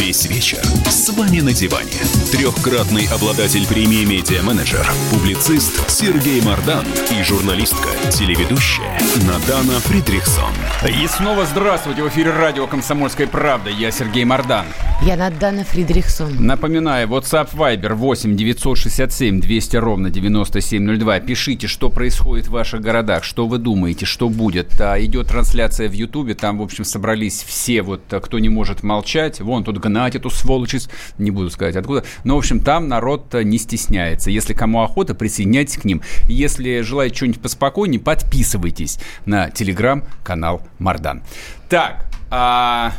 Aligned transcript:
Весь 0.00 0.24
вечер 0.24 0.62
с 0.88 1.10
вами 1.10 1.40
на 1.40 1.52
диване. 1.52 1.90
Трехкратный 2.32 3.06
обладатель 3.08 3.66
премии 3.66 4.06
«Медиа-менеджер», 4.06 4.90
публицист 5.10 5.90
Сергей 5.90 6.40
Мардан 6.40 6.86
и 7.10 7.22
журналистка, 7.22 7.90
телеведущая 8.10 8.98
Надана 9.26 9.78
Фридрихсон. 9.80 10.54
И 10.88 11.06
снова 11.06 11.44
здравствуйте. 11.44 12.02
В 12.02 12.08
эфире 12.08 12.30
радио 12.30 12.66
«Комсомольская 12.66 13.26
правда». 13.26 13.68
Я 13.68 13.90
Сергей 13.90 14.24
Мардан. 14.24 14.64
Я 15.02 15.16
Надана 15.16 15.64
Фридрихсон. 15.64 16.46
Напоминаю, 16.46 17.08
WhatsApp 17.08 17.54
Viber 17.54 17.94
8 17.94 18.36
967 18.36 19.40
200 19.40 19.76
ровно 19.76 20.10
9702. 20.10 21.20
Пишите, 21.20 21.66
что 21.68 21.88
происходит 21.88 22.48
в 22.48 22.50
ваших 22.50 22.82
городах, 22.82 23.24
что 23.24 23.46
вы 23.46 23.58
думаете, 23.58 24.04
что 24.04 24.28
будет. 24.28 24.78
А, 24.78 25.02
идет 25.02 25.28
трансляция 25.28 25.88
в 25.88 25.92
Ютубе, 25.92 26.34
там, 26.34 26.58
в 26.58 26.62
общем, 26.62 26.84
собрались 26.84 27.42
все, 27.42 27.82
вот, 27.82 28.02
кто 28.08 28.38
не 28.38 28.50
может 28.50 28.82
молчать. 28.82 29.40
Вон 29.40 29.64
тут 29.64 29.78
гнать 29.90 30.14
эту 30.14 30.30
сволочь, 30.30 30.74
не 31.18 31.30
буду 31.30 31.50
сказать 31.50 31.76
откуда. 31.76 32.04
Но, 32.24 32.36
в 32.36 32.38
общем, 32.38 32.60
там 32.60 32.88
народ 32.88 33.34
не 33.34 33.58
стесняется. 33.58 34.30
Если 34.30 34.54
кому 34.54 34.82
охота, 34.82 35.14
присоединяйтесь 35.14 35.76
к 35.76 35.84
ним. 35.84 36.02
Если 36.28 36.80
желаете 36.80 37.16
что-нибудь 37.16 37.42
поспокойнее, 37.42 38.00
подписывайтесь 38.00 38.98
на 39.26 39.50
телеграм-канал 39.50 40.62
Мардан. 40.78 41.22
Так, 41.68 42.06
а... 42.30 42.92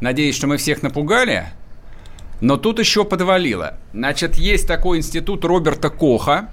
надеюсь, 0.00 0.34
что 0.34 0.46
мы 0.46 0.56
всех 0.56 0.82
напугали. 0.82 1.46
Но 2.40 2.56
тут 2.56 2.78
еще 2.78 3.04
подвалило. 3.04 3.78
Значит, 3.92 4.36
есть 4.36 4.66
такой 4.66 4.98
институт 4.98 5.44
Роберта 5.44 5.88
Коха, 5.88 6.48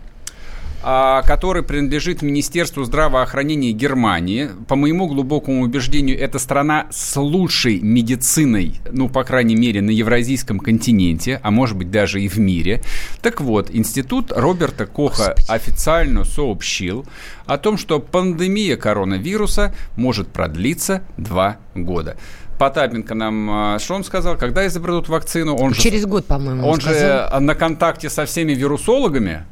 который 0.81 1.63
принадлежит 1.63 2.21
Министерству 2.21 2.83
здравоохранения 2.83 3.71
Германии. 3.71 4.49
По 4.67 4.75
моему 4.75 5.07
глубокому 5.07 5.63
убеждению, 5.63 6.19
это 6.19 6.39
страна 6.39 6.87
с 6.89 7.15
лучшей 7.19 7.79
медициной, 7.81 8.81
ну, 8.91 9.09
по 9.09 9.23
крайней 9.23 9.55
мере, 9.55 9.81
на 9.81 9.91
евразийском 9.91 10.59
континенте, 10.59 11.39
а 11.43 11.51
может 11.51 11.77
быть 11.77 11.91
даже 11.91 12.21
и 12.21 12.27
в 12.27 12.37
мире. 12.37 12.81
Так 13.21 13.41
вот, 13.41 13.69
институт 13.71 14.31
Роберта 14.31 14.85
Коха 14.85 15.35
Господи. 15.35 15.45
официально 15.47 16.23
сообщил 16.23 17.05
о 17.45 17.57
том, 17.57 17.77
что 17.77 17.99
пандемия 17.99 18.77
коронавируса 18.77 19.75
может 19.95 20.29
продлиться 20.29 21.03
два 21.17 21.57
года. 21.75 22.17
Потапенко 22.57 23.15
нам, 23.15 23.49
а, 23.49 23.79
что 23.79 23.95
он 23.95 24.03
сказал, 24.03 24.37
когда 24.37 24.67
изобретут 24.67 25.09
вакцину? 25.09 25.55
Он 25.55 25.73
Через 25.73 26.01
же, 26.01 26.07
год, 26.07 26.25
по-моему. 26.27 26.67
Он, 26.67 26.75
он 26.75 26.81
же 26.81 27.27
на 27.39 27.55
контакте 27.55 28.09
со 28.09 28.25
всеми 28.25 28.53
вирусологами. 28.53 29.45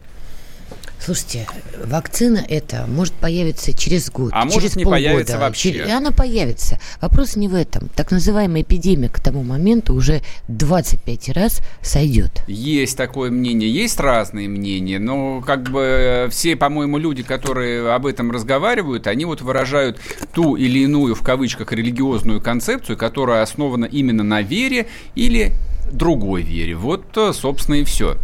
Слушайте, 1.04 1.48
вакцина 1.86 2.44
эта 2.48 2.86
может 2.88 3.14
появиться 3.14 3.74
через 3.74 4.12
год, 4.12 4.32
а 4.34 4.44
через 4.44 4.54
может 4.54 4.76
не 4.76 4.84
полгода. 4.84 5.04
появится 5.04 5.38
вообще. 5.40 5.70
И 5.70 5.90
она 5.90 6.12
появится. 6.12 6.80
Вопрос 7.02 7.36
не 7.36 7.48
в 7.48 7.56
этом. 7.56 7.90
Так 7.96 8.12
называемая 8.12 8.64
эпидемия 8.64 9.10
к 9.10 9.20
тому 9.20 9.44
моменту 9.44 9.94
уже 9.94 10.22
25 10.50 11.30
раз 11.30 11.62
сойдет. 11.82 12.44
Есть 12.48 12.98
такое 12.98 13.32
мнение, 13.32 13.72
есть 13.72 14.00
разные 14.00 14.50
мнения, 14.50 15.00
но 15.00 15.42
как 15.42 15.70
бы 15.70 15.82
э, 15.82 16.30
все, 16.30 16.56
по-моему, 16.56 16.98
люди, 16.98 17.24
которые 17.24 17.94
об 17.94 18.06
этом 18.06 18.32
разговаривают, 18.32 19.08
они 19.08 19.26
вот 19.26 19.42
выражают 19.42 20.00
ту 20.34 20.56
или 20.56 20.80
иную, 20.80 21.16
в 21.16 21.22
кавычках, 21.22 21.72
религиозную 21.72 22.42
концепцию, 22.42 22.98
которая 22.98 23.42
основана 23.42 23.86
именно 23.86 24.24
на 24.24 24.42
вере 24.42 24.88
или 25.16 25.54
другой 25.92 26.42
вере. 26.42 26.76
Вот, 26.76 27.06
э, 27.18 27.32
собственно, 27.34 27.76
и 27.76 27.84
все. 27.84 28.18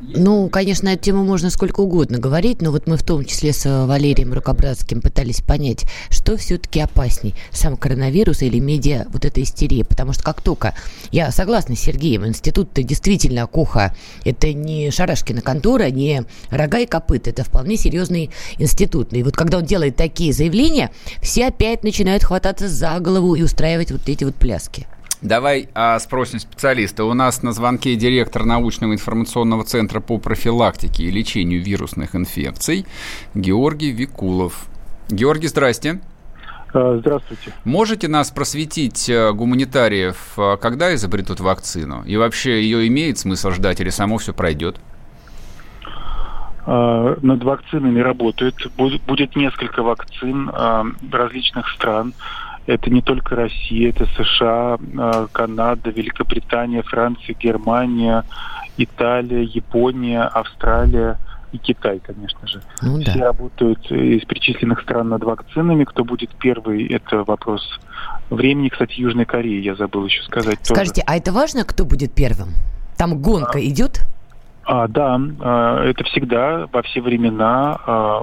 Ну, 0.00 0.48
конечно, 0.48 0.88
эту 0.88 1.04
тему 1.04 1.24
можно 1.24 1.48
сколько 1.48 1.80
угодно 1.80 2.18
говорить, 2.18 2.60
но 2.60 2.70
вот 2.70 2.86
мы 2.86 2.96
в 2.96 3.02
том 3.02 3.24
числе 3.24 3.52
с 3.52 3.64
э, 3.66 3.86
Валерием 3.86 4.32
Рукобратским 4.32 5.00
пытались 5.00 5.40
понять, 5.40 5.84
что 6.10 6.36
все-таки 6.36 6.80
опасней, 6.80 7.34
сам 7.50 7.76
коронавирус 7.76 8.42
или 8.42 8.58
медиа, 8.58 9.06
вот 9.10 9.24
эта 9.24 9.42
истерия. 9.42 9.84
Потому 9.84 10.12
что 10.12 10.24
как 10.24 10.42
только, 10.42 10.74
я 11.12 11.30
согласна 11.30 11.76
с 11.76 11.80
Сергеем, 11.80 12.26
институт-то 12.26 12.82
действительно 12.82 13.46
Коха, 13.46 13.94
это 14.24 14.52
не 14.52 14.90
Шарашкина 14.90 15.40
контора, 15.40 15.90
не 15.90 16.24
рога 16.50 16.80
и 16.80 16.86
копыт, 16.86 17.28
это 17.28 17.44
вполне 17.44 17.76
серьезный 17.76 18.30
институт. 18.58 19.12
И 19.12 19.22
вот 19.22 19.36
когда 19.36 19.58
он 19.58 19.64
делает 19.64 19.96
такие 19.96 20.32
заявления, 20.32 20.90
все 21.22 21.46
опять 21.46 21.84
начинают 21.84 22.24
хвататься 22.24 22.68
за 22.68 22.98
голову 22.98 23.34
и 23.34 23.42
устраивать 23.42 23.92
вот 23.92 24.08
эти 24.08 24.24
вот 24.24 24.34
пляски. 24.34 24.86
Давай 25.22 25.68
а, 25.74 26.00
спросим 26.00 26.40
специалиста. 26.40 27.04
У 27.04 27.14
нас 27.14 27.44
на 27.44 27.52
звонке 27.52 27.94
директор 27.94 28.44
научного 28.44 28.92
информационного 28.92 29.62
центра 29.62 30.00
по 30.00 30.18
профилактике 30.18 31.04
и 31.04 31.10
лечению 31.12 31.62
вирусных 31.62 32.16
инфекций 32.16 32.86
Георгий 33.32 33.92
Викулов. 33.92 34.66
Георгий, 35.08 35.46
здрасте. 35.46 36.00
А, 36.74 36.98
здравствуйте. 36.98 37.52
Можете 37.64 38.08
нас 38.08 38.32
просветить, 38.32 39.08
э, 39.08 39.32
гуманитариев, 39.32 40.16
э, 40.36 40.56
когда 40.60 40.92
изобретут 40.92 41.38
вакцину? 41.38 42.02
И 42.04 42.16
вообще 42.16 42.60
ее 42.60 42.88
имеет 42.88 43.16
смысл 43.18 43.52
ждать 43.52 43.80
или 43.80 43.90
само 43.90 44.18
все 44.18 44.34
пройдет? 44.34 44.80
А, 46.66 47.16
над 47.22 47.44
вакцинами 47.44 48.00
работают. 48.00 48.56
Будет 48.76 49.36
несколько 49.36 49.84
вакцин 49.84 50.50
различных 51.12 51.68
стран. 51.68 52.12
Это 52.66 52.90
не 52.90 53.02
только 53.02 53.34
Россия, 53.34 53.90
это 53.90 54.06
США, 54.16 54.78
а, 54.98 55.26
Канада, 55.32 55.90
Великобритания, 55.90 56.82
Франция, 56.82 57.34
Германия, 57.34 58.24
Италия, 58.76 59.42
Япония, 59.42 60.22
Австралия 60.22 61.18
и 61.52 61.58
Китай, 61.58 62.00
конечно 62.00 62.46
же. 62.46 62.62
Ну, 62.80 62.98
да. 62.98 63.10
Все 63.10 63.20
работают 63.20 63.90
из 63.90 64.24
перечисленных 64.24 64.80
стран 64.80 65.08
над 65.10 65.22
вакцинами. 65.24 65.84
Кто 65.84 66.04
будет 66.04 66.30
первый, 66.36 66.86
это 66.86 67.24
вопрос 67.24 67.62
времени. 68.30 68.68
Кстати, 68.68 69.00
Южной 69.00 69.26
Кореи 69.26 69.60
я 69.60 69.74
забыл 69.74 70.06
еще 70.06 70.22
сказать. 70.22 70.58
Скажите, 70.62 71.02
тоже. 71.02 71.04
а 71.06 71.16
это 71.16 71.32
важно, 71.32 71.64
кто 71.64 71.84
будет 71.84 72.14
первым? 72.14 72.50
Там 72.96 73.20
гонка 73.20 73.58
а, 73.58 73.60
идет? 73.60 74.06
А, 74.64 74.88
да, 74.88 75.20
а, 75.40 75.84
это 75.84 76.04
всегда 76.04 76.68
во 76.72 76.82
все 76.82 77.00
времена 77.00 77.78
а, 77.86 78.22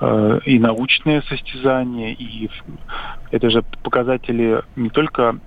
Э, 0.00 0.40
и 0.44 0.58
научное 0.58 1.22
состязание, 1.28 2.12
и 2.14 2.50
это 3.30 3.48
же 3.48 3.62
показатели 3.82 4.62
не 4.74 4.90
только 4.90 5.38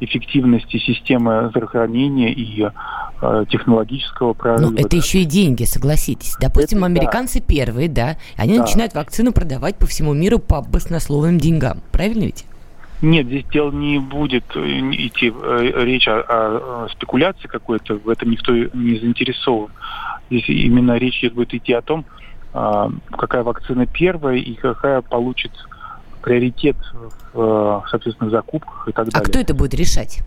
эффективности 0.00 0.78
системы 0.78 1.48
здравоохранения 1.50 2.32
и 2.32 2.64
э, 2.64 3.44
технологического 3.48 4.32
прорыва. 4.32 4.70
Но 4.70 4.76
это 4.76 4.90
да. 4.90 4.96
еще 4.96 5.20
и 5.20 5.24
деньги, 5.24 5.64
согласитесь. 5.64 6.36
Допустим, 6.40 6.78
это, 6.78 6.86
американцы 6.86 7.38
да. 7.38 7.46
первые, 7.46 7.88
да, 7.88 8.16
они 8.36 8.56
да. 8.56 8.62
начинают 8.62 8.94
вакцину 8.94 9.32
продавать 9.32 9.76
по 9.76 9.86
всему 9.86 10.14
миру 10.14 10.40
по 10.40 10.62
баснословным 10.62 11.38
деньгам. 11.38 11.80
Правильно 11.92 12.24
ведь? 12.24 12.44
Нет, 13.02 13.26
здесь 13.26 13.44
дело 13.52 13.70
не 13.70 14.00
будет 14.00 14.44
э, 14.56 14.60
идти 14.60 15.32
речь 15.84 16.08
о, 16.08 16.20
о 16.20 16.88
спекуляции 16.90 17.46
какой-то, 17.46 17.94
в 17.98 18.08
этом 18.08 18.30
никто 18.30 18.52
не 18.52 18.98
заинтересован. 18.98 19.70
Здесь 20.28 20.48
именно 20.48 20.96
речь 20.98 21.24
будет 21.32 21.54
идти 21.54 21.72
о 21.72 21.82
том, 21.82 22.04
какая 22.52 23.42
вакцина 23.42 23.86
первая 23.86 24.36
и 24.36 24.54
какая 24.54 25.00
получит 25.00 25.52
приоритет 26.22 26.76
в, 27.32 27.84
соответственно, 27.90 28.30
закупках 28.30 28.88
и 28.88 28.92
так 28.92 29.08
а 29.08 29.10
далее. 29.10 29.26
А 29.26 29.28
кто 29.28 29.38
это 29.38 29.54
будет 29.54 29.74
решать? 29.74 30.20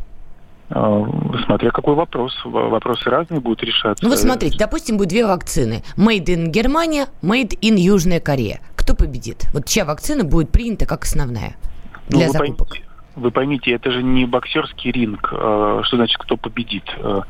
А, 0.70 1.04
смотря 1.46 1.72
какой 1.72 1.96
вопрос. 1.96 2.34
Вопросы 2.44 3.10
разные 3.10 3.40
будут 3.40 3.64
решаться. 3.64 4.04
Ну 4.04 4.10
вот 4.10 4.20
смотрите, 4.20 4.58
допустим, 4.58 4.98
будет 4.98 5.10
две 5.10 5.26
вакцины. 5.26 5.84
Made 5.98 6.26
in 6.26 6.48
Германия, 6.48 7.08
Made 7.22 7.58
in 7.62 7.78
Южная 7.78 8.20
Корея. 8.20 8.60
Кто 8.76 8.96
победит? 8.96 9.46
Вот 9.54 9.66
чья 9.66 9.86
вакцина 9.86 10.24
будет 10.24 10.52
принята 10.52 10.86
как 10.86 11.04
основная 11.04 11.56
для 12.10 12.28
ну, 12.28 12.34
закупок? 12.34 12.70
Поймите, 12.70 12.90
вы 13.16 13.32
поймите, 13.32 13.72
это 13.72 13.92
же 13.92 14.04
не 14.04 14.26
боксерский 14.26 14.92
ринг, 14.92 15.30
э, 15.32 15.82
что 15.84 15.98
значит, 15.98 16.18
кто 16.18 16.38
победит. 16.38 16.84
Э, 16.98 17.22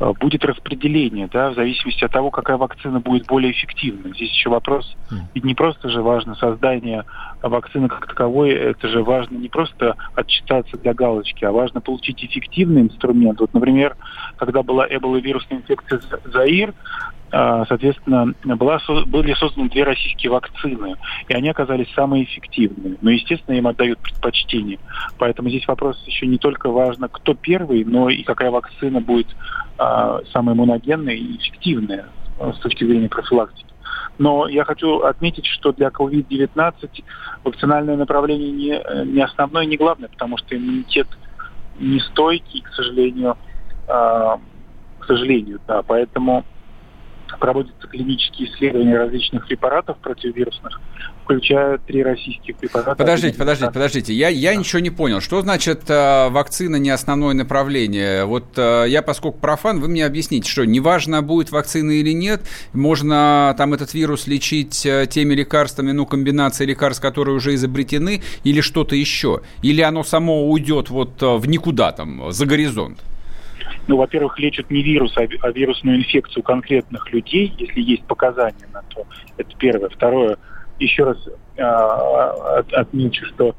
э, 0.00 0.12
будет 0.20 0.44
распределение, 0.44 1.28
да, 1.30 1.50
в 1.50 1.54
зависимости 1.54 2.04
от 2.04 2.12
того, 2.12 2.30
какая 2.30 2.56
вакцина 2.56 3.00
будет 3.00 3.26
более 3.26 3.52
эффективна. 3.52 4.14
Здесь 4.14 4.30
еще 4.30 4.50
вопрос, 4.50 4.96
ведь 5.34 5.44
не 5.44 5.54
просто 5.54 5.88
же 5.88 6.02
важно 6.02 6.34
создание 6.36 7.04
вакцины 7.42 7.88
как 7.88 8.06
таковой, 8.06 8.50
это 8.50 8.88
же 8.88 9.02
важно 9.02 9.36
не 9.36 9.48
просто 9.48 9.96
отчитаться 10.14 10.76
для 10.78 10.94
галочки, 10.94 11.44
а 11.44 11.52
важно 11.52 11.80
получить 11.80 12.24
эффективный 12.24 12.82
инструмент. 12.82 13.40
Вот, 13.40 13.52
например, 13.52 13.96
когда 14.36 14.62
была 14.62 14.86
эбола-вирусная 14.88 15.58
инфекция 15.58 16.00
Заир, 16.24 16.72
соответственно, 17.32 18.34
была, 18.44 18.78
были 19.06 19.32
созданы 19.34 19.70
две 19.70 19.84
российские 19.84 20.30
вакцины, 20.30 20.96
и 21.28 21.34
они 21.34 21.48
оказались 21.48 21.90
самые 21.94 22.24
эффективные. 22.24 22.98
Но, 23.00 23.10
естественно, 23.10 23.56
им 23.56 23.66
отдают 23.66 23.98
предпочтение. 24.00 24.78
Поэтому 25.18 25.48
здесь 25.48 25.66
вопрос 25.66 26.02
еще 26.06 26.26
не 26.26 26.36
только 26.36 26.70
важно, 26.70 27.08
кто 27.08 27.34
первый, 27.34 27.84
но 27.84 28.10
и 28.10 28.22
какая 28.22 28.50
вакцина 28.50 29.00
будет 29.00 29.28
а, 29.78 30.20
самая 30.32 30.54
иммуногенная 30.54 31.14
и 31.14 31.36
эффективная 31.36 32.06
а, 32.38 32.52
с 32.52 32.58
точки 32.58 32.84
зрения 32.84 33.08
профилактики. 33.08 33.66
Но 34.18 34.46
я 34.46 34.64
хочу 34.64 35.00
отметить, 35.00 35.46
что 35.46 35.72
для 35.72 35.88
COVID-19 35.88 37.04
вакцинальное 37.44 37.96
направление 37.96 38.52
не, 38.52 39.06
не 39.10 39.22
основное, 39.22 39.64
не 39.64 39.78
главное, 39.78 40.10
потому 40.10 40.36
что 40.36 40.54
иммунитет 40.54 41.08
не 41.78 41.98
стойкий, 42.00 42.60
к 42.60 42.68
сожалению, 42.74 43.36
э, 43.88 44.36
к 44.98 45.06
сожалению, 45.06 45.60
да, 45.66 45.82
поэтому 45.82 46.44
проводятся 47.38 47.86
клинические 47.86 48.48
исследования 48.48 48.96
различных 48.98 49.46
препаратов 49.46 49.98
противовирусных, 49.98 50.80
включая 51.24 51.78
три 51.78 52.02
российских 52.02 52.56
препарата. 52.56 52.94
Подождите, 52.94 53.38
подождите, 53.38 53.70
подождите. 53.72 54.14
Я, 54.14 54.28
я 54.28 54.52
да. 54.52 54.56
ничего 54.56 54.80
не 54.80 54.90
понял. 54.90 55.20
Что 55.20 55.42
значит 55.42 55.88
э, 55.88 56.28
вакцина 56.28 56.76
не 56.76 56.90
основное 56.90 57.34
направление? 57.34 58.24
Вот 58.24 58.46
э, 58.56 58.86
я, 58.88 59.02
поскольку 59.02 59.38
профан, 59.38 59.80
вы 59.80 59.88
мне 59.88 60.04
объясните, 60.04 60.50
что 60.50 60.64
неважно, 60.64 61.22
будет 61.22 61.50
вакцина 61.50 61.92
или 61.92 62.12
нет, 62.12 62.42
можно 62.72 63.54
там 63.56 63.74
этот 63.74 63.94
вирус 63.94 64.26
лечить 64.26 64.84
э, 64.86 65.06
теми 65.08 65.34
лекарствами, 65.34 65.92
ну, 65.92 66.06
комбинацией 66.06 66.70
лекарств, 66.70 67.02
которые 67.02 67.36
уже 67.36 67.54
изобретены, 67.54 68.22
или 68.44 68.60
что-то 68.60 68.96
еще? 68.96 69.42
Или 69.62 69.80
оно 69.82 70.04
само 70.04 70.50
уйдет 70.50 70.90
вот 70.90 71.22
э, 71.22 71.36
в 71.36 71.48
никуда 71.48 71.92
там, 71.92 72.32
за 72.32 72.46
горизонт? 72.46 72.98
Ну, 73.88 73.96
во-первых, 73.96 74.38
лечат 74.38 74.70
не 74.70 74.82
вирус, 74.82 75.16
а, 75.16 75.26
а 75.42 75.50
вирусную 75.50 75.98
инфекцию 75.98 76.42
конкретных 76.42 77.12
людей, 77.12 77.52
если 77.58 77.80
есть 77.80 78.04
показания 78.04 78.68
на 78.72 78.82
то. 78.82 79.06
Это 79.36 79.50
первое. 79.58 79.88
Второе, 79.88 80.36
еще 80.78 81.04
раз 81.04 81.16
э, 81.56 81.62
отмечу, 82.72 83.26
что 83.26 83.54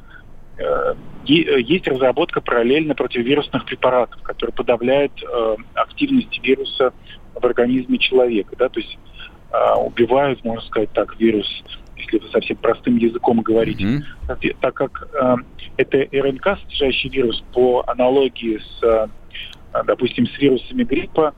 э, 0.57 0.93
есть 1.25 1.87
разработка 1.87 2.41
параллельно 2.41 2.95
противовирусных 2.95 3.65
препаратов, 3.65 4.21
которые 4.21 4.53
подавляют 4.53 5.11
э, 5.23 5.55
активность 5.75 6.39
вируса 6.43 6.93
в 7.35 7.45
организме 7.45 7.97
человека. 7.97 8.55
Да? 8.57 8.69
То 8.69 8.79
есть 8.79 8.97
э, 9.51 9.73
убивают, 9.75 10.43
можно 10.43 10.61
сказать 10.61 10.91
так, 10.93 11.19
вирус 11.19 11.47
если 11.95 12.17
вы 12.17 12.29
совсем 12.29 12.57
простым 12.57 12.97
языком 12.97 13.41
говорить, 13.41 13.79
mm-hmm. 13.79 14.03
так, 14.27 14.39
так 14.59 14.73
как 14.73 15.07
э, 15.13 15.35
это 15.77 15.97
РНК, 16.11 16.59
содержащий 16.61 17.09
вирус, 17.09 17.43
по 17.53 17.83
аналогии 17.87 18.59
с 18.59 18.83
э, 18.83 19.07
допустим, 19.85 20.27
с 20.27 20.37
вирусами 20.37 20.83
гриппа, 20.83 21.33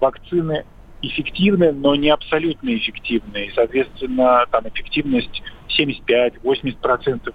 вакцины 0.00 0.64
эффективны, 1.02 1.72
но 1.72 1.94
не 1.94 2.10
абсолютно 2.10 2.74
эффективны. 2.76 3.46
И, 3.46 3.52
соответственно, 3.54 4.44
там 4.50 4.68
эффективность 4.68 5.42
75-80%. 5.78 7.34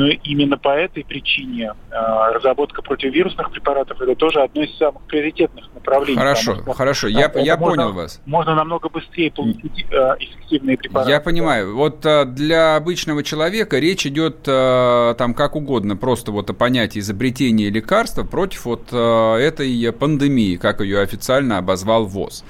Но 0.00 0.08
именно 0.08 0.56
по 0.56 0.70
этой 0.70 1.04
причине 1.04 1.74
э, 1.90 1.94
разработка 2.32 2.80
противовирусных 2.80 3.50
препаратов 3.50 4.00
это 4.00 4.14
тоже 4.14 4.40
одно 4.40 4.62
из 4.62 4.74
самых 4.78 5.02
приоритетных 5.02 5.66
направлений. 5.74 6.16
Хорошо, 6.16 6.54
что, 6.54 6.72
хорошо, 6.72 7.08
я, 7.08 7.30
я 7.34 7.58
можно, 7.58 7.82
понял 7.82 7.92
вас. 7.92 8.22
Можно 8.24 8.54
намного 8.54 8.88
быстрее 8.88 9.30
получить 9.30 9.84
э, 9.90 9.94
эффективные 10.20 10.78
препараты. 10.78 11.10
Я 11.10 11.20
понимаю. 11.20 11.76
Вот 11.76 12.06
э, 12.06 12.24
для 12.24 12.76
обычного 12.76 13.22
человека 13.22 13.78
речь 13.78 14.06
идет 14.06 14.38
э, 14.46 15.14
там 15.18 15.34
как 15.34 15.54
угодно, 15.54 15.98
просто 15.98 16.32
вот 16.32 16.48
о 16.48 16.54
понятии 16.54 17.00
изобретения 17.00 17.68
лекарства 17.68 18.24
против 18.24 18.64
вот 18.64 18.88
э, 18.92 19.34
этой 19.36 19.92
пандемии, 19.92 20.56
как 20.56 20.80
ее 20.80 21.00
официально 21.02 21.58
обозвал 21.58 22.06
ВОЗ. 22.06 22.42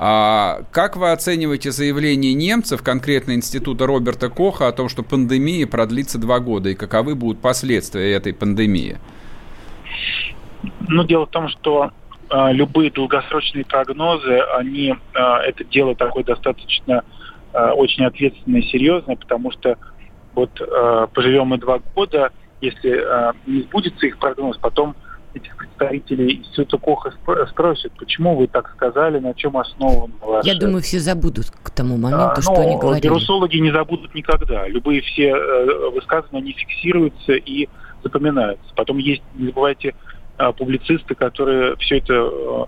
А 0.00 0.60
как 0.70 0.96
вы 0.96 1.10
оцениваете 1.10 1.72
заявление 1.72 2.32
немцев, 2.32 2.82
конкретно 2.82 3.32
Института 3.32 3.86
Роберта 3.86 4.30
Коха, 4.30 4.68
о 4.68 4.72
том, 4.72 4.88
что 4.88 5.02
пандемия 5.02 5.66
продлится 5.66 6.18
два 6.18 6.38
года, 6.38 6.68
и 6.68 6.74
каковы 6.74 7.16
будут 7.16 7.40
последствия 7.40 8.12
этой 8.12 8.32
пандемии? 8.32 8.98
Ну, 10.88 11.04
дело 11.04 11.26
в 11.26 11.30
том, 11.30 11.48
что 11.48 11.90
э, 12.30 12.52
любые 12.52 12.92
долгосрочные 12.92 13.64
прогнозы, 13.64 14.38
они, 14.56 14.94
э, 15.14 15.18
это 15.18 15.64
дело 15.64 15.96
такое 15.96 16.22
достаточно 16.22 17.02
э, 17.52 17.70
очень 17.70 18.04
ответственное 18.04 18.60
и 18.60 18.68
серьезное, 18.68 19.16
потому 19.16 19.50
что 19.50 19.76
вот 20.34 20.50
э, 20.60 21.06
поживем 21.12 21.48
мы 21.48 21.58
два 21.58 21.80
года, 21.96 22.30
если 22.60 22.92
э, 22.92 23.32
не 23.46 23.62
сбудется 23.62 24.06
их 24.06 24.18
прогноз, 24.18 24.56
потом 24.58 24.94
этих 25.34 25.56
представителей 25.56 26.38
Института 26.38 26.78
Коха 26.78 27.12
спросят, 27.50 27.92
почему 27.98 28.36
вы 28.36 28.46
так 28.46 28.70
сказали, 28.74 29.18
на 29.18 29.34
чем 29.34 29.56
основан 29.56 30.12
ваш... 30.20 30.44
Я 30.44 30.58
думаю, 30.58 30.82
все 30.82 30.98
забудут 30.98 31.46
к 31.50 31.70
тому 31.70 31.96
моменту, 31.96 32.34
а, 32.36 32.42
что 32.42 32.60
они 32.60 32.76
говорили. 32.76 33.06
Вирусологи 33.06 33.56
не 33.58 33.70
забудут 33.70 34.14
никогда. 34.14 34.66
Любые 34.68 35.02
все 35.02 35.30
э, 35.30 35.90
высказывания, 35.90 36.42
они 36.42 36.52
фиксируются 36.52 37.32
и 37.32 37.68
запоминаются. 38.02 38.66
Потом 38.74 38.98
есть, 38.98 39.22
не 39.34 39.46
забывайте, 39.46 39.94
э, 40.38 40.52
публицисты, 40.52 41.14
которые 41.14 41.76
все 41.76 41.98
это 41.98 42.14
э, 42.14 42.64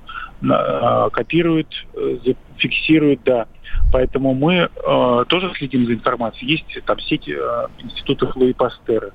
э 0.49 1.11
копируют, 1.13 1.69
э, 1.95 2.35
фиксируют, 2.57 3.21
да. 3.25 3.47
Поэтому 3.93 4.35
мы 4.35 4.55
э, 4.69 5.25
тоже 5.29 5.53
следим 5.57 5.87
за 5.87 5.95
информацией. 5.95 6.53
Есть 6.53 6.85
там 6.85 6.99
сеть 7.01 7.29
э, 7.29 7.67
институтов 7.79 8.37
Луи 8.37 8.53
Пастера. 8.53 9.11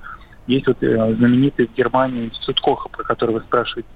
Есть 0.48 0.68
вот 0.68 0.82
э, 0.84 1.16
знаменитый 1.16 1.68
в 1.68 1.74
Германии 1.74 2.26
институт 2.26 2.62
Коха, 2.62 2.90
про 2.90 3.04
который 3.04 3.36
вы 3.36 3.42
спрашиваете. 3.42 3.90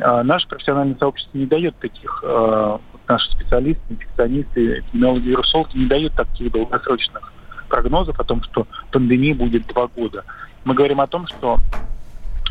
А 0.00 0.22
наше 0.22 0.48
профессиональное 0.48 0.96
сообщество 0.96 1.36
не 1.36 1.46
дает 1.46 1.76
таких, 1.76 2.24
э, 2.26 2.78
наши 3.08 3.30
специалисты, 3.32 3.82
инфекционисты, 3.90 4.78
эпидемиологи, 4.80 5.28
вирусологи 5.28 5.76
не 5.76 5.86
дают 5.86 6.14
таких 6.14 6.50
долгосрочных 6.50 7.32
прогнозов 7.68 8.18
о 8.18 8.24
том, 8.24 8.42
что 8.42 8.66
пандемии 8.90 9.32
будет 9.32 9.66
два 9.66 9.88
года. 9.88 10.24
Мы 10.64 10.74
говорим 10.74 11.00
о 11.00 11.06
том, 11.06 11.26
что 11.26 11.58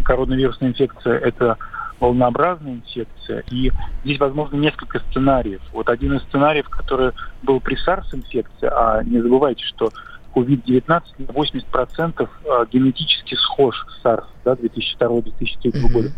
коронавирусная 0.03 0.69
инфекция– 0.69 1.17
это 1.19 1.57
волнообразная 1.99 2.73
инфекция, 2.73 3.43
и 3.49 3.71
здесь 4.03 4.19
возможно 4.19 4.57
несколько 4.57 4.99
сценариев. 4.99 5.61
Вот 5.71 5.89
один 5.89 6.13
из 6.13 6.23
сценариев, 6.23 6.67
который 6.69 7.11
был 7.41 7.59
при 7.59 7.75
SARS-инфекции, 7.75 8.69
а 8.71 9.01
не 9.03 9.21
забывайте, 9.21 9.63
что 9.63 9.91
COVID-19 10.35 11.03
на 11.17 11.31
80% 11.31 12.29
а, 12.49 12.65
генетически 12.65 13.35
схож 13.35 13.85
с 13.87 14.05
SARS 14.05 14.25
да, 14.43 14.53
2002-2003 14.53 15.31
mm-hmm. 15.63 15.93
года. 15.93 16.11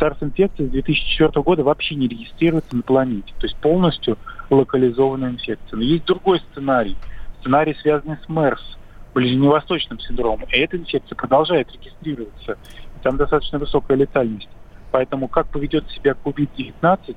SARS-инфекция 0.00 0.66
с 0.66 0.70
2004 0.70 1.42
года 1.42 1.62
вообще 1.62 1.94
не 1.94 2.08
регистрируется 2.08 2.74
на 2.74 2.82
планете. 2.82 3.32
То 3.38 3.46
есть 3.46 3.56
полностью 3.56 4.18
локализованная 4.50 5.30
инфекция. 5.30 5.76
Но 5.76 5.82
есть 5.82 6.04
другой 6.04 6.40
сценарий. 6.50 6.96
Сценарий, 7.40 7.76
связанный 7.80 8.16
с 8.24 8.28
МЕРС, 8.28 8.78
ближневосточным 9.14 10.00
синдромом. 10.00 10.48
И 10.50 10.58
эта 10.58 10.76
инфекция 10.76 11.16
продолжает 11.16 11.70
регистрироваться. 11.72 12.52
И 12.96 13.02
там 13.02 13.16
достаточно 13.16 13.58
высокая 13.58 13.96
летальность. 13.96 14.48
Поэтому 14.90 15.28
как 15.28 15.48
поведет 15.48 15.88
себя 15.90 16.14
COVID-19, 16.24 17.16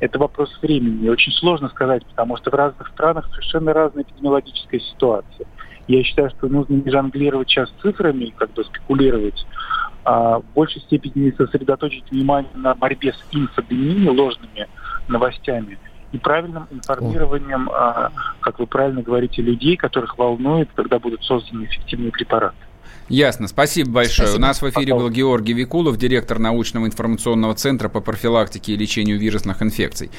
это 0.00 0.18
вопрос 0.18 0.50
времени. 0.60 1.08
Очень 1.08 1.32
сложно 1.32 1.68
сказать, 1.68 2.04
потому 2.06 2.36
что 2.36 2.50
в 2.50 2.54
разных 2.54 2.88
странах 2.88 3.26
совершенно 3.30 3.72
разная 3.72 4.02
эпидемиологическая 4.02 4.80
ситуация. 4.80 5.46
Я 5.86 6.02
считаю, 6.02 6.30
что 6.30 6.48
нужно 6.48 6.74
не 6.74 6.90
жонглировать 6.90 7.48
сейчас 7.48 7.70
цифрами, 7.82 8.32
как 8.36 8.52
бы 8.52 8.64
спекулировать, 8.64 9.46
а 10.04 10.38
в 10.38 10.44
большей 10.54 10.80
степени 10.82 11.30
сосредоточить 11.36 12.10
внимание 12.10 12.52
на 12.54 12.74
борьбе 12.74 13.12
с 13.12 13.34
инфодемией, 13.34 14.08
ложными 14.08 14.68
новостями, 15.08 15.78
и 16.12 16.18
правильным 16.18 16.68
информированием, 16.70 17.68
а, 17.70 18.12
как 18.40 18.60
вы 18.60 18.66
правильно 18.66 19.02
говорите, 19.02 19.42
людей, 19.42 19.76
которых 19.76 20.16
волнует, 20.16 20.68
когда 20.74 20.98
будут 20.98 21.24
созданы 21.24 21.64
эффективные 21.64 22.12
препараты. 22.12 22.56
Ясно. 23.08 23.48
Спасибо 23.48 23.90
большое. 23.90 24.28
Спасибо. 24.28 24.36
У 24.36 24.46
нас 24.46 24.62
в 24.62 24.70
эфире 24.70 24.94
был 24.94 25.10
Георгий 25.10 25.52
Викулов, 25.52 25.98
директор 25.98 26.38
научного 26.38 26.86
информационного 26.86 27.54
центра 27.54 27.88
по 27.88 28.00
профилактике 28.00 28.72
и 28.72 28.76
лечению 28.76 29.18
вирусных 29.18 29.60
инфекций. 29.60 30.10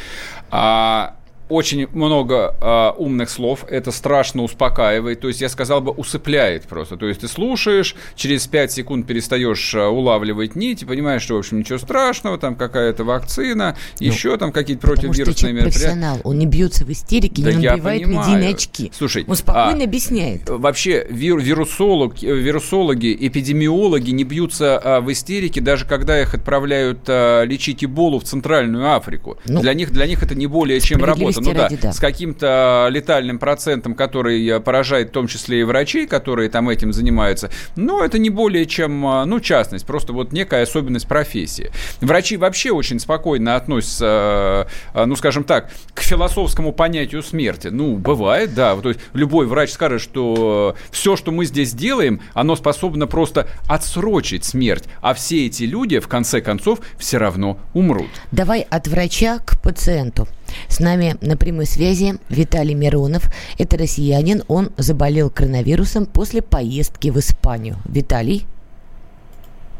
А 0.51 1.15
очень 1.49 1.87
много 1.93 2.55
э, 2.59 2.91
умных 2.97 3.29
слов, 3.29 3.65
это 3.69 3.91
страшно 3.91 4.43
успокаивает, 4.43 5.19
то 5.19 5.27
есть 5.27 5.41
я 5.41 5.49
сказал 5.49 5.81
бы 5.81 5.91
усыпляет 5.91 6.63
просто, 6.63 6.97
то 6.97 7.07
есть 7.07 7.21
ты 7.21 7.27
слушаешь, 7.27 7.95
через 8.15 8.47
5 8.47 8.71
секунд 8.71 9.07
перестаешь 9.07 9.75
э, 9.75 9.85
улавливать 9.85 10.55
нить 10.55 10.81
и 10.81 10.85
понимаешь, 10.85 11.21
что 11.21 11.35
в 11.35 11.39
общем 11.39 11.59
ничего 11.59 11.77
страшного, 11.77 12.37
там 12.37 12.55
какая-то 12.55 13.03
вакцина, 13.03 13.75
ну, 13.99 14.05
еще 14.05 14.37
там 14.37 14.51
какие-то 14.51 14.87
противовирусные 14.87 15.53
мероприятия. 15.53 15.79
профессионал, 15.79 16.19
он 16.23 16.39
не 16.39 16.45
бьется 16.45 16.85
в 16.85 16.91
истерике, 16.91 17.43
да 17.43 17.53
не 17.53 17.67
набивает 17.67 18.07
медийные 18.07 18.49
очки. 18.53 18.91
Слушай, 18.95 19.25
он 19.27 19.35
спокойно 19.35 19.81
а, 19.81 19.85
объясняет. 19.85 20.49
Вообще 20.49 21.05
вир, 21.09 21.37
вирусолог, 21.37 22.21
вирусологи, 22.21 23.15
эпидемиологи 23.19 24.11
не 24.11 24.23
бьются 24.23 24.77
а, 24.77 25.01
в 25.01 25.11
истерике, 25.11 25.61
даже 25.61 25.85
когда 25.85 26.19
их 26.19 26.33
отправляют 26.33 27.01
а, 27.07 27.43
лечить 27.43 27.83
Эболу 27.83 28.19
в 28.19 28.23
Центральную 28.23 28.95
Африку. 28.95 29.37
Ну, 29.45 29.61
для 29.61 29.73
них 29.73 29.91
для 29.91 30.07
них 30.07 30.23
это 30.23 30.35
не 30.35 30.47
более 30.47 30.79
чем 30.79 31.03
работа 31.03 31.34
ну 31.41 31.53
да, 31.53 31.69
да, 31.69 31.93
с 31.93 31.99
каким-то 31.99 32.87
летальным 32.89 33.39
процентом, 33.39 33.95
который 33.95 34.45
э, 34.47 34.59
поражает 34.59 35.09
в 35.09 35.11
том 35.11 35.27
числе 35.27 35.61
и 35.61 35.63
врачей, 35.63 36.07
которые 36.07 36.49
там 36.49 36.69
этим 36.69 36.93
занимаются. 36.93 37.49
Но 37.75 38.03
это 38.03 38.17
не 38.17 38.29
более 38.29 38.65
чем, 38.65 39.05
э, 39.05 39.25
ну, 39.25 39.39
частность, 39.39 39.85
просто 39.85 40.13
вот 40.13 40.31
некая 40.31 40.63
особенность 40.63 41.07
профессии. 41.07 41.71
Врачи 42.01 42.37
вообще 42.37 42.71
очень 42.71 42.99
спокойно 42.99 43.55
относятся, 43.55 44.67
э, 44.93 45.05
ну, 45.05 45.15
скажем 45.15 45.43
так, 45.43 45.71
к 45.93 46.01
философскому 46.01 46.71
понятию 46.71 47.23
смерти. 47.23 47.67
Ну, 47.67 47.97
бывает, 47.97 48.53
да. 48.53 48.75
То 48.75 48.89
есть 48.89 49.01
любой 49.13 49.47
врач 49.47 49.71
скажет, 49.71 50.01
что 50.01 50.75
все, 50.91 51.15
что 51.15 51.31
мы 51.31 51.45
здесь 51.45 51.73
делаем, 51.73 52.21
оно 52.33 52.55
способно 52.55 53.07
просто 53.07 53.47
отсрочить 53.67 54.45
смерть. 54.45 54.85
А 55.01 55.13
все 55.13 55.47
эти 55.47 55.63
люди, 55.63 55.99
в 55.99 56.07
конце 56.07 56.41
концов, 56.41 56.79
все 56.97 57.17
равно 57.17 57.59
умрут. 57.73 58.09
Давай 58.31 58.61
от 58.69 58.87
врача 58.87 59.39
к 59.39 59.61
пациенту. 59.61 60.27
С 60.67 60.79
нами 60.79 61.15
на 61.21 61.37
прямой 61.37 61.65
связи 61.65 62.15
Виталий 62.29 62.73
Миронов. 62.73 63.25
Это 63.57 63.77
россиянин. 63.77 64.43
Он 64.47 64.71
заболел 64.77 65.29
коронавирусом 65.29 66.05
после 66.05 66.41
поездки 66.41 67.09
в 67.09 67.17
Испанию. 67.17 67.77
Виталий? 67.85 68.45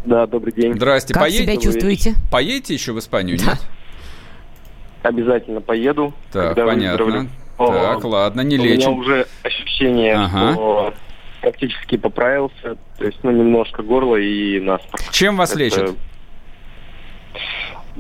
Да, 0.06 0.28
добрый 0.28 0.54
день. 0.54 0.76
Здрасте. 0.76 1.14
Как 1.14 1.24
Поедете? 1.24 1.44
себя 1.44 1.62
чувствуете? 1.62 2.14
Поедете 2.32 2.74
еще 2.74 2.94
в 2.94 3.00
Испанию, 3.00 3.38
да. 3.40 3.46
нет? 3.46 3.60
Обязательно 5.02 5.62
поеду. 5.62 6.14
Так, 6.32 6.56
понятно. 6.56 7.30
Так, 7.58 8.04
ладно, 8.04 8.42
не 8.42 8.58
лечим. 8.58 8.92
У 8.92 8.96
меня 8.96 9.02
уже 9.02 9.28
ощущение, 9.44 10.16
ага. 10.16 10.54
что 10.54 10.94
практически 11.42 11.98
поправился. 11.98 12.76
То 12.98 13.06
есть, 13.06 13.20
ну, 13.24 13.32
немножко 13.32 13.84
горло 13.84 14.16
и 14.16 14.60
наспор. 14.60 15.00
Чем 15.12 15.38
вас 15.38 15.52
Это... 15.52 15.60
лечат? 15.60 15.92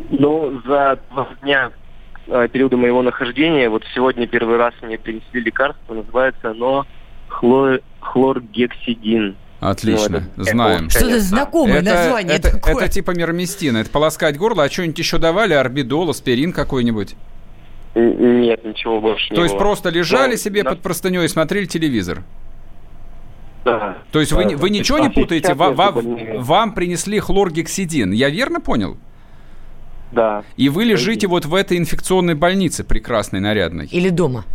Ну, 0.09 0.61
за 0.65 0.99
два 1.11 1.29
дня 1.41 1.71
периода 2.25 2.77
моего 2.77 3.01
нахождения, 3.01 3.69
вот 3.69 3.83
сегодня 3.93 4.27
первый 4.27 4.57
раз 4.57 4.73
мне 4.81 4.97
принесли 4.97 5.41
лекарство, 5.41 5.93
называется 5.93 6.51
оно 6.51 6.85
хлор... 7.27 7.81
хлоргексидин. 7.99 9.35
Отлично, 9.59 10.23
ну, 10.35 10.43
знаем. 10.43 10.89
Что-то 10.89 11.19
знакомое 11.19 11.79
это, 11.79 11.93
название 11.93 12.35
это, 12.35 12.51
такое. 12.51 12.75
Это 12.75 12.89
типа 12.89 13.11
мироместина, 13.11 13.79
это 13.79 13.89
полоскать 13.89 14.37
горло, 14.37 14.63
а 14.63 14.69
что-нибудь 14.69 14.99
еще 14.99 15.17
давали? 15.17 15.53
Орбидол, 15.53 16.09
аспирин 16.09 16.51
какой-нибудь? 16.51 17.15
Нет, 17.95 18.65
ничего 18.65 18.99
больше 18.99 19.33
То 19.33 19.43
есть 19.43 19.53
было. 19.53 19.59
просто 19.59 19.89
лежали 19.89 20.31
Но, 20.31 20.37
себе 20.37 20.63
на... 20.63 20.71
под 20.71 20.81
простыней 20.81 21.23
и 21.23 21.27
смотрели 21.29 21.65
телевизор? 21.65 22.23
Да. 23.63 23.97
То 24.11 24.19
есть 24.19 24.31
да, 24.31 24.37
вы, 24.37 24.55
вы 24.57 24.69
ничего 24.69 24.99
не 24.99 25.09
путаете? 25.09 25.53
Вам, 25.53 25.73
вам, 25.75 26.41
вам 26.41 26.73
принесли 26.73 27.19
хлоргексидин, 27.19 28.11
я 28.11 28.29
верно 28.29 28.59
понял? 28.59 28.95
Да. 28.95 28.99
И 30.57 30.69
вы 30.69 30.85
лежите 30.85 31.27
вот 31.27 31.45
в 31.45 31.53
этой 31.53 31.77
инфекционной 31.77 32.35
больнице 32.35 32.83
прекрасной, 32.83 33.39
нарядной? 33.39 33.87
Или 33.87 34.09
дома? 34.09 34.45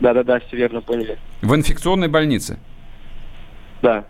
Да-да-да, 0.00 0.40
все 0.40 0.56
верно 0.56 0.80
поняли. 0.80 1.18
В 1.42 1.54
инфекционной 1.54 2.08
больнице? 2.08 2.58
Да. 3.82 4.04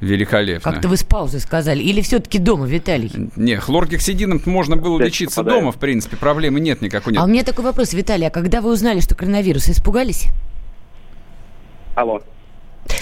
Великолепно. 0.00 0.72
Как-то 0.72 0.88
вы 0.88 0.96
с 0.96 1.04
паузы 1.04 1.40
сказали. 1.40 1.82
Или 1.82 2.00
все-таки 2.00 2.38
дома, 2.38 2.66
Виталий? 2.66 3.12
Не, 3.36 3.56
хлоргексидином 3.56 4.40
можно 4.46 4.76
было 4.76 4.98
Дальше 4.98 5.24
лечиться 5.24 5.40
попадаю. 5.40 5.60
дома, 5.60 5.72
в 5.72 5.76
принципе. 5.78 6.16
Проблемы 6.16 6.58
нет 6.58 6.80
никакой. 6.80 7.12
Нет. 7.12 7.22
А 7.22 7.24
у 7.26 7.28
меня 7.28 7.44
такой 7.44 7.64
вопрос, 7.64 7.92
Виталий. 7.92 8.26
А 8.26 8.30
когда 8.30 8.60
вы 8.62 8.72
узнали, 8.72 9.00
что 9.00 9.14
коронавирус, 9.14 9.68
испугались? 9.68 10.28
Алло. 11.94 12.22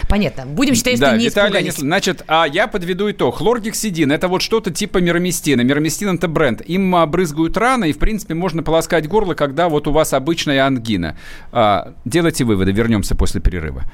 Понятно. 0.08 0.46
Будем 0.46 0.74
считать, 0.74 0.98
да, 0.98 1.08
что 1.08 1.16
не 1.18 1.26
Виталий, 1.26 1.48
испугались. 1.48 1.78
Не... 1.78 1.82
Значит, 1.82 2.24
а 2.26 2.46
я 2.46 2.66
подведу 2.66 3.10
итог. 3.10 3.38
Хлоргексидин– 3.38 4.12
это 4.12 4.28
вот 4.28 4.42
что-то 4.42 4.70
типа 4.70 4.98
мироместина. 4.98 5.62
Мироместин– 5.62 6.08
это 6.16 6.28
бренд. 6.28 6.60
Им 6.62 6.94
обрызгают 6.96 7.56
раны, 7.56 7.90
и, 7.90 7.92
в 7.92 7.98
принципе, 7.98 8.34
можно 8.34 8.62
полоскать 8.62 9.08
горло, 9.08 9.34
когда 9.34 9.68
вот 9.68 9.86
у 9.86 9.92
вас 9.92 10.12
обычная 10.12 10.66
ангина. 10.66 11.16
А, 11.52 11.92
делайте 12.04 12.44
выводы. 12.44 12.72
Вернемся 12.72 13.14
после 13.14 13.40
перерыва. 13.40 13.84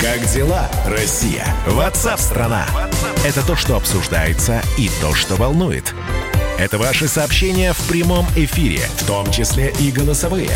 Как 0.00 0.20
дела, 0.34 0.68
Россия? 0.86 1.46
Ватсап-страна! 1.66 2.66
Это 3.24 3.46
то, 3.46 3.56
что 3.56 3.76
обсуждается 3.76 4.60
и 4.76 4.90
то, 5.00 5.14
что 5.14 5.34
волнует. 5.36 5.94
Это 6.58 6.78
ваши 6.78 7.08
сообщения 7.08 7.72
в 7.72 7.88
прямом 7.88 8.26
эфире, 8.36 8.80
в 8.98 9.06
том 9.06 9.30
числе 9.32 9.72
и 9.80 9.90
голосовые. 9.90 10.50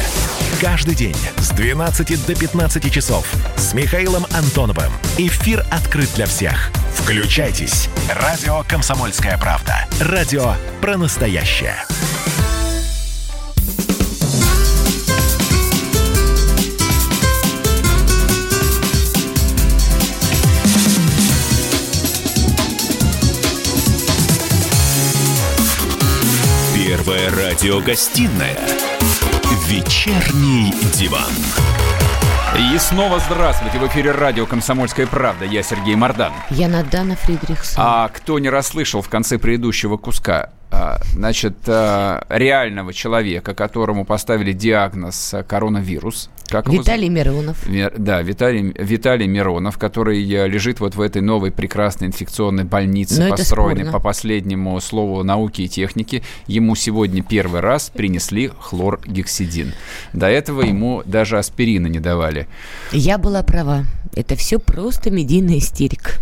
Каждый 0.60 0.94
день 0.94 1.16
с 1.38 1.50
12 1.50 2.24
до 2.24 2.34
15 2.36 2.92
часов 2.92 3.26
с 3.56 3.74
Михаилом 3.74 4.24
Антоновым. 4.32 4.92
Эфир 5.18 5.64
открыт 5.70 6.08
для 6.14 6.26
всех. 6.26 6.70
Включайтесь. 6.94 7.88
Радио 8.08 8.62
«Комсомольская 8.68 9.36
правда». 9.38 9.86
Радио 10.00 10.54
про 10.80 10.96
настоящее. 10.96 11.76
Радиогостинная 27.28 28.58
«Вечерний 29.66 30.72
диван». 30.94 31.30
И 32.58 32.78
снова 32.78 33.20
здравствуйте. 33.20 33.78
В 33.78 33.86
эфире 33.88 34.12
радио 34.12 34.46
«Комсомольская 34.46 35.06
правда». 35.06 35.44
Я 35.44 35.62
Сергей 35.62 35.94
Мордан. 35.94 36.32
Я 36.50 36.68
Надана 36.68 37.16
Фридрихсон. 37.16 37.74
А 37.76 38.08
кто 38.08 38.38
не 38.38 38.48
расслышал 38.48 39.02
в 39.02 39.08
конце 39.08 39.38
предыдущего 39.38 39.98
куска, 39.98 40.50
значит, 41.12 41.56
а, 41.66 42.24
реального 42.28 42.92
человека, 42.92 43.54
которому 43.54 44.04
поставили 44.04 44.52
диагноз 44.52 45.34
коронавирус. 45.46 46.30
Как 46.48 46.68
Виталий 46.68 47.06
его... 47.06 47.16
Миронов. 47.16 47.58
Да, 47.96 48.22
Виталий, 48.22 48.72
Виталий 48.78 49.26
Миронов, 49.26 49.76
который 49.78 50.22
э, 50.30 50.48
лежит 50.48 50.80
вот 50.80 50.94
в 50.94 51.00
этой 51.00 51.20
новой 51.20 51.50
прекрасной 51.50 52.08
инфекционной 52.08 52.64
больнице, 52.64 53.22
Но 53.22 53.30
построенной 53.30 53.90
по 53.90 54.00
последнему 54.00 54.80
слову 54.80 55.22
науки 55.24 55.62
и 55.62 55.68
техники. 55.68 56.22
Ему 56.46 56.74
сегодня 56.74 57.22
первый 57.22 57.60
раз 57.60 57.90
принесли 57.90 58.50
хлоргексидин. 58.58 59.74
До 60.12 60.26
этого 60.26 60.62
ему 60.62 61.02
даже 61.04 61.38
аспирина 61.38 61.86
не 61.86 62.00
давали. 62.00 62.48
Я 62.92 63.18
была 63.18 63.42
права. 63.42 63.84
Это 64.14 64.34
все 64.36 64.58
просто 64.58 65.10
медийная 65.10 65.58
истерика. 65.58 66.12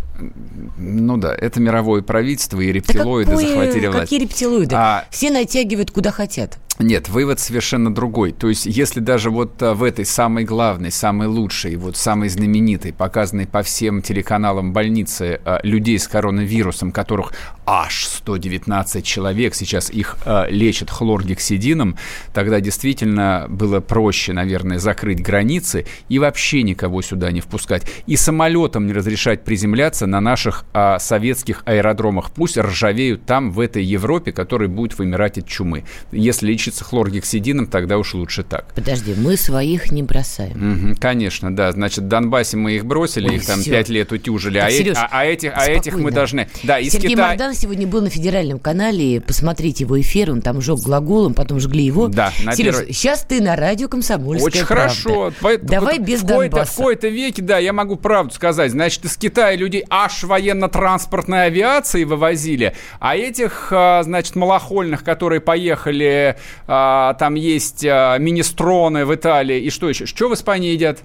Ну 0.78 1.16
да, 1.16 1.34
это 1.34 1.60
мировое 1.60 2.02
правительство 2.02 2.60
и 2.60 2.72
рептилоиды 2.72 3.30
да 3.30 3.36
какое, 3.36 3.48
захватили 3.48 3.86
власть. 3.86 4.00
Какие 4.02 4.20
рептилоиды? 4.20 4.74
А... 4.74 5.04
Все 5.10 5.30
натягивают 5.30 5.90
куда 5.90 6.10
хотят. 6.10 6.58
Нет, 6.78 7.08
вывод 7.08 7.40
совершенно 7.40 7.94
другой. 7.94 8.32
То 8.32 8.48
есть, 8.48 8.66
если 8.66 9.00
даже 9.00 9.30
вот 9.30 9.62
а, 9.62 9.72
в 9.72 9.82
этой 9.82 10.04
самой 10.04 10.44
главной, 10.44 10.90
самой 10.90 11.26
лучшей, 11.26 11.76
вот 11.76 11.96
самой 11.96 12.28
знаменитой, 12.28 12.92
показанной 12.92 13.46
по 13.46 13.62
всем 13.62 14.02
телеканалам 14.02 14.74
больнице 14.74 15.40
а, 15.44 15.60
людей 15.62 15.98
с 15.98 16.06
коронавирусом, 16.06 16.92
которых 16.92 17.32
аж 17.64 18.06
119 18.06 19.04
человек, 19.04 19.54
сейчас 19.54 19.88
их 19.88 20.18
а, 20.26 20.46
лечат 20.50 20.90
хлоргексидином, 20.90 21.96
тогда 22.34 22.60
действительно 22.60 23.46
было 23.48 23.80
проще, 23.80 24.34
наверное, 24.34 24.78
закрыть 24.78 25.22
границы 25.22 25.86
и 26.10 26.18
вообще 26.18 26.62
никого 26.62 27.00
сюда 27.00 27.30
не 27.32 27.40
впускать. 27.40 27.84
И 28.06 28.16
самолетам 28.16 28.86
не 28.86 28.92
разрешать 28.92 29.44
приземляться 29.44 30.05
на 30.06 30.20
наших 30.20 30.64
советских 30.98 31.62
аэродромах. 31.66 32.30
Пусть 32.30 32.58
ржавеют 32.58 33.26
там, 33.26 33.50
в 33.50 33.60
этой 33.60 33.84
Европе, 33.84 34.32
которая 34.32 34.68
будет 34.68 34.98
вымирать 34.98 35.38
от 35.38 35.46
чумы. 35.46 35.84
Если 36.12 36.46
лечится 36.46 36.84
хлоргексидином, 36.84 37.66
тогда 37.66 37.98
уж 37.98 38.14
лучше 38.14 38.42
так. 38.42 38.72
Подожди, 38.74 39.14
мы 39.16 39.36
своих 39.36 39.90
не 39.90 40.02
бросаем. 40.02 40.90
Угу, 40.90 40.96
конечно, 41.00 41.54
да. 41.54 41.72
Значит, 41.72 42.04
в 42.04 42.08
Донбассе 42.08 42.56
мы 42.56 42.72
их 42.72 42.84
бросили, 42.86 43.28
Ой, 43.28 43.36
их 43.36 43.46
там 43.46 43.62
пять 43.62 43.88
лет 43.88 44.12
утюжили, 44.12 44.58
так, 44.58 44.68
а, 44.68 44.70
Сереж, 44.70 44.96
а, 44.96 45.08
а, 45.10 45.24
этих, 45.24 45.52
а 45.54 45.70
этих 45.70 45.94
мы 45.96 46.10
должны... 46.10 46.48
Да, 46.62 46.78
из 46.78 46.92
Сергей 46.92 47.10
Китая... 47.10 47.28
Мордан 47.28 47.54
сегодня 47.54 47.86
был 47.86 48.02
на 48.02 48.10
федеральном 48.10 48.58
канале, 48.58 49.20
посмотрите 49.20 49.84
его 49.84 50.00
эфир, 50.00 50.30
он 50.30 50.42
там 50.42 50.60
жег 50.60 50.80
глаголом, 50.80 51.34
потом 51.34 51.60
жгли 51.60 51.84
его. 51.84 52.08
Да, 52.08 52.32
на 52.44 52.54
Сереж, 52.54 52.76
первый... 52.76 52.92
сейчас 52.92 53.22
ты 53.22 53.40
на 53.40 53.56
радио 53.56 53.88
«Комсомольская 53.88 54.46
Очень 54.46 54.66
правда. 54.66 54.94
хорошо. 54.94 55.32
Давай 55.62 55.98
без 55.98 56.22
в 56.22 56.26
Донбасса. 56.26 56.72
В 56.72 56.76
какой-то 56.76 57.08
веке, 57.08 57.42
да, 57.42 57.58
я 57.58 57.72
могу 57.72 57.96
правду 57.96 58.34
сказать. 58.34 58.70
Значит, 58.70 59.04
из 59.04 59.16
Китая 59.16 59.56
людей 59.56 59.84
аж 60.04 60.24
военно-транспортной 60.24 61.46
авиации 61.46 62.04
вывозили, 62.04 62.74
а 63.00 63.16
этих, 63.16 63.68
а, 63.70 64.02
значит, 64.02 64.36
малохольных, 64.36 65.04
которые 65.04 65.40
поехали 65.40 66.36
а, 66.66 67.14
там 67.14 67.34
есть 67.34 67.84
а, 67.84 68.18
министроны 68.18 69.06
в 69.06 69.14
Италии 69.14 69.60
и 69.60 69.70
что 69.70 69.88
еще? 69.88 70.06
Что 70.06 70.28
в 70.28 70.34
Испании 70.34 70.72
едят? 70.72 71.00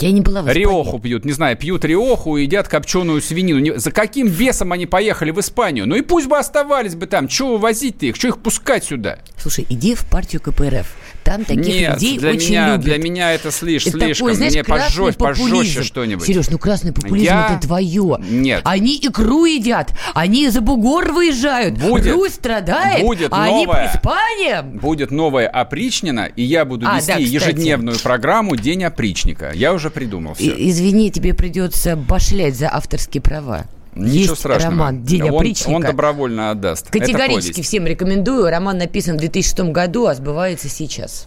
Я 0.00 0.12
не 0.12 0.20
была 0.20 0.42
в 0.42 0.44
Испании. 0.44 0.60
Риоху 0.60 0.98
пьют, 1.00 1.24
не 1.24 1.32
знаю, 1.32 1.56
пьют 1.56 1.84
риоху 1.84 2.36
и 2.36 2.42
едят 2.42 2.68
копченую 2.68 3.20
свинину. 3.20 3.78
За 3.78 3.90
каким 3.90 4.28
весом 4.28 4.72
они 4.72 4.86
поехали 4.86 5.30
в 5.30 5.40
Испанию? 5.40 5.88
Ну 5.88 5.96
и 5.96 6.02
пусть 6.02 6.28
бы 6.28 6.38
оставались 6.38 6.94
бы 6.94 7.06
там. 7.06 7.26
Чего 7.26 7.52
вывозить-то 7.52 8.06
их? 8.06 8.18
Чего 8.18 8.34
их 8.34 8.38
пускать 8.38 8.84
сюда? 8.84 9.18
Слушай, 9.36 9.66
иди 9.68 9.94
в 9.94 10.04
партию 10.08 10.40
КПРФ. 10.40 10.86
Там 11.28 11.44
таких 11.44 11.66
Нет, 11.66 11.92
людей 11.92 12.18
для 12.18 12.30
очень 12.30 12.48
меня, 12.48 12.66
любят. 12.68 12.84
для 12.86 12.96
меня 12.96 13.34
это 13.34 13.50
слишком, 13.50 13.96
это 13.96 14.06
слишком. 14.06 14.28
Такой, 14.28 14.34
знаешь, 14.36 14.52
Мне 14.54 14.64
пожестче, 14.64 15.18
пожестче 15.18 15.82
что-нибудь. 15.82 16.26
Сереж, 16.26 16.48
ну 16.48 16.58
красный 16.58 16.94
популизм 16.94 17.26
Я... 17.26 17.50
это 17.50 17.66
твое. 17.66 18.16
Нет. 18.30 18.62
Они 18.64 18.96
икру 18.96 19.44
едят, 19.44 19.92
они 20.14 20.48
за 20.48 20.62
бугор 20.62 21.12
выезжают. 21.12 21.76
Будет. 21.76 22.14
Русь 22.14 22.32
страдает, 22.32 23.02
будет 23.02 23.28
а 23.30 23.44
новая, 23.44 23.52
они 23.52 23.66
по 23.66 23.98
Испаниям. 23.98 24.70
Будет 24.78 25.10
новая 25.10 25.48
опричнина, 25.48 26.30
и 26.34 26.42
я 26.42 26.64
буду 26.64 26.86
а, 26.88 26.96
вести 26.96 27.12
да, 27.12 27.18
ежедневную 27.18 27.98
программу 27.98 28.56
«День 28.56 28.84
опричника». 28.84 29.52
Я 29.54 29.74
уже 29.74 29.90
придумал 29.90 30.32
все. 30.32 30.54
И, 30.54 30.70
извини, 30.70 31.10
тебе 31.10 31.34
придется 31.34 31.94
башлять 31.94 32.56
за 32.56 32.72
авторские 32.72 33.20
права. 33.20 33.66
Ничего 33.98 34.30
Есть 34.30 34.38
страшного. 34.38 34.70
роман 34.70 35.02
«День 35.02 35.22
он, 35.22 35.36
опричника». 35.36 35.76
Он 35.76 35.82
добровольно 35.82 36.50
отдаст. 36.50 36.88
Категорически 36.88 37.62
всем 37.62 37.86
рекомендую. 37.86 38.48
Роман 38.48 38.78
написан 38.78 39.16
в 39.16 39.20
2006 39.20 39.72
году, 39.72 40.06
а 40.06 40.14
сбывается 40.14 40.68
сейчас. 40.68 41.26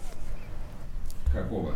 Какого? 1.33 1.73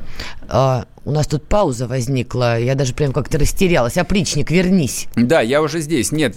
А, 0.48 0.86
у 1.04 1.12
нас 1.12 1.28
тут 1.28 1.48
пауза 1.48 1.88
возникла. 1.88 2.60
Я 2.60 2.76
даже 2.76 2.94
прям 2.94 3.12
как-то 3.12 3.38
растерялась. 3.38 3.98
Опричник, 3.98 4.52
вернись. 4.52 5.08
Да, 5.16 5.42
я 5.42 5.62
уже 5.62 5.82
здесь. 5.82 6.12
Нет, 6.12 6.36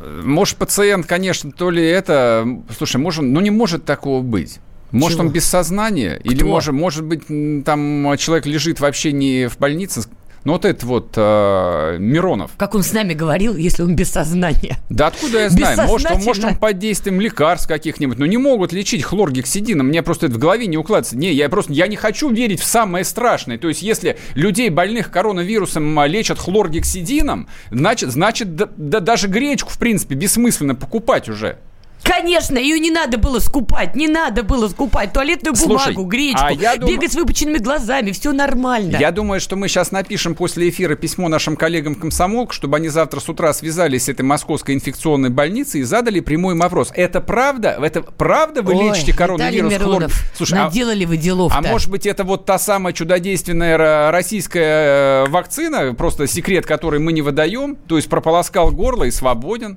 может, 0.00 0.56
пациент, 0.56 1.06
конечно, 1.06 1.52
то 1.52 1.70
ли 1.70 1.84
это... 1.84 2.46
Слушай, 2.76 2.96
может, 2.96 3.22
ну 3.22 3.40
не 3.40 3.50
может 3.50 3.84
такого 3.84 4.22
быть. 4.22 4.60
Может, 4.92 5.18
Чего? 5.18 5.28
он 5.28 5.32
без 5.32 5.44
сознания? 5.44 6.18
Кто? 6.20 6.30
Или 6.30 6.42
может, 6.42 6.74
может 6.74 7.04
быть, 7.04 7.26
там 7.64 8.16
человек 8.18 8.46
лежит 8.46 8.80
вообще 8.80 9.12
не 9.12 9.48
в 9.48 9.58
больнице, 9.58 10.02
Ну 10.46 10.52
вот 10.52 10.64
этот 10.64 10.84
вот 10.84 11.14
э, 11.16 11.96
Миронов. 11.98 12.52
Как 12.56 12.76
он 12.76 12.84
с 12.84 12.92
нами 12.92 13.14
говорил, 13.14 13.56
если 13.56 13.82
он 13.82 13.96
без 13.96 14.10
сознания. 14.10 14.78
Да 14.88 15.08
откуда 15.08 15.40
я 15.40 15.50
знаю? 15.50 15.88
Может, 15.88 16.08
он, 16.08 16.22
может, 16.22 16.44
он 16.44 16.54
под 16.54 16.78
действием 16.78 17.20
лекарств 17.20 17.66
каких-нибудь. 17.66 18.16
Но 18.16 18.26
не 18.26 18.36
могут 18.36 18.72
лечить 18.72 19.02
хлоргексидином. 19.02 19.88
Мне 19.88 20.04
просто 20.04 20.26
это 20.26 20.36
в 20.36 20.38
голове 20.38 20.68
не 20.68 20.78
укладывается. 20.78 21.18
Не, 21.18 21.32
я 21.32 21.48
просто 21.48 21.72
я 21.72 21.88
не 21.88 21.96
хочу 21.96 22.30
верить 22.30 22.60
в 22.60 22.64
самое 22.64 23.04
страшное. 23.04 23.58
То 23.58 23.66
есть, 23.66 23.82
если 23.82 24.18
людей, 24.36 24.70
больных 24.70 25.10
коронавирусом, 25.10 26.00
лечат 26.04 26.38
хлоргексидином, 26.38 27.48
значит, 27.72 28.12
значит 28.12 28.54
да, 28.54 28.68
да, 28.76 29.00
даже 29.00 29.26
гречку, 29.26 29.70
в 29.70 29.78
принципе, 29.78 30.14
бессмысленно 30.14 30.76
покупать 30.76 31.28
уже. 31.28 31.58
Конечно, 32.06 32.56
ее 32.56 32.78
не 32.78 32.90
надо 32.90 33.18
было 33.18 33.40
скупать, 33.40 33.96
не 33.96 34.06
надо 34.06 34.42
было 34.42 34.68
скупать 34.68 35.12
туалетную 35.12 35.56
Слушай, 35.56 35.94
бумагу, 35.94 36.08
гречку, 36.08 36.44
а 36.44 36.52
я 36.52 36.76
дум... 36.76 36.88
бегать 36.88 37.12
с 37.12 37.16
выпученными 37.16 37.58
глазами, 37.58 38.12
все 38.12 38.32
нормально. 38.32 38.96
Я 38.98 39.10
думаю, 39.10 39.40
что 39.40 39.56
мы 39.56 39.68
сейчас 39.68 39.90
напишем 39.90 40.34
после 40.34 40.68
эфира 40.68 40.94
письмо 40.94 41.28
нашим 41.28 41.56
коллегам 41.56 41.94
комсомолк, 41.94 42.52
чтобы 42.52 42.76
они 42.76 42.88
завтра 42.88 43.20
с 43.20 43.28
утра 43.28 43.52
связались 43.52 44.04
с 44.04 44.08
этой 44.08 44.22
московской 44.22 44.74
инфекционной 44.74 45.30
больницей 45.30 45.80
и 45.80 45.84
задали 45.84 46.20
прямой 46.20 46.56
вопрос. 46.56 46.92
Это 46.94 47.20
правда? 47.20 47.76
Это 47.82 48.02
правда 48.02 48.62
вы 48.62 48.74
Ой, 48.76 48.90
лечите 48.90 49.12
коронавирус? 49.12 49.72
Миронов, 49.72 50.12
хлор... 50.12 50.26
Слушай, 50.36 50.58
а 50.60 50.64
наделали 50.66 51.04
а... 51.04 51.08
вы 51.08 51.16
делов 51.16 51.52
А 51.54 51.60
может 51.60 51.90
быть 51.90 52.06
это 52.06 52.22
вот 52.22 52.44
та 52.44 52.58
самая 52.58 52.92
чудодейственная 52.92 54.10
российская 54.12 55.24
э, 55.24 55.28
вакцина, 55.28 55.94
просто 55.94 56.26
секрет, 56.28 56.66
который 56.66 57.00
мы 57.00 57.12
не 57.12 57.22
выдаем, 57.22 57.74
то 57.74 57.96
есть 57.96 58.08
прополоскал 58.08 58.70
горло 58.70 59.04
и 59.04 59.10
свободен? 59.10 59.76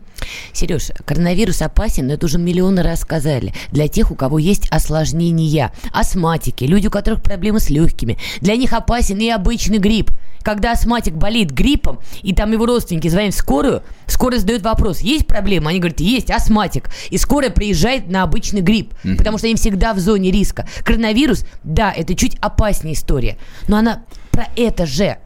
Сереж, 0.54 0.92
коронавирус 1.06 1.62
опасен, 1.62 2.08
но 2.08 2.19
это 2.20 2.26
уже 2.26 2.38
миллионы 2.38 2.84
раз 2.84 3.00
сказали. 3.00 3.54
Для 3.72 3.88
тех, 3.88 4.12
у 4.12 4.16
кого 4.16 4.40
есть 4.40 4.68
осложнения, 4.70 5.72
астматики, 5.94 6.66
люди, 6.66 6.88
у 6.88 6.92
которых 6.92 7.24
проблемы 7.24 7.62
с 7.62 7.70
легкими. 7.70 8.18
Для 8.42 8.58
них 8.58 8.74
опасен 8.74 9.18
и 9.20 9.30
обычный 9.30 9.78
грипп. 9.78 10.12
Когда 10.44 10.74
астматик 10.74 11.14
болит 11.14 11.52
гриппом, 11.52 12.00
и 12.22 12.34
там 12.34 12.52
его 12.52 12.66
родственники 12.66 13.08
звонят 13.08 13.34
в 13.34 13.38
скорую, 13.38 13.84
скорая 14.06 14.40
задает 14.40 14.64
вопрос, 14.64 15.00
есть 15.00 15.28
проблема? 15.28 15.70
Они 15.70 15.80
говорят, 15.80 16.02
есть 16.02 16.30
астматик. 16.30 16.90
И 17.10 17.18
скорая 17.18 17.52
приезжает 17.52 18.10
на 18.10 18.24
обычный 18.24 18.62
грипп, 18.62 18.94
mm-hmm. 19.04 19.16
потому 19.16 19.38
что 19.38 19.48
они 19.48 19.56
всегда 19.56 19.94
в 19.94 20.00
зоне 20.00 20.30
риска. 20.32 20.68
Коронавирус, 20.84 21.46
да, 21.64 21.92
это 21.92 22.16
чуть 22.16 22.36
опаснее 22.42 22.96
история, 22.96 23.38
но 23.70 23.78
она 23.78 24.04
про 24.32 24.48
это 24.58 24.86
же. 24.86 25.18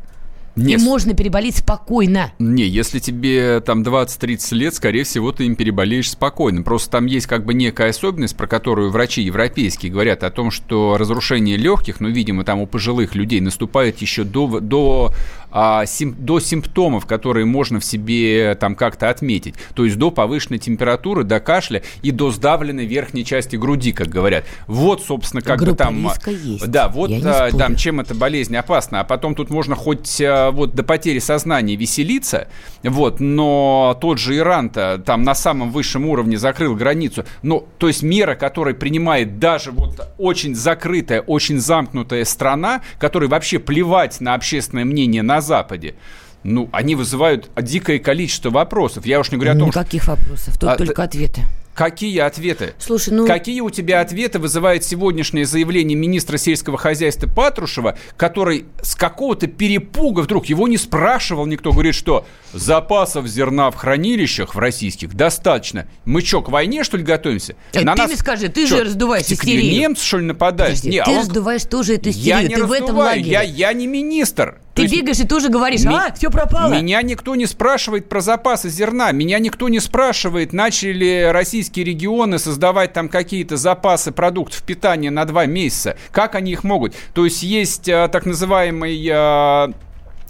Не, 0.55 0.75
и 0.75 0.77
можно 0.77 1.13
переболеть 1.13 1.57
спокойно. 1.57 2.31
Не, 2.39 2.65
если 2.65 2.99
тебе 2.99 3.59
там 3.59 3.81
20-30 3.81 4.55
лет, 4.55 4.75
скорее 4.75 5.03
всего, 5.03 5.31
ты 5.31 5.45
им 5.45 5.55
переболеешь 5.55 6.11
спокойно. 6.11 6.61
Просто 6.61 6.91
там 6.91 7.05
есть 7.07 7.25
как 7.25 7.45
бы 7.45 7.53
некая 7.53 7.89
особенность, 7.89 8.37
про 8.37 8.47
которую 8.47 8.91
врачи 8.91 9.21
европейские 9.21 9.91
говорят 9.91 10.23
о 10.23 10.29
том, 10.29 10.51
что 10.51 10.97
разрушение 10.97 11.57
легких, 11.57 11.99
ну, 11.99 12.09
видимо, 12.09 12.43
там 12.43 12.59
у 12.59 12.67
пожилых 12.67 13.15
людей 13.15 13.41
наступает 13.41 13.99
еще 13.99 14.23
до, 14.23 14.59
до 14.59 15.11
а, 15.53 15.85
сим, 15.85 16.15
до 16.17 16.39
симптомов, 16.39 17.05
которые 17.05 17.45
можно 17.45 17.79
в 17.79 17.85
себе 17.85 18.55
там 18.59 18.75
как-то 18.75 19.09
отметить. 19.09 19.53
То 19.75 19.85
есть 19.85 19.97
до 19.97 20.09
повышенной 20.09 20.57
температуры, 20.57 21.23
до 21.23 21.39
кашля 21.39 21.83
и 22.01 22.09
до 22.09 22.31
сдавленной 22.31 22.85
верхней 22.85 23.23
части 23.23 23.55
груди, 23.55 23.91
как 23.91 24.07
говорят. 24.07 24.45
Вот, 24.65 25.03
собственно, 25.03 25.43
как 25.43 25.59
Группа 25.59 25.71
бы 25.71 25.77
там... 25.77 26.11
Есть. 26.25 26.67
Да, 26.67 26.87
вот 26.87 27.11
а, 27.23 27.51
там, 27.51 27.75
чем 27.75 27.99
эта 27.99 28.15
болезнь 28.15 28.55
опасна. 28.55 29.01
А 29.01 29.03
потом 29.03 29.35
тут 29.35 29.51
можно 29.51 29.75
хоть 29.75 30.19
а, 30.21 30.49
вот 30.49 30.73
до 30.73 30.81
потери 30.81 31.19
сознания 31.19 31.75
веселиться, 31.75 32.47
вот, 32.81 33.19
но 33.19 33.95
тот 34.01 34.17
же 34.17 34.35
Иран-то 34.37 35.03
там 35.05 35.21
на 35.21 35.35
самом 35.35 35.71
высшем 35.71 36.07
уровне 36.07 36.37
закрыл 36.37 36.75
границу. 36.75 37.25
Ну, 37.43 37.67
то 37.77 37.87
есть 37.87 38.01
мера, 38.01 38.33
которая 38.33 38.73
принимает 38.73 39.37
даже 39.37 39.71
вот 39.71 40.01
очень 40.17 40.55
закрытая, 40.55 41.21
очень 41.21 41.59
замкнутая 41.59 42.25
страна, 42.25 42.81
которой 42.97 43.29
вообще 43.29 43.59
плевать 43.59 44.19
на 44.19 44.33
общественное 44.33 44.85
мнение 44.85 45.21
на 45.21 45.42
Западе, 45.43 45.95
ну, 46.43 46.69
они 46.71 46.95
вызывают 46.95 47.49
дикое 47.61 47.99
количество 47.99 48.49
вопросов. 48.49 49.05
Я 49.05 49.19
уж 49.19 49.31
не 49.31 49.37
говорю 49.37 49.53
о 49.53 49.59
том, 49.59 49.67
Никаких 49.67 50.03
что... 50.03 50.11
вопросов, 50.11 50.57
тут 50.57 50.69
а, 50.69 50.75
только 50.75 51.03
ответы. 51.03 51.43
Какие 51.73 52.19
ответы? 52.19 52.75
Слушай, 52.77 53.13
ну... 53.13 53.25
Какие 53.25 53.61
у 53.61 53.71
тебя 53.71 54.01
ответы 54.01 54.37
вызывает 54.37 54.83
сегодняшнее 54.83 55.45
заявление 55.45 55.97
министра 55.97 56.37
сельского 56.37 56.77
хозяйства 56.77 57.27
Патрушева, 57.27 57.97
который 58.15 58.65
с 58.83 58.93
какого-то 58.93 59.47
перепуга 59.47 60.21
вдруг, 60.21 60.45
его 60.45 60.67
не 60.67 60.77
спрашивал 60.77 61.47
никто, 61.47 61.71
говорит, 61.71 61.95
что 61.95 62.27
запасов 62.53 63.25
зерна 63.25 63.71
в 63.71 63.75
хранилищах 63.75 64.53
в 64.53 64.59
российских 64.59 65.15
достаточно. 65.15 65.87
Мы 66.05 66.21
что, 66.21 66.41
к 66.41 66.49
войне, 66.49 66.83
что 66.83 66.97
ли, 66.97 67.03
готовимся? 67.03 67.55
А 67.73 67.81
На 67.81 67.93
ты 67.93 68.01
нас... 68.01 68.07
мне 68.07 68.17
скажи, 68.17 68.49
ты 68.49 68.67
что, 68.67 68.77
же 68.77 68.83
раздуваешь 68.83 69.25
истерию. 69.25 69.71
Немцы, 69.71 70.05
что 70.05 70.19
ли, 70.19 70.25
нападают? 70.25 70.75
Подожди, 70.75 70.89
не, 70.89 71.03
ты 71.03 71.09
а 71.09 71.13
он... 71.13 71.17
раздуваешь 71.19 71.63
тоже 71.63 71.95
эту 71.95 72.11
истерию, 72.11 72.27
я 72.27 72.41
не 72.43 72.49
ты 72.49 72.61
раздуваю, 72.61 72.81
в 72.81 72.83
этом 72.83 72.97
лагере. 72.97 73.31
Я, 73.31 73.41
я 73.41 73.73
не 73.73 73.87
министр. 73.87 74.59
Ты 74.73 74.83
есть, 74.83 74.95
бегаешь 74.95 75.19
и 75.19 75.27
тоже 75.27 75.49
говоришь, 75.49 75.83
ми- 75.83 75.93
а, 75.95 76.11
все 76.13 76.31
пропало. 76.31 76.73
Меня 76.73 77.01
никто 77.01 77.35
не 77.35 77.45
спрашивает 77.45 78.09
про 78.09 78.21
запасы 78.21 78.69
зерна. 78.69 79.11
Меня 79.11 79.37
никто 79.39 79.69
не 79.69 79.79
спрашивает, 79.79 80.51
начали 80.51 80.93
ли 80.93 81.25
российские 81.25 81.85
регионы 81.85 82.39
создавать 82.39 82.93
там 82.93 83.07
какие-то 83.09 83.55
запасы 83.57 84.11
продуктов 84.11 84.63
питания 84.63 85.11
на 85.11 85.25
два 85.25 85.45
месяца. 85.45 85.95
Как 86.11 86.35
они 86.35 86.51
их 86.53 86.63
могут? 86.63 86.95
То 87.13 87.25
есть 87.25 87.43
есть 87.43 87.87
а, 87.89 88.07
так 88.07 88.25
называемый 88.25 89.07
а, 89.11 89.71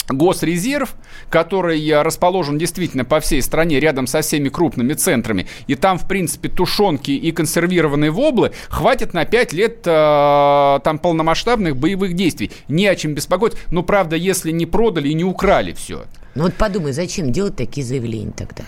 Госрезерв, 0.09 0.95
который 1.29 2.01
расположен 2.01 2.57
действительно 2.57 3.05
по 3.05 3.19
всей 3.19 3.41
стране, 3.41 3.79
рядом 3.79 4.07
со 4.07 4.21
всеми 4.21 4.49
крупными 4.49 4.93
центрами, 4.93 5.47
и 5.67 5.75
там, 5.75 5.97
в 5.97 6.07
принципе, 6.07 6.49
тушенки 6.49 7.11
и 7.11 7.31
консервированные 7.31 8.11
воблы 8.11 8.51
хватит 8.69 9.13
на 9.13 9.25
5 9.25 9.53
лет 9.53 9.81
э, 9.85 10.79
там 10.83 10.99
полномасштабных 10.99 11.77
боевых 11.77 12.13
действий. 12.13 12.51
Не 12.67 12.87
о 12.87 12.95
чем 12.95 13.13
беспокоиться. 13.13 13.59
Но, 13.71 13.83
правда, 13.83 14.15
если 14.15 14.51
не 14.51 14.65
продали 14.65 15.09
и 15.09 15.13
не 15.13 15.23
украли 15.23 15.73
все. 15.73 16.03
Ну 16.35 16.43
вот 16.43 16.55
подумай, 16.55 16.93
зачем 16.93 17.31
делать 17.31 17.55
такие 17.55 17.85
заявления 17.85 18.33
тогда? 18.35 18.63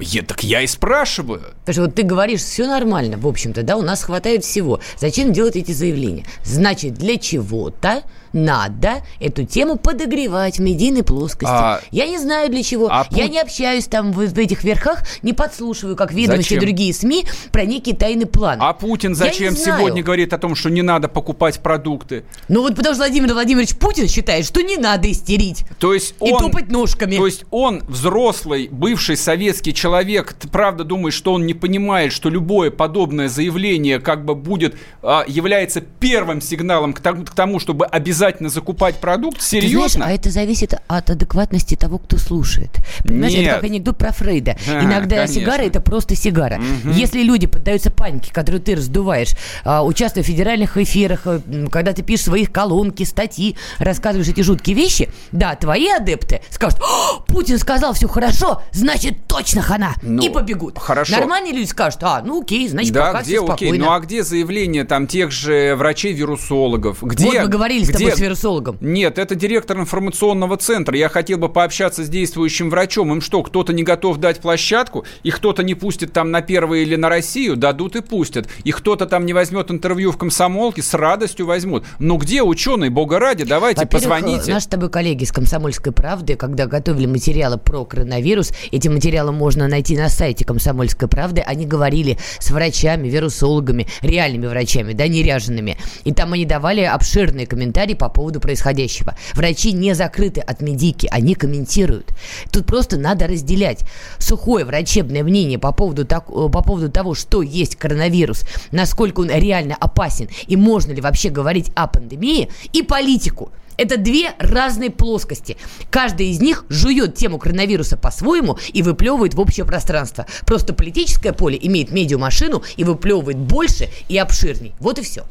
Я, 0.00 0.22
так 0.22 0.42
я 0.42 0.62
и 0.62 0.66
спрашиваю. 0.66 1.42
Потому 1.60 1.72
что 1.74 1.82
вот 1.82 1.94
ты 1.94 2.02
говоришь, 2.02 2.40
все 2.40 2.66
нормально, 2.66 3.18
в 3.18 3.26
общем-то, 3.26 3.62
да, 3.62 3.76
у 3.76 3.82
нас 3.82 4.02
хватает 4.02 4.44
всего. 4.44 4.80
Зачем 4.98 5.32
делать 5.32 5.56
эти 5.56 5.72
заявления? 5.72 6.24
Значит, 6.44 6.94
для 6.94 7.16
чего-то 7.18 8.02
надо 8.32 9.02
эту 9.18 9.44
тему 9.44 9.76
подогревать 9.76 10.58
в 10.58 10.62
медийной 10.62 11.02
плоскости. 11.02 11.52
А... 11.52 11.80
Я 11.90 12.06
не 12.06 12.18
знаю 12.18 12.50
для 12.50 12.62
чего. 12.62 12.88
А 12.90 13.06
я 13.10 13.28
не 13.28 13.40
общаюсь 13.40 13.86
там 13.86 14.12
в, 14.12 14.18
в 14.18 14.38
этих 14.38 14.64
верхах, 14.64 15.02
не 15.22 15.32
подслушиваю, 15.32 15.96
как 15.96 16.12
ведомости 16.12 16.54
и 16.54 16.58
другие 16.58 16.94
СМИ 16.94 17.26
про 17.52 17.64
некий 17.64 17.92
тайный 17.92 18.26
план. 18.26 18.58
А 18.60 18.72
Путин 18.72 19.14
зачем 19.14 19.56
сегодня 19.56 20.02
говорит 20.02 20.32
о 20.32 20.38
том, 20.38 20.54
что 20.54 20.70
не 20.70 20.82
надо 20.82 21.08
покупать 21.08 21.60
продукты? 21.60 22.24
Ну 22.48 22.62
вот 22.62 22.76
потому 22.76 22.94
что 22.94 23.04
Владимир 23.04 23.32
Владимирович 23.32 23.76
Путин 23.76 24.08
считает, 24.08 24.44
что 24.46 24.62
не 24.62 24.76
надо 24.76 25.10
истерить. 25.10 25.64
То 25.78 25.94
есть 25.94 26.14
он, 26.20 26.28
и 26.28 26.38
топать 26.38 26.70
ножками. 26.70 27.16
То 27.16 27.26
есть 27.26 27.44
он 27.50 27.82
взрослый, 27.88 28.68
бывший 28.70 29.16
советский 29.16 29.74
человек, 29.74 29.89
ты 30.38 30.48
правда 30.48 30.84
думаешь, 30.84 31.14
что 31.14 31.32
он 31.32 31.46
не 31.46 31.54
понимает, 31.54 32.12
что 32.12 32.28
любое 32.30 32.70
подобное 32.70 33.28
заявление 33.28 33.98
как 34.00 34.24
бы 34.24 34.34
будет, 34.34 34.76
а, 35.02 35.24
является 35.26 35.80
первым 35.80 36.40
сигналом 36.40 36.92
к 36.92 37.00
тому, 37.00 37.24
к 37.24 37.30
тому 37.30 37.58
чтобы 37.58 37.86
обязательно 37.86 38.48
закупать 38.48 38.96
продукт? 38.96 39.42
Серьезно? 39.42 39.82
Ты 39.82 39.90
знаешь, 39.90 40.10
а 40.10 40.14
это 40.14 40.30
зависит 40.30 40.74
от 40.88 41.10
адекватности 41.10 41.74
того, 41.74 41.98
кто 41.98 42.16
слушает. 42.16 42.70
Понимаешь, 43.04 43.34
Нет. 43.34 43.44
это 43.44 43.54
как 43.56 43.64
анекдот 43.64 43.98
про 43.98 44.12
Фрейда. 44.12 44.56
А, 44.68 44.84
Иногда 44.84 45.16
конечно. 45.16 45.40
сигара 45.40 45.62
это 45.62 45.80
просто 45.80 46.14
сигара. 46.14 46.60
Угу. 46.84 46.92
Если 46.92 47.22
люди 47.22 47.46
поддаются 47.46 47.90
панике, 47.90 48.32
которую 48.32 48.62
ты 48.62 48.76
раздуваешь, 48.76 49.30
а, 49.64 49.84
участвуя 49.84 50.22
в 50.22 50.26
федеральных 50.26 50.76
эфирах, 50.76 51.22
э, 51.26 51.40
когда 51.70 51.92
ты 51.92 52.02
пишешь 52.02 52.26
своих 52.26 52.52
колонки, 52.52 53.02
статьи, 53.04 53.56
рассказываешь 53.78 54.28
эти 54.28 54.40
жуткие 54.42 54.76
вещи, 54.76 55.10
да, 55.32 55.54
твои 55.54 55.88
адепты 55.88 56.40
скажут, 56.50 56.80
Путин 57.26 57.58
сказал 57.58 57.94
все 57.94 58.08
хорошо, 58.08 58.62
значит 58.72 59.26
точно 59.26 59.62
хана, 59.80 59.94
ну, 60.02 60.22
и 60.22 60.28
побегут. 60.28 60.78
Хорошо. 60.78 61.16
Нормальные 61.16 61.52
люди 61.52 61.66
скажут, 61.68 62.02
а, 62.02 62.22
ну 62.24 62.42
окей, 62.42 62.68
значит 62.68 62.92
да, 62.92 63.06
пока 63.06 63.22
где 63.22 63.36
все 63.36 63.46
спокойно. 63.46 63.72
окей, 63.72 63.78
ну 63.78 63.92
а 63.92 64.00
где 64.00 64.22
заявление 64.22 64.84
там 64.84 65.06
тех 65.06 65.30
же 65.30 65.74
врачей-вирусологов? 65.76 67.02
Где, 67.02 67.24
вот 67.26 67.34
мы 67.34 67.48
говорили 67.48 67.84
с 67.84 67.90
тобой 67.90 68.12
с 68.12 68.20
вирусологом? 68.20 68.76
Нет, 68.80 69.18
это 69.18 69.34
директор 69.34 69.78
информационного 69.78 70.56
центра. 70.56 70.96
Я 70.96 71.08
хотел 71.08 71.38
бы 71.38 71.48
пообщаться 71.48 72.04
с 72.04 72.08
действующим 72.08 72.70
врачом. 72.70 73.12
Им 73.12 73.20
что, 73.20 73.42
кто-то 73.42 73.72
не 73.72 73.82
готов 73.82 74.18
дать 74.18 74.40
площадку? 74.40 75.04
И 75.22 75.30
кто-то 75.30 75.62
не 75.62 75.74
пустит 75.74 76.12
там 76.12 76.30
на 76.30 76.42
первое 76.42 76.80
или 76.80 76.96
на 76.96 77.08
Россию? 77.08 77.56
Дадут 77.56 77.96
и 77.96 78.02
пустят. 78.02 78.48
И 78.64 78.72
кто-то 78.72 79.06
там 79.06 79.26
не 79.26 79.32
возьмет 79.32 79.70
интервью 79.70 80.12
в 80.12 80.18
комсомолке? 80.18 80.82
С 80.82 80.94
радостью 80.94 81.46
возьмут. 81.46 81.84
Но 81.98 82.16
где 82.16 82.42
ученые? 82.42 82.90
Бога 82.90 83.18
ради, 83.18 83.44
давайте, 83.44 83.86
позвоните. 83.86 84.52
Наши 84.52 84.66
с 84.66 84.68
тобой 84.68 84.90
коллеги 84.90 85.24
из 85.24 85.32
«Комсомольской 85.32 85.92
правды», 85.92 86.36
когда 86.36 86.66
готовили 86.66 87.06
материалы 87.06 87.56
про 87.58 87.84
коронавирус, 87.84 88.52
эти 88.72 88.88
материалы 88.88 89.32
можно 89.32 89.68
найти 89.70 89.96
на 89.96 90.08
сайте 90.08 90.44
«Комсомольской 90.44 91.08
правды», 91.08 91.40
они 91.40 91.64
говорили 91.64 92.18
с 92.38 92.50
врачами, 92.50 93.08
вирусологами, 93.08 93.86
реальными 94.02 94.46
врачами, 94.46 94.92
да, 94.92 95.08
неряженными. 95.08 95.78
И 96.04 96.12
там 96.12 96.32
они 96.32 96.44
давали 96.44 96.82
обширные 96.82 97.46
комментарии 97.46 97.94
по 97.94 98.08
поводу 98.08 98.40
происходящего. 98.40 99.16
Врачи 99.34 99.72
не 99.72 99.94
закрыты 99.94 100.40
от 100.40 100.60
медики, 100.60 101.08
они 101.10 101.34
комментируют. 101.34 102.10
Тут 102.52 102.66
просто 102.66 102.98
надо 102.98 103.26
разделять 103.26 103.80
сухое 104.18 104.64
врачебное 104.64 105.22
мнение 105.22 105.58
по 105.58 105.72
поводу, 105.72 106.04
так, 106.04 106.24
э, 106.28 106.48
по 106.50 106.62
поводу 106.62 106.90
того, 106.90 107.14
что 107.14 107.42
есть 107.42 107.76
коронавирус, 107.76 108.44
насколько 108.72 109.20
он 109.20 109.30
реально 109.30 109.76
опасен 109.78 110.28
и 110.46 110.56
можно 110.56 110.92
ли 110.92 111.00
вообще 111.00 111.30
говорить 111.30 111.70
о 111.74 111.86
пандемии, 111.86 112.48
и 112.72 112.82
политику. 112.82 113.50
Это 113.80 113.96
две 113.96 114.34
разные 114.38 114.90
плоскости. 114.90 115.56
Каждая 115.90 116.26
из 116.26 116.38
них 116.38 116.66
жует 116.68 117.14
тему 117.14 117.38
коронавируса 117.38 117.96
по-своему 117.96 118.58
и 118.74 118.82
выплевывает 118.82 119.32
в 119.32 119.40
общее 119.40 119.64
пространство. 119.64 120.26
Просто 120.44 120.74
политическое 120.74 121.32
поле 121.32 121.58
имеет 121.62 121.90
медиумашину 121.90 122.62
и 122.76 122.84
выплевывает 122.84 123.38
больше 123.38 123.88
и 124.10 124.18
обширней. 124.18 124.74
Вот 124.80 124.98
и 124.98 125.02
все. 125.02 125.24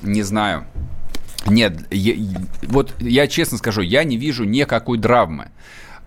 Не 0.00 0.22
знаю. 0.22 0.64
Нет, 1.44 1.76
я, 1.90 2.14
вот 2.68 2.94
я 3.00 3.26
честно 3.26 3.58
скажу, 3.58 3.80
я 3.80 4.04
не 4.04 4.16
вижу 4.16 4.44
никакой 4.44 4.98
драмы. 4.98 5.48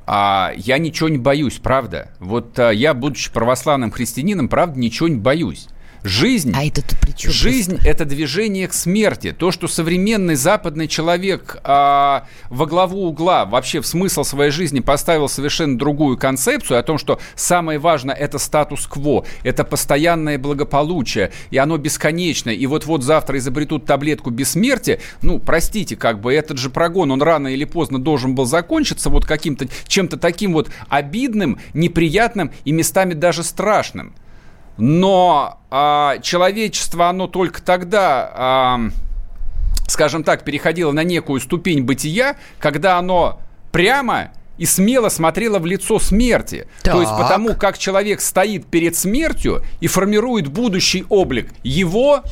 А 0.05 0.53
я 0.55 0.77
ничего 0.77 1.09
не 1.09 1.17
боюсь, 1.17 1.57
правда. 1.57 2.11
Вот 2.19 2.57
а, 2.57 2.69
я, 2.69 2.93
будучи 2.93 3.33
православным 3.33 3.91
христианином, 3.91 4.47
правда, 4.47 4.79
ничего 4.79 5.09
не 5.09 5.17
боюсь. 5.17 5.67
Жизнь, 6.03 6.53
а 6.55 6.63
это 6.63 6.81
жизнь 7.25 7.79
это 7.83 8.05
движение 8.05 8.67
к 8.67 8.73
смерти. 8.73 9.35
То, 9.37 9.51
что 9.51 9.67
современный 9.67 10.35
западный 10.35 10.87
человек 10.87 11.57
а, 11.63 12.27
во 12.49 12.65
главу 12.65 13.07
угла 13.07 13.45
вообще 13.45 13.81
в 13.81 13.87
смысл 13.87 14.23
своей 14.23 14.51
жизни 14.51 14.79
поставил 14.79 15.27
совершенно 15.27 15.77
другую 15.77 16.17
концепцию 16.17 16.79
о 16.79 16.83
том, 16.83 16.97
что 16.97 17.19
самое 17.35 17.79
важное 17.79 18.15
это 18.15 18.37
статус-кво, 18.37 19.25
это 19.43 19.63
постоянное 19.63 20.37
благополучие, 20.37 21.31
и 21.49 21.57
оно 21.57 21.77
бесконечно. 21.77 22.49
И 22.49 22.65
вот-вот 22.67 23.03
завтра 23.03 23.37
изобретут 23.37 23.85
таблетку 23.85 24.29
бессмертия. 24.29 24.99
Ну, 25.21 25.39
простите, 25.39 25.95
как 25.95 26.21
бы 26.21 26.33
этот 26.33 26.57
же 26.57 26.69
прогон, 26.69 27.11
он 27.11 27.21
рано 27.21 27.47
или 27.47 27.65
поздно 27.65 27.99
должен 27.99 28.35
был 28.35 28.45
закончиться 28.45 29.09
вот 29.09 29.25
каким-то 29.25 29.67
чем-то 29.87 30.17
таким 30.17 30.53
вот 30.53 30.69
обидным, 30.89 31.59
неприятным 31.73 32.51
и 32.65 32.71
местами 32.71 33.13
даже 33.13 33.43
страшным. 33.43 34.13
Но 34.77 35.59
а, 35.69 36.19
человечество, 36.19 37.09
оно 37.09 37.27
только 37.27 37.61
тогда, 37.61 38.31
а, 38.33 38.79
скажем 39.87 40.23
так, 40.23 40.43
переходило 40.43 40.91
на 40.91 41.03
некую 41.03 41.41
ступень 41.41 41.83
бытия, 41.83 42.35
когда 42.59 42.97
оно 42.97 43.39
прямо 43.71 44.31
и 44.57 44.65
смело 44.65 45.09
смотрело 45.09 45.59
в 45.59 45.65
лицо 45.65 45.99
смерти. 45.99 46.67
Так. 46.81 46.93
То 46.95 47.01
есть 47.01 47.13
потому, 47.17 47.53
как 47.55 47.77
человек 47.77 48.21
стоит 48.21 48.65
перед 48.65 48.95
смертью 48.95 49.63
и 49.79 49.87
формирует 49.87 50.47
будущий 50.47 51.05
облик 51.09 51.53
его 51.63 52.23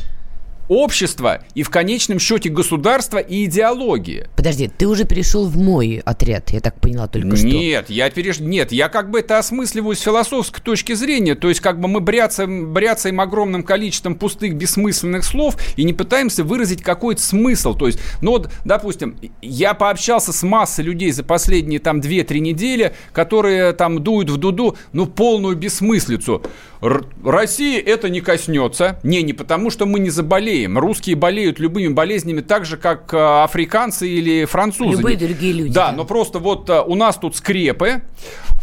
общество 0.68 1.44
и 1.54 1.64
в 1.64 1.70
конечном 1.70 2.20
счете 2.20 2.50
государство 2.50 3.18
и 3.18 3.46
идеология. 3.46 4.30
Подожди, 4.36 4.68
ты 4.68 4.88
уже 4.88 5.06
перешел 5.06 5.48
в 5.48 5.58
мой 5.58 6.02
отряд, 6.06 6.52
я 6.52 6.60
так 6.60 6.80
поняла 6.80 7.08
только 7.08 7.36
что. 7.36 7.48
Нет, 7.48 7.90
я 7.90 8.10
переш... 8.10 8.40
Нет, 8.40 8.72
я 8.72 8.90
как 8.90 9.10
бы 9.10 9.20
это 9.20 9.38
осмысливаю 9.38 9.96
с 9.96 10.02
философской 10.02 10.62
точки 10.62 10.94
зрения. 10.94 11.36
То 11.36 11.50
есть 11.50 11.62
как 11.62 11.80
бы 11.80 11.88
мы 11.88 12.00
бряцаем, 12.00 12.74
бряцаем 12.74 13.20
огромным 13.20 13.64
количеством 13.64 14.16
пустых, 14.16 14.56
бессмысленных 14.56 15.24
слов 15.24 15.58
и 15.76 15.84
не 15.84 15.94
пытаемся 15.94 16.44
выразить 16.44 16.82
какой-то 16.82 17.22
смысл. 17.22 17.76
То 17.76 17.88
есть, 17.88 18.00
ну 18.22 18.32
вот, 18.32 18.52
допустим, 18.64 19.18
я 19.42 19.74
пообщался 19.74 20.34
с 20.34 20.44
массой 20.44 20.86
людей 20.86 21.12
за 21.12 21.24
последние 21.24 21.80
там 21.80 22.00
2-3 22.00 22.40
недели, 22.40 22.94
которые 23.14 23.74
там 23.74 24.04
дуют 24.04 24.30
в 24.30 24.38
дуду, 24.38 24.78
ну, 24.94 25.06
полную 25.06 25.56
бессмыслицу. 25.56 26.44
Р- 26.86 27.06
России 27.24 27.80
это 27.80 28.10
не 28.10 28.22
коснется. 28.22 29.00
Не, 29.04 29.24
не 29.24 29.34
потому, 29.34 29.70
что 29.70 29.86
мы 29.86 30.00
не 30.00 30.10
заболеем. 30.10 30.78
Русские 30.78 31.16
болеют 31.16 31.60
любыми 31.60 31.88
болезнями 31.94 32.42
так 32.42 32.66
же, 32.66 32.78
как 32.78 33.14
э, 33.14 33.18
африканцы 33.44 34.08
или 34.08 34.46
французы. 34.46 34.98
Любые 34.98 35.18
другие 35.18 35.54
люди. 35.54 35.74
Да, 35.74 35.88
да. 35.88 35.98
но 35.98 36.06
просто 36.06 36.40
вот 36.40 36.70
э, 36.70 36.82
у 36.82 36.96
нас 36.96 37.18
тут 37.18 37.36
скрепы. 37.36 38.04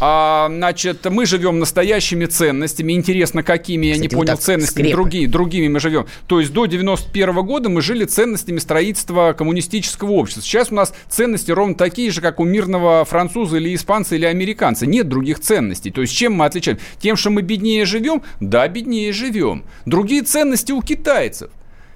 А, 0.00 0.48
значит, 0.48 1.04
мы 1.10 1.26
живем 1.26 1.58
настоящими 1.58 2.24
ценностями. 2.24 2.92
Интересно, 2.92 3.42
какими, 3.42 3.86
Кстати, 3.86 3.98
я 3.98 4.02
не 4.02 4.08
понял, 4.08 4.32
вот 4.32 4.42
ценностями 4.42 4.90
другие, 4.90 5.28
другими 5.28 5.68
мы 5.68 5.80
живем. 5.80 6.06
То 6.26 6.40
есть 6.40 6.52
до 6.52 6.66
91 6.66 7.34
года 7.46 7.68
мы 7.68 7.82
жили 7.82 8.04
ценностями 8.04 8.58
строительства 8.58 9.32
коммунистического 9.32 10.12
общества. 10.12 10.42
Сейчас 10.42 10.72
у 10.72 10.74
нас 10.74 10.92
ценности 11.08 11.50
ровно 11.50 11.74
такие 11.74 12.10
же, 12.10 12.20
как 12.20 12.40
у 12.40 12.44
мирного 12.44 13.04
француза 13.04 13.58
или 13.58 13.74
испанца 13.74 14.16
или 14.16 14.26
американца. 14.26 14.86
Нет 14.86 15.08
других 15.08 15.40
ценностей. 15.40 15.90
То 15.90 16.00
есть 16.00 16.14
чем 16.14 16.34
мы 16.34 16.46
отличаем? 16.46 16.78
Тем, 17.00 17.16
что 17.16 17.30
мы 17.30 17.42
беднее 17.42 17.84
живем? 17.84 18.22
Да, 18.40 18.66
беднее 18.68 19.12
живем. 19.12 19.64
Другие 19.86 20.22
ценности 20.22 20.72
у 20.72 20.82
китайцев. 20.82 21.50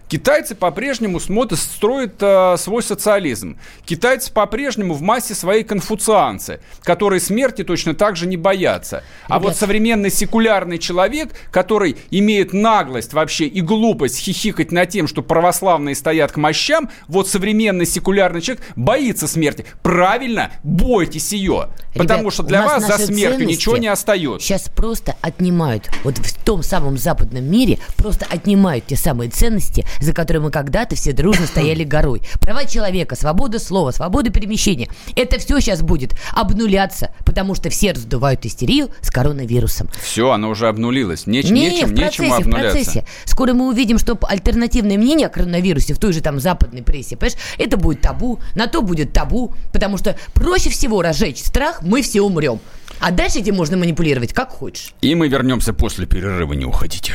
Китайцы 0.08 0.54
по-прежнему 0.54 1.18
смотрят, 1.18 1.58
строят 1.58 2.14
э, 2.20 2.56
свой 2.58 2.82
социализм. 2.82 3.58
Китайцы 3.84 4.32
по-прежнему 4.32 4.94
в 4.94 5.02
массе 5.02 5.34
своей 5.34 5.64
конфуцианцы, 5.64 6.60
которые 6.82 7.20
смерти 7.20 7.64
точно 7.64 7.94
так 7.94 8.16
же 8.16 8.26
не 8.26 8.36
боятся. 8.36 9.02
А 9.24 9.34
Ребят. 9.34 9.42
вот 9.42 9.56
современный 9.56 10.10
секулярный 10.10 10.78
человек, 10.78 11.30
который 11.50 11.96
имеет 12.10 12.52
наглость 12.52 13.14
вообще 13.14 13.46
и 13.46 13.60
глупость 13.60 14.18
хихикать 14.18 14.70
над 14.70 14.90
тем, 14.90 15.08
что 15.08 15.22
православные 15.22 15.96
стоят 15.96 16.30
к 16.30 16.36
мощам, 16.36 16.88
вот 17.08 17.28
современный 17.28 17.86
секулярный 17.86 18.40
человек 18.40 18.64
боится 18.76 19.26
смерти. 19.26 19.66
Правильно, 19.82 20.52
бойтесь 20.62 21.32
ее. 21.32 21.68
Ребят, 21.94 22.08
потому 22.08 22.30
что 22.30 22.44
для 22.44 22.64
вас 22.64 22.86
за 22.86 22.98
смертью 22.98 23.46
ничего 23.46 23.76
не 23.76 23.88
остается. 23.88 24.46
Сейчас 24.46 24.68
просто 24.68 25.16
отнимают, 25.20 25.90
вот 26.04 26.18
в 26.18 26.44
том 26.44 26.62
самом 26.62 26.96
западном 26.96 27.44
мире 27.44 27.78
просто 27.96 28.24
отнимают 28.30 28.86
те 28.86 28.96
самые 28.96 29.30
ценности, 29.30 29.84
за 30.00 30.12
которой 30.12 30.38
мы 30.38 30.50
когда-то 30.50 30.96
все 30.96 31.12
дружно 31.12 31.46
стояли 31.46 31.84
горой. 31.84 32.22
Права 32.40 32.64
человека, 32.64 33.16
свобода 33.16 33.58
слова, 33.58 33.90
свобода 33.90 34.30
перемещения. 34.30 34.88
Это 35.14 35.38
все 35.38 35.60
сейчас 35.60 35.82
будет 35.82 36.14
обнуляться, 36.32 37.10
потому 37.24 37.54
что 37.54 37.70
все 37.70 37.92
раздувают 37.92 38.44
истерию 38.46 38.90
с 39.00 39.10
коронавирусом. 39.10 39.88
Все, 40.02 40.30
оно 40.30 40.50
уже 40.50 40.68
обнулилось. 40.68 41.26
Неч, 41.26 41.46
не, 41.46 41.70
нечем, 41.70 41.88
в 41.88 41.94
процессе, 41.94 42.22
нечем 42.22 42.32
обнуляться. 42.34 42.78
В 42.78 42.84
процессе. 42.84 43.06
Скоро 43.24 43.52
мы 43.52 43.68
увидим, 43.68 43.98
что 43.98 44.18
альтернативное 44.22 44.98
мнение 44.98 45.26
о 45.26 45.30
коронавирусе 45.30 45.94
в 45.94 45.98
той 45.98 46.12
же 46.12 46.20
там 46.20 46.40
западной 46.40 46.82
прессе, 46.82 47.16
понимаешь, 47.16 47.38
это 47.58 47.76
будет 47.76 48.00
табу, 48.00 48.40
на 48.54 48.66
то 48.66 48.82
будет 48.82 49.12
табу, 49.12 49.54
потому 49.72 49.98
что 49.98 50.16
проще 50.34 50.70
всего 50.70 51.02
разжечь 51.02 51.38
страх, 51.38 51.82
мы 51.82 52.02
все 52.02 52.22
умрем. 52.22 52.60
А 53.00 53.10
дальше 53.10 53.40
этим 53.40 53.56
можно 53.56 53.76
манипулировать 53.76 54.32
как 54.32 54.50
хочешь. 54.50 54.94
И 55.02 55.14
мы 55.14 55.28
вернемся 55.28 55.72
после 55.72 56.06
перерыва, 56.06 56.54
не 56.54 56.64
уходите. 56.64 57.14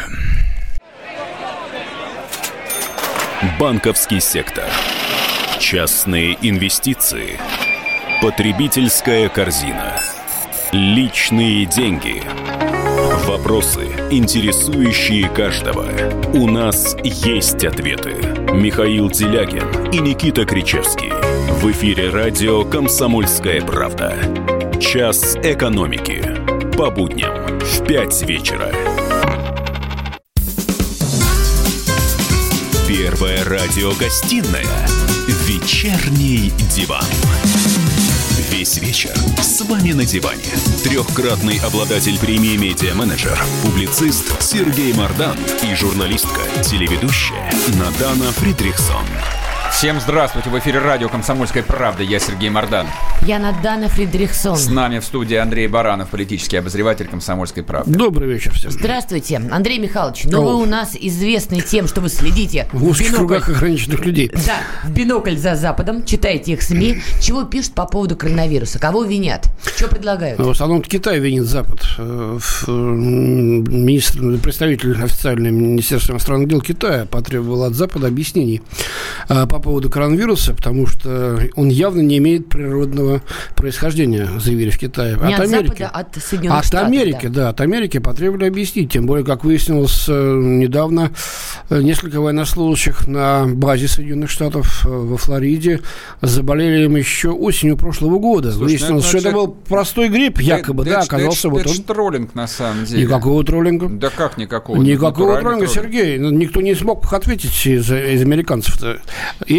Банковский 3.60 4.20
сектор. 4.20 4.66
Частные 5.60 6.38
инвестиции. 6.44 7.40
Потребительская 8.22 9.30
корзина. 9.30 10.00
Личные 10.72 11.66
деньги. 11.66 12.22
Вопросы, 13.26 13.88
интересующие 14.12 15.28
каждого. 15.28 15.88
У 16.36 16.48
нас 16.48 16.96
есть 17.04 17.66
ответы. 17.66 18.14
Михаил 18.54 19.10
Делягин 19.10 19.90
и 19.92 19.98
Никита 19.98 20.46
Кричевский. 20.46 21.12
В 21.62 21.72
эфире 21.72 22.12
радио 22.12 22.64
«Комсомольская 22.64 23.62
правда». 23.62 24.18
Час 24.80 25.36
экономики. 25.38 26.24
По 26.78 26.92
будням 26.92 27.60
в 27.60 27.88
5 27.88 28.22
вечера. 28.22 28.91
Первая 33.22 33.44
радиогостинная 33.44 34.88
«Вечерний 35.46 36.52
диван». 36.76 37.06
Весь 38.50 38.78
вечер 38.78 39.14
с 39.40 39.62
вами 39.62 39.92
на 39.92 40.06
диване. 40.06 40.42
Трехкратный 40.84 41.60
обладатель 41.60 42.18
премии 42.18 42.58
«Медиа-менеджер», 42.58 43.40
публицист 43.62 44.42
Сергей 44.42 44.92
Мардан 44.94 45.38
и 45.62 45.76
журналистка, 45.76 46.42
телеведущая 46.64 47.54
Надана 47.78 48.32
Фридрихсон. 48.32 49.06
Всем 49.82 50.00
здравствуйте. 50.00 50.52
В 50.52 50.60
эфире 50.60 50.78
радио 50.78 51.10
«Комсомольская 51.10 51.64
правда». 51.64 52.04
Я 52.04 52.20
Сергей 52.20 52.52
Мордан. 52.52 52.86
Я 53.26 53.40
Надана 53.40 53.88
Фридрихсон. 53.88 54.56
С 54.56 54.70
нами 54.70 55.00
в 55.00 55.04
студии 55.04 55.36
Андрей 55.36 55.68
Баранов, 55.68 56.10
политический 56.10 56.58
обозреватель 56.58 57.08
«Комсомольской 57.08 57.64
правды». 57.64 57.92
Добрый 57.92 58.32
вечер 58.32 58.52
всем. 58.52 58.70
Здравствуйте. 58.70 59.42
Андрей 59.50 59.80
Михайлович, 59.80 60.26
ну 60.26 60.44
вы 60.44 60.54
у 60.62 60.68
нас 60.68 60.96
известны 60.96 61.62
тем, 61.62 61.88
что 61.88 62.00
вы 62.00 62.10
следите... 62.10 62.68
В 62.74 62.88
узких 62.88 63.08
бинокль... 63.08 63.40
кругах 63.40 63.50
ограниченных 63.50 64.06
людей. 64.06 64.30
Да, 64.46 64.58
в 64.84 64.92
бинокль 64.92 65.36
за 65.36 65.56
Западом, 65.56 66.06
читаете 66.06 66.52
их 66.54 66.62
СМИ. 66.62 67.02
Чего 67.20 67.46
пишут 67.46 67.74
по 67.74 67.88
поводу 67.88 68.16
коронавируса? 68.16 68.78
Кого 68.78 69.04
винят? 69.04 69.48
Что 69.78 69.88
предлагают? 69.88 70.38
Ну, 70.38 70.46
в 70.46 70.52
основном 70.52 70.84
Китай 70.84 71.18
винит 71.18 71.46
Запад. 71.46 71.80
Э, 71.98 72.38
министр, 72.68 74.38
представитель 74.38 75.04
официального 75.04 75.52
Министерства 75.52 76.12
иностранных 76.12 76.50
дел 76.50 76.62
Китая 76.62 77.08
потребовал 77.08 77.64
от 77.64 77.74
Запада 77.74 78.06
объяснений 78.06 78.62
э, 79.28 79.48
по 79.48 79.58
поводу 79.58 79.71
коронавируса, 79.80 80.54
потому 80.54 80.88
что 80.88 81.40
он 81.56 81.70
явно 81.70 82.02
не 82.02 82.18
имеет 82.18 82.50
природного 82.50 83.22
происхождения, 83.56 84.28
заявили 84.40 84.70
в 84.70 84.78
Китае. 84.78 85.18
Не 85.22 85.34
от, 85.34 85.40
от 85.40 85.48
Америки. 85.48 85.84
Запада, 85.84 85.88
от 85.90 86.24
Соединенных 86.24 86.60
от 86.60 86.66
Штатов. 86.66 86.88
Америки, 86.88 87.28
да. 87.28 87.30
да, 87.30 87.50
от 87.50 87.62
Америки 87.62 88.00
потребовали 88.00 88.48
объяснить. 88.48 88.92
Тем 88.92 89.06
более, 89.06 89.26
как 89.26 89.44
выяснилось 89.44 90.06
э, 90.08 90.12
недавно, 90.14 91.12
э, 91.70 91.82
несколько 91.82 92.20
военнослужащих 92.22 93.08
на 93.08 93.46
базе 93.48 93.88
Соединенных 93.88 94.30
Штатов 94.30 94.86
э, 94.86 94.90
во 94.90 95.18
Флориде 95.18 95.82
заболели 96.22 96.86
им 96.86 96.96
еще 96.96 97.30
осенью 97.30 97.78
прошлого 97.78 98.20
года. 98.20 98.52
Слушай, 98.52 98.64
выяснилось, 98.64 99.04
ну, 99.04 99.10
это, 99.10 99.20
что 99.20 99.30
это 99.30 99.32
был 99.32 99.48
простой 99.48 100.10
грипп, 100.10 100.40
якобы, 100.40 100.86
да, 100.86 101.00
оказался 101.00 101.48
это, 101.48 101.50
вот 101.50 101.68
он. 101.68 101.74
Это 101.74 101.84
троллинг, 101.84 102.36
на 102.36 102.48
самом 102.48 102.86
деле. 102.86 103.04
Никакого 103.04 103.44
троллинга. 103.44 103.90
Да 103.90 104.10
как 104.10 104.38
никакого? 104.38 104.78
Никакого 104.82 105.40
троллинга, 105.40 105.68
троллинг. 105.68 105.70
Сергей. 105.70 106.18
Никто 106.18 106.62
не 106.62 106.76
смог 106.76 107.12
ответить 107.12 107.66
из, 107.66 107.92
из 107.92 108.22
американцев 108.22 108.78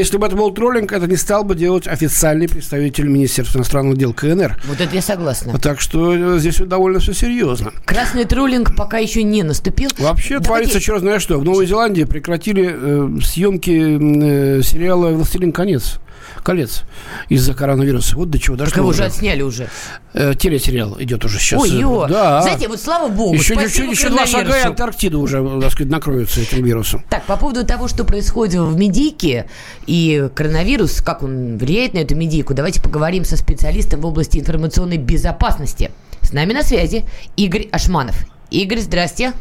Если 0.03 0.17
бы 0.17 0.27
это 0.27 0.35
был 0.35 0.51
троллинг, 0.51 0.91
это 0.93 1.07
не 1.07 1.15
стал 1.15 1.45
бы 1.45 1.55
делать 1.55 1.87
официальный 1.87 2.49
представитель 2.49 3.07
Министерства 3.07 3.59
иностранных 3.59 3.97
дел 3.97 4.13
КНР. 4.13 4.61
Вот 4.65 4.81
это 4.81 4.93
я 4.97 5.01
согласна. 5.01 5.57
Так 5.61 5.81
что 5.81 6.35
э, 6.35 6.39
здесь 6.41 6.57
довольно 6.57 6.99
все 6.99 7.15
серьезно. 7.15 7.73
Красный 7.85 8.25
троллинг 8.25 8.75
пока 8.75 8.99
еще 8.99 9.23
не 9.23 9.45
наступил. 9.45 9.91
Вообще 9.99 10.41
Давайте... 10.41 10.47
творится 10.49 10.81
черт 10.81 11.03
знает 11.03 11.23
что. 11.23 11.39
В 11.39 11.45
Новой 11.45 11.67
Зеландии 11.67 12.03
прекратили 12.03 12.75
э, 12.75 13.21
съемки 13.23 14.59
э, 14.59 14.63
сериала 14.65 15.11
«Властелин 15.11 15.53
конец» 15.53 16.01
колец 16.43 16.83
из-за 17.29 17.55
коронавируса. 17.55 18.17
Вот 18.17 18.31
до 18.31 18.39
чего 18.39 18.57
дошло. 18.57 18.71
Так 18.71 18.77
его 18.79 18.89
уже 18.89 19.05
отсняли 19.05 19.43
уже. 19.43 19.69
Э, 20.15 20.35
телесериал 20.35 20.97
идет 21.01 21.25
уже 21.25 21.39
сейчас. 21.39 21.63
Ой, 21.63 21.71
ё. 21.71 22.07
Да. 22.09 22.43
Знаете, 22.43 22.69
вот 22.69 22.81
слава 22.81 23.09
богу, 23.09 23.35
еще, 23.35 23.55
еще, 23.55 23.85
еще 23.89 24.11
два 24.11 24.27
шага 24.27 24.57
и 24.59 24.63
Антарктида 24.63 25.19
уже, 25.19 25.61
так 25.61 25.73
сказать, 25.73 25.91
накроется 25.91 26.41
этим 26.41 26.65
вирусом. 26.65 27.05
Так, 27.09 27.25
по 27.25 27.37
поводу 27.37 27.65
того, 27.65 27.89
что 27.89 28.05
происходит 28.05 28.61
в 28.61 28.77
медике 28.77 29.49
и 29.87 30.29
коронавирус, 30.35 31.01
как 31.01 31.23
он 31.23 31.59
влияет 31.59 31.95
на 31.95 31.99
эту 31.99 32.15
медику, 32.17 32.55
давайте 32.55 32.83
поговорим 32.83 33.25
со 33.25 33.37
специалистом 33.37 34.01
в 34.01 34.07
области 34.07 34.39
информационной 34.39 34.99
безопасности. 34.99 35.91
С 36.21 36.33
нами 36.33 36.53
на 36.53 36.63
связи 36.63 37.05
Игорь 37.37 37.69
Ашманов. 37.73 38.17
Игорь, 38.51 38.81
здрасте. 38.81 39.33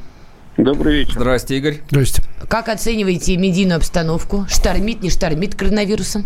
Добрый 0.57 0.99
вечер. 0.99 1.13
Здрасте, 1.13 1.57
Игорь. 1.57 1.81
Здрасте. 1.89 2.23
Как 2.47 2.69
оцениваете 2.69 3.37
медийную 3.37 3.77
обстановку? 3.77 4.45
Штормит, 4.49 5.01
не 5.01 5.09
штормит 5.09 5.55
коронавирусом? 5.55 6.25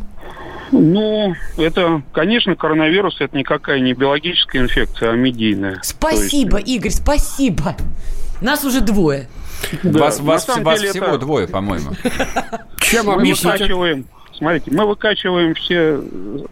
Ну, 0.71 1.35
это, 1.57 2.01
конечно, 2.11 2.55
коронавирус 2.55 3.17
это 3.19 3.37
никакая 3.37 3.79
не 3.79 3.93
биологическая 3.93 4.61
инфекция, 4.61 5.11
а 5.11 5.15
медийная. 5.15 5.79
Спасибо, 5.83 6.57
есть... 6.57 6.69
Игорь, 6.69 6.91
спасибо. 6.91 7.75
Нас 8.41 8.63
уже 8.63 8.81
двое. 8.81 9.27
Да, 9.83 9.99
вас 9.99 10.19
вас, 10.19 10.47
вас 10.47 10.81
всего 10.81 11.05
это... 11.07 11.17
двое, 11.19 11.47
по-моему. 11.47 11.91
Чем 12.79 13.07
мы 13.07 13.17
выкачиваем, 13.17 14.05
смотрите, 14.33 14.71
мы 14.71 14.85
выкачиваем 14.85 15.55
все 15.55 16.01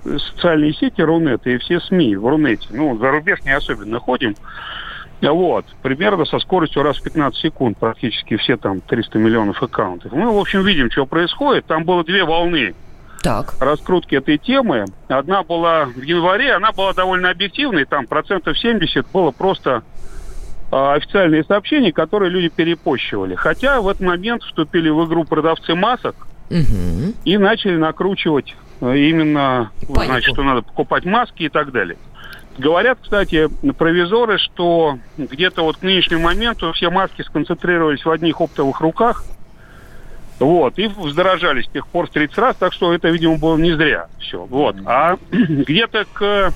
социальные 0.03 0.73
сети 0.73 1.01
Рунета 1.01 1.49
и 1.49 1.57
все 1.57 1.79
СМИ 1.79 2.15
в 2.15 2.27
Рунете. 2.27 2.67
Ну, 2.71 2.97
за 2.97 3.11
рубеж 3.11 3.41
не 3.43 3.51
особенно 3.51 3.99
ходим. 3.99 4.35
Вот, 5.21 5.65
примерно 5.81 6.25
со 6.25 6.39
скоростью 6.39 6.83
раз 6.83 6.97
в 6.97 7.03
15 7.03 7.39
секунд 7.39 7.77
практически 7.77 8.35
все 8.35 8.57
там 8.57 8.81
300 8.81 9.19
миллионов 9.19 9.63
аккаунтов. 9.63 10.11
Мы, 10.11 10.29
в 10.29 10.37
общем, 10.37 10.65
видим, 10.65 10.91
что 10.91 11.05
происходит. 11.05 11.65
Там 11.65 11.85
было 11.85 12.03
две 12.03 12.25
волны 12.25 12.73
так. 13.21 13.55
раскрутки 13.59 14.15
этой 14.15 14.37
темы. 14.37 14.85
Одна 15.07 15.43
была 15.43 15.85
в 15.85 16.01
январе, 16.01 16.53
она 16.53 16.71
была 16.71 16.93
довольно 16.93 17.29
объективной, 17.29 17.85
там 17.85 18.05
процентов 18.05 18.57
70 18.57 19.07
было 19.11 19.31
просто 19.31 19.83
э, 20.71 20.75
официальные 20.75 21.43
сообщения, 21.43 21.91
которые 21.91 22.29
люди 22.29 22.49
перепощивали. 22.49 23.35
Хотя 23.35 23.81
в 23.81 23.87
этот 23.87 24.01
момент 24.01 24.43
вступили 24.43 24.89
в 24.89 25.05
игру 25.05 25.23
продавцы 25.23 25.75
масок 25.75 26.15
угу. 26.49 27.13
и 27.23 27.37
начали 27.37 27.77
накручивать 27.77 28.55
э, 28.81 28.97
именно, 28.97 29.71
Панику. 29.81 30.03
значит, 30.05 30.33
что 30.33 30.43
надо 30.43 30.61
покупать 30.61 31.05
маски 31.05 31.43
и 31.43 31.49
так 31.49 31.71
далее. 31.71 31.97
Говорят, 32.57 32.99
кстати, 33.01 33.49
провизоры, 33.77 34.37
что 34.37 34.99
где-то 35.17 35.63
вот 35.63 35.77
к 35.77 35.81
нынешнему 35.81 36.23
моменту 36.23 36.71
все 36.73 36.91
маски 36.91 37.23
сконцентрировались 37.23 38.05
в 38.05 38.11
одних 38.11 38.41
оптовых 38.41 38.79
руках– 38.81 39.23
вот, 40.39 40.77
и 40.77 40.87
вздорожали 40.87 41.61
с 41.61 41.67
тех 41.67 41.87
пор 41.87 42.07
в 42.07 42.11
30 42.11 42.37
раз, 42.37 42.55
так 42.57 42.73
что 42.73 42.93
это, 42.93 43.09
видимо, 43.09 43.37
было 43.37 43.57
не 43.57 43.71
зря 43.73 44.07
все. 44.19 44.45
Вот. 44.45 44.75
А 44.85 45.17
где-то 45.31 46.05
к 46.11 46.53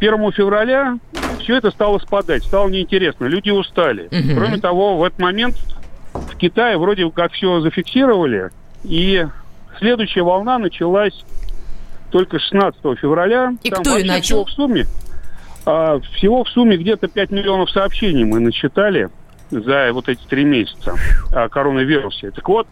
1 0.00 0.32
февраля 0.32 0.98
все 1.40 1.56
это 1.56 1.70
стало 1.70 1.98
спадать, 1.98 2.44
стало 2.44 2.68
неинтересно, 2.68 3.26
люди 3.26 3.50
устали. 3.50 4.06
Угу. 4.06 4.36
Кроме 4.36 4.58
того, 4.58 4.96
в 4.96 5.04
этот 5.04 5.18
момент 5.18 5.56
в 6.12 6.36
Китае 6.36 6.78
вроде 6.78 7.10
как 7.10 7.32
все 7.32 7.60
зафиксировали, 7.60 8.50
и 8.84 9.26
следующая 9.78 10.22
волна 10.22 10.58
началась 10.58 11.24
только 12.10 12.38
16 12.38 12.80
февраля. 12.98 13.52
И 13.62 13.70
Там 13.70 13.82
кто 13.82 13.98
и 13.98 14.04
начал? 14.04 14.22
Всего 14.22 14.44
в 14.44 14.50
сумме, 14.50 14.86
а, 15.66 16.00
всего 16.14 16.44
в 16.44 16.48
сумме 16.48 16.76
где-то 16.76 17.08
5 17.08 17.30
миллионов 17.30 17.70
сообщений 17.70 18.24
мы 18.24 18.40
насчитали 18.40 19.10
за 19.50 19.90
вот 19.92 20.08
эти 20.08 20.24
три 20.26 20.44
месяца 20.44 20.94
о 21.32 21.48
коронавирусе. 21.48 22.30
Так 22.30 22.48
вот, 22.48 22.66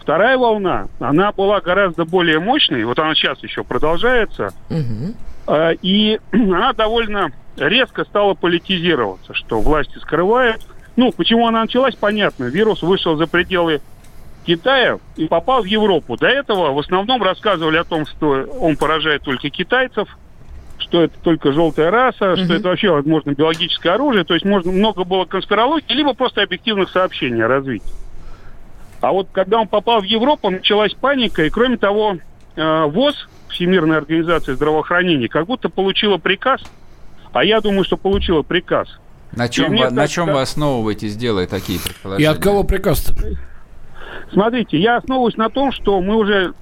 Вторая 0.00 0.38
волна, 0.38 0.88
она 0.98 1.30
была 1.30 1.60
гораздо 1.60 2.04
более 2.04 2.40
мощной, 2.40 2.84
вот 2.84 2.98
она 2.98 3.14
сейчас 3.14 3.42
еще 3.42 3.62
продолжается, 3.62 4.52
угу. 4.70 5.14
и 5.82 6.18
она 6.32 6.72
довольно 6.72 7.30
резко 7.56 8.04
стала 8.04 8.34
политизироваться, 8.34 9.34
что 9.34 9.60
власти 9.60 9.98
скрывают. 9.98 10.62
Ну, 10.96 11.12
почему 11.12 11.46
она 11.46 11.62
началась, 11.62 11.94
понятно. 11.94 12.44
Вирус 12.44 12.82
вышел 12.82 13.16
за 13.16 13.26
пределы 13.26 13.80
Китая 14.44 14.98
и 15.16 15.28
попал 15.28 15.62
в 15.62 15.66
Европу. 15.66 16.16
До 16.16 16.26
этого 16.26 16.72
в 16.72 16.78
основном 16.78 17.22
рассказывали 17.22 17.76
о 17.76 17.84
том, 17.84 18.06
что 18.06 18.46
он 18.58 18.76
поражает 18.76 19.22
только 19.22 19.50
китайцев, 19.50 20.08
что 20.80 21.02
это 21.02 21.14
только 21.22 21.52
желтая 21.52 21.90
раса, 21.90 22.32
угу. 22.32 22.44
что 22.44 22.54
это 22.54 22.68
вообще, 22.68 22.90
возможно, 22.90 23.30
биологическое 23.30 23.94
оружие. 23.94 24.24
То 24.24 24.34
есть 24.34 24.44
можно 24.44 24.72
много 24.72 25.04
было 25.04 25.24
конспирологии, 25.24 25.92
либо 25.92 26.14
просто 26.14 26.42
объективных 26.42 26.90
сообщений 26.90 27.44
о 27.44 27.48
развитии. 27.48 27.92
А 29.00 29.12
вот 29.12 29.28
когда 29.32 29.60
он 29.60 29.68
попал 29.68 30.00
в 30.00 30.04
Европу, 30.04 30.50
началась 30.50 30.92
паника, 30.94 31.44
и 31.44 31.50
кроме 31.50 31.76
того, 31.76 32.18
э, 32.56 32.84
ВОЗ, 32.84 33.28
Всемирная 33.48 33.98
организация 33.98 34.54
здравоохранения, 34.54 35.28
как 35.28 35.46
будто 35.46 35.68
получила 35.68 36.18
приказ, 36.18 36.60
а 37.32 37.44
я 37.44 37.60
думаю, 37.60 37.84
что 37.84 37.96
получила 37.96 38.42
приказ. 38.42 38.88
На 39.32 39.48
чем, 39.48 39.76
вы, 39.76 39.90
на 39.90 40.08
чем 40.08 40.26
вы 40.26 40.40
основываетесь, 40.40 41.16
делая 41.16 41.46
такие 41.46 41.80
предположения? 41.80 42.24
И 42.24 42.32
от 42.32 42.42
кого 42.42 42.64
приказ-то? 42.64 43.14
Смотрите, 44.32 44.78
я 44.78 44.96
основываюсь 44.96 45.36
на 45.36 45.50
том, 45.50 45.72
что 45.72 46.00
мы 46.00 46.16
уже 46.16 46.52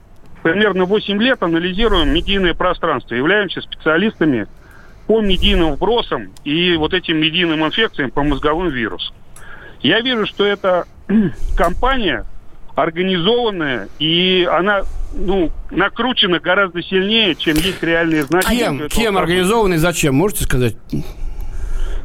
примерно 0.42 0.84
8 0.84 1.20
лет 1.22 1.42
анализируем 1.42 2.10
медийное 2.10 2.54
пространство, 2.54 3.14
являемся 3.14 3.60
специалистами 3.60 4.46
по 5.06 5.20
медийным 5.20 5.74
вбросам 5.74 6.30
и 6.44 6.76
вот 6.76 6.92
этим 6.92 7.16
медийным 7.18 7.64
инфекциям 7.64 8.10
по 8.10 8.22
мозговым 8.22 8.68
вирусам. 8.68 9.14
Я 9.80 10.00
вижу, 10.00 10.26
что 10.26 10.44
это 10.44 10.86
компания 11.56 12.24
организованная, 12.74 13.88
и 13.98 14.46
она 14.50 14.82
ну, 15.12 15.50
накручена 15.70 16.38
гораздо 16.38 16.82
сильнее, 16.82 17.34
чем 17.34 17.56
есть 17.56 17.82
реальные 17.82 18.24
значения. 18.24 18.88
Кем, 18.88 18.88
кем 18.88 19.18
организована 19.18 19.74
и 19.74 19.78
зачем, 19.78 20.14
можете 20.14 20.44
сказать? 20.44 20.76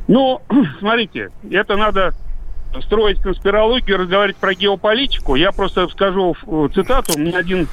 Ну, 0.07 0.41
смотрите, 0.79 1.29
это 1.51 1.75
надо 1.75 2.13
строить 2.81 3.21
конспирологию, 3.21 3.99
разговаривать 3.99 4.37
про 4.37 4.53
геополитику. 4.55 5.35
Я 5.35 5.51
просто 5.51 5.87
скажу 5.89 6.35
цитату. 6.73 7.19
Мне 7.19 7.37
один 7.37 7.67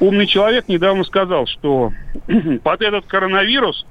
умный 0.00 0.26
человек 0.26 0.68
недавно 0.68 1.04
сказал, 1.04 1.46
что 1.46 1.92
под 2.62 2.82
этот 2.82 3.06
коронавирус 3.06 3.86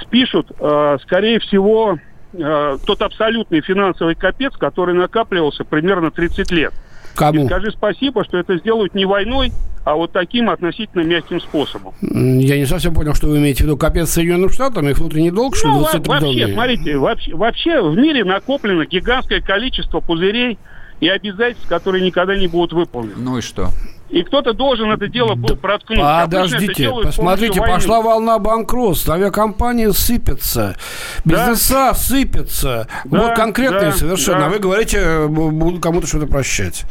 спишут, 0.00 0.50
э, 0.58 0.98
скорее 1.02 1.38
всего, 1.40 1.98
э, 2.32 2.78
тот 2.86 3.02
абсолютный 3.02 3.60
финансовый 3.60 4.14
капец, 4.14 4.56
который 4.56 4.94
накапливался 4.94 5.64
примерно 5.64 6.10
30 6.10 6.50
лет. 6.50 6.72
Кому? 7.14 7.42
И 7.42 7.46
скажи 7.46 7.70
спасибо, 7.72 8.24
что 8.24 8.38
это 8.38 8.56
сделают 8.56 8.94
не 8.94 9.04
войной, 9.04 9.52
а 9.84 9.96
вот 9.96 10.12
таким 10.12 10.48
относительно 10.48 11.02
мягким 11.02 11.40
способом. 11.40 11.92
Я 12.00 12.56
не 12.56 12.64
совсем 12.64 12.94
понял, 12.94 13.14
что 13.14 13.26
вы 13.26 13.38
имеете 13.38 13.64
в 13.64 13.66
виду. 13.66 13.76
Капец 13.76 14.10
Соединенным 14.10 14.48
Штатам, 14.48 14.88
их 14.88 14.98
внутренний 14.98 15.30
долг, 15.30 15.56
что 15.56 15.68
ну, 15.68 15.80
ли? 15.80 16.00
Вообще, 16.06 16.48
смотрите, 16.52 16.96
вообще, 16.96 17.34
вообще 17.34 17.82
в 17.82 17.96
мире 17.96 18.24
накоплено 18.24 18.86
гигантское 18.86 19.40
количество 19.40 20.00
пузырей 20.00 20.58
и 21.00 21.08
обязательств, 21.08 21.68
которые 21.68 22.04
никогда 22.04 22.36
не 22.36 22.46
будут 22.46 22.72
выполнены. 22.72 23.14
Ну 23.18 23.38
и 23.38 23.40
что? 23.40 23.68
И 24.12 24.22
кто-то 24.24 24.52
должен 24.52 24.90
это 24.90 25.08
дело 25.08 25.34
был 25.34 25.56
проткнуть. 25.56 25.98
Подождите, 25.98 26.90
посмотрите, 27.02 27.60
пошла 27.60 28.02
волна 28.02 28.38
банкротств, 28.38 29.08
авиакомпании 29.08 29.88
сыпятся, 29.88 30.76
бизнеса 31.24 31.74
да. 31.74 31.94
сыпятся. 31.94 32.88
Да, 33.06 33.18
вот 33.18 33.34
конкретные 33.34 33.90
да, 33.90 33.92
совершенно. 33.92 34.40
Да. 34.40 34.46
А 34.46 34.50
вы 34.50 34.58
говорите, 34.58 35.26
буду 35.28 35.80
кому-то 35.80 36.06
что-то 36.06 36.26
прощать. 36.26 36.84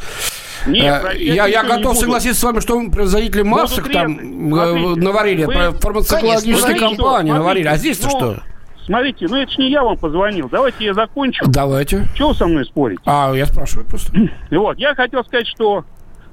Нет, 0.66 1.06
э, 1.14 1.18
я, 1.24 1.46
я 1.46 1.64
готов 1.64 1.96
согласиться 1.96 2.42
с 2.42 2.44
вами, 2.44 2.60
что 2.60 2.90
производители 2.90 3.44
масок 3.44 3.92
там 3.92 4.18
э, 4.18 4.50
смотрите, 4.50 5.02
наварили, 5.02 5.46
вы, 5.46 5.72
фармацевтологические 5.80 6.80
компании 6.80 7.32
наварили. 7.32 7.68
А 7.68 7.78
здесь-то 7.78 8.08
ну, 8.08 8.18
что? 8.18 8.40
Смотрите, 8.86 9.28
ну 9.30 9.38
это 9.38 9.52
ж 9.52 9.58
не 9.60 9.70
я 9.70 9.84
вам 9.84 9.96
позвонил. 9.96 10.50
Давайте 10.50 10.86
я 10.86 10.94
закончу. 10.96 11.46
Давайте. 11.48 12.08
Чего 12.16 12.30
вы 12.30 12.36
со 12.36 12.48
мной 12.48 12.66
спорить? 12.66 13.00
А, 13.06 13.32
я 13.34 13.46
спрашиваю 13.46 13.88
просто. 13.88 14.12
Вот, 14.50 14.78
я 14.80 14.96
хотел 14.96 15.24
сказать, 15.24 15.48
что 15.48 15.86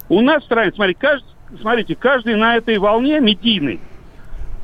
у 0.09 0.21
нас 0.21 0.43
в 0.43 0.47
стране, 0.47 0.73
смотрите, 0.75 0.99
каждый, 1.01 1.27
смотрите, 1.61 1.95
каждый 1.95 2.37
на 2.37 2.57
этой 2.57 2.79
волне 2.79 3.21
медийный 3.21 3.81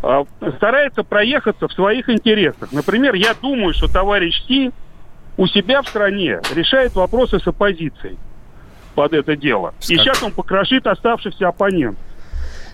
э, 0.02 0.24
старается 0.56 1.02
проехаться 1.02 1.68
в 1.68 1.72
своих 1.72 2.08
интересах. 2.08 2.72
Например, 2.72 3.14
я 3.14 3.34
думаю, 3.34 3.74
что 3.74 3.88
товарищ 3.92 4.42
Си 4.46 4.70
у 5.36 5.46
себя 5.46 5.82
в 5.82 5.88
стране 5.88 6.40
решает 6.54 6.94
вопросы 6.94 7.38
с 7.38 7.46
оппозицией 7.46 8.18
под 8.94 9.12
это 9.12 9.36
дело. 9.36 9.74
И 9.80 9.96
сейчас 9.96 10.22
он 10.22 10.32
покрошит 10.32 10.86
оставшихся 10.86 11.48
оппонентов 11.48 12.02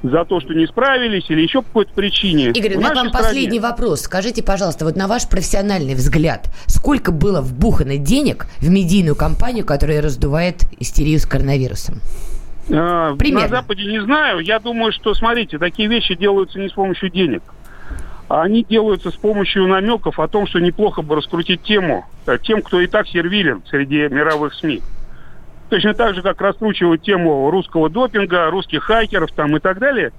за 0.02 0.24
то, 0.24 0.40
что 0.40 0.54
не 0.54 0.66
справились 0.66 1.28
или 1.28 1.42
еще 1.42 1.62
по 1.62 1.68
какой-то 1.68 1.92
причине. 1.92 2.50
Игорь, 2.50 2.76
у 2.76 2.78
меня 2.78 2.94
вам 2.94 3.09
стране... 3.09 3.12
последний 3.12 3.61
вопрос. 3.61 4.02
Скажите, 4.02 4.42
пожалуйста, 4.42 4.85
вот 4.85 4.96
на 4.96 5.06
ваш 5.06 5.28
профессиональный 5.28 5.94
взгляд, 5.94 6.48
сколько 6.66 7.12
было 7.12 7.40
вбухано 7.40 7.98
денег 7.98 8.46
в 8.61 8.68
медийную 8.70 9.16
кампанию, 9.16 9.64
которая 9.64 10.00
раздувает 10.00 10.64
истерию 10.78 11.18
с 11.18 11.26
коронавирусом? 11.26 12.00
Э, 12.70 13.14
Примерно. 13.18 13.48
На 13.48 13.48
Западе 13.48 13.85
не 13.85 14.00
знаю. 14.00 14.40
Я 14.40 14.59
думаю, 14.61 14.92
что, 14.92 15.14
смотрите, 15.14 15.59
такие 15.59 15.88
вещи 15.88 16.14
делаются 16.14 16.59
не 16.59 16.68
с 16.68 16.72
помощью 16.72 17.11
денег. 17.11 17.42
а 18.28 18.42
Они 18.42 18.64
делаются 18.64 19.11
с 19.11 19.16
помощью 19.16 19.66
намеков 19.66 20.20
о 20.20 20.28
том, 20.28 20.46
что 20.46 20.61
неплохо 20.61 21.02
бы 21.02 21.16
раскрутить 21.16 21.62
тему 21.62 22.06
э, 22.26 22.38
тем, 22.42 22.62
кто 22.62 22.80
и 22.80 22.87
так 22.87 23.09
сервилен 23.09 23.62
среди 23.68 24.09
мировых 24.09 24.54
СМИ. 24.54 24.83
Точно 25.68 25.94
так 25.94 26.14
же, 26.14 26.22
как 26.22 26.40
раскручивать 26.40 27.02
тему 27.02 27.50
русского 27.50 27.88
допинга, 27.90 28.50
русских 28.50 28.85
хакеров 28.85 29.30
там 29.33 29.56
и 29.56 29.61
так 29.61 29.78
далее. 29.78 30.12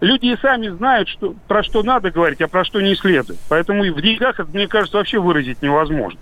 Люди 0.00 0.26
и 0.26 0.36
сами 0.36 0.68
знают, 0.68 1.08
что, 1.08 1.34
про 1.48 1.62
что 1.62 1.82
надо 1.82 2.10
говорить, 2.10 2.40
а 2.42 2.48
про 2.48 2.64
что 2.64 2.80
не 2.80 2.94
следует. 2.94 3.38
Поэтому 3.48 3.84
и 3.84 3.90
в 3.90 4.00
деньгах 4.00 4.40
это, 4.40 4.50
мне 4.50 4.66
кажется, 4.66 4.98
вообще 4.98 5.18
выразить 5.18 5.62
невозможно. 5.62 6.20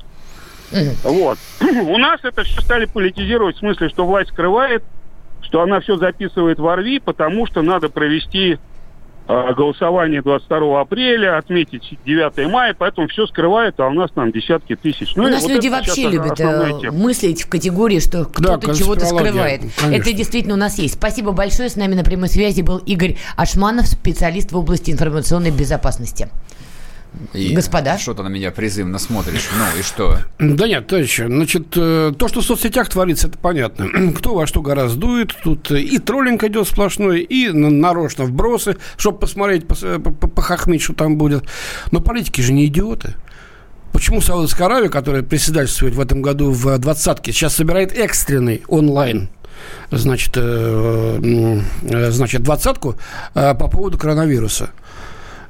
Вот. 1.04 1.38
У 1.60 1.98
нас 1.98 2.20
это 2.22 2.44
все 2.44 2.60
стали 2.60 2.86
политизировать 2.86 3.56
в 3.56 3.58
смысле, 3.60 3.88
что 3.88 4.06
власть 4.06 4.30
скрывает, 4.30 4.82
что 5.52 5.60
она 5.60 5.80
все 5.80 5.98
записывает 5.98 6.58
в 6.58 6.66
ОРВИ, 6.66 7.00
потому 7.00 7.46
что 7.46 7.60
надо 7.60 7.90
провести 7.90 8.56
э, 9.28 9.54
голосование 9.54 10.22
22 10.22 10.80
апреля, 10.80 11.36
отметить 11.36 11.98
9 12.06 12.50
мая, 12.50 12.74
поэтому 12.76 13.06
все 13.08 13.26
скрывает, 13.26 13.78
а 13.78 13.88
у 13.88 13.92
нас 13.92 14.10
там 14.12 14.32
десятки 14.32 14.76
тысяч. 14.76 15.14
Ну, 15.14 15.24
У 15.24 15.28
нас 15.28 15.42
вот 15.42 15.50
люди 15.50 15.68
вообще 15.68 16.08
любят 16.08 16.40
э, 16.40 16.90
мыслить 16.90 17.42
в 17.42 17.50
категории, 17.50 17.98
что 17.98 18.24
кто-то 18.24 18.74
чего-то 18.74 19.00
конспирология, 19.00 19.30
скрывает. 19.30 19.60
конечно. 19.76 20.00
Это 20.00 20.16
действительно 20.16 20.54
у 20.54 20.58
нас 20.58 20.78
есть. 20.78 20.94
Спасибо 20.94 21.32
большое. 21.32 21.68
С 21.68 21.76
нами 21.76 21.96
на 21.96 22.02
прямой 22.02 22.28
связи 22.28 22.62
был 22.62 22.78
Игорь 22.78 23.18
Ашманов, 23.36 23.88
специалист 23.88 24.52
в 24.52 24.56
области 24.56 24.90
информационной 24.90 25.50
безопасности. 25.50 26.30
И 27.34 27.54
Господа. 27.54 27.98
Что 27.98 28.14
ты 28.14 28.22
на 28.22 28.28
меня 28.28 28.50
призывно 28.50 28.98
смотришь? 28.98 29.48
Ну 29.56 29.78
и 29.78 29.82
что? 29.82 30.18
Да 30.38 30.66
нет, 30.66 30.86
товарищи, 30.86 31.26
значит, 31.26 31.68
э, 31.76 32.12
то, 32.18 32.28
что 32.28 32.40
в 32.40 32.44
соцсетях 32.44 32.88
творится, 32.88 33.28
это 33.28 33.38
понятно. 33.38 34.12
Кто 34.16 34.34
во 34.34 34.46
что 34.46 34.62
гораздо 34.62 34.98
дует, 34.98 35.34
тут 35.44 35.70
э, 35.70 35.80
и 35.80 35.98
троллинг 35.98 36.42
идет 36.44 36.66
сплошной, 36.68 37.20
и 37.20 37.50
нарочно 37.50 38.24
вбросы, 38.24 38.76
чтобы 38.96 39.18
посмотреть, 39.18 39.64
пос- 39.64 39.98
по- 40.00 40.10
по- 40.10 40.28
похохмить, 40.28 40.82
что 40.82 40.94
там 40.94 41.16
будет. 41.16 41.44
Но 41.90 42.00
политики 42.00 42.40
же 42.40 42.52
не 42.52 42.66
идиоты. 42.66 43.14
Почему 43.92 44.22
Саудовская 44.22 44.66
Аравия, 44.66 44.88
которая 44.88 45.22
председательствует 45.22 45.94
в 45.94 46.00
этом 46.00 46.22
году 46.22 46.50
в 46.50 46.78
двадцатке, 46.78 47.30
сейчас 47.32 47.54
собирает 47.54 47.92
экстренный 47.92 48.62
онлайн 48.68 49.28
значит, 49.90 50.32
э, 50.36 51.60
э, 51.82 52.10
значит, 52.10 52.42
двадцатку 52.42 52.96
э, 53.34 53.54
по 53.54 53.68
поводу 53.68 53.98
коронавируса? 53.98 54.70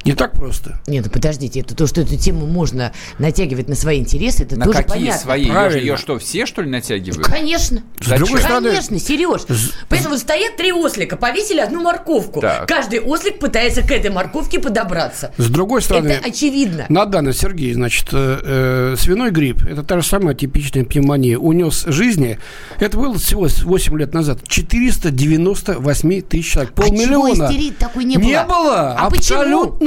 Не 0.05 0.13
так 0.15 0.33
просто. 0.33 0.79
Нет, 0.87 1.05
ну 1.07 1.11
подождите, 1.11 1.61
это 1.61 1.75
то, 1.75 1.87
что 1.87 2.01
эту 2.01 2.17
тему 2.17 2.47
можно 2.47 2.93
натягивать 3.19 3.69
на 3.69 3.75
свои 3.75 3.99
интересы, 4.01 4.43
это 4.45 4.57
На 4.57 4.65
тоже 4.67 4.79
какие 4.79 4.95
понятно. 5.05 5.21
свои? 5.21 5.43
Ее, 5.43 5.51
Правильно. 5.53 5.81
ее 5.81 5.97
что, 5.97 6.19
все, 6.19 6.47
что 6.47 6.63
ли, 6.63 6.71
натягивают? 6.71 7.27
Конечно. 7.27 7.83
С 8.01 8.09
другой 8.09 8.41
стороны- 8.41 8.71
Конечно, 8.71 8.99
Сереж. 8.99 9.43
Поэтому 9.89 10.19
стоят 10.19 10.57
три 10.57 10.73
ослика, 10.73 11.17
повесили 11.17 11.61
одну 11.61 11.81
морковку. 11.83 12.41
Так. 12.41 12.67
Каждый 12.67 13.01
ослик 13.01 13.39
пытается 13.39 13.83
к 13.83 13.91
этой 13.91 14.11
морковке 14.11 14.59
подобраться. 14.59 15.33
С 15.37 15.49
другой 15.49 15.83
стороны, 15.83 16.09
Это 16.09 16.29
очевидно. 16.29 16.87
Надана 16.89 17.33
Сергей, 17.33 17.73
значит, 17.75 18.09
э, 18.13 18.95
э, 18.95 18.97
свиной 18.99 19.31
грипп, 19.31 19.65
это 19.65 19.83
та 19.83 20.01
же 20.01 20.07
самая 20.07 20.35
типичная 20.35 20.85
пневмония, 20.85 21.39
унес 21.39 21.85
жизни, 21.87 22.39
это 22.81 22.97
было 22.99 23.17
всего 23.19 23.47
8 23.65 23.99
лет 23.99 24.15
назад, 24.15 24.39
498 24.47 26.21
тысяч 26.23 26.53
человек, 26.53 26.73
А 26.77 26.83
чего 26.83 26.89
полмиллиона. 26.89 27.45
истерии 27.51 27.71
такой 27.71 28.05
не 28.05 28.17
было? 28.19 28.27
Не 28.27 28.45
было, 28.45 28.93
А 28.93 29.11
почему? 29.11 29.39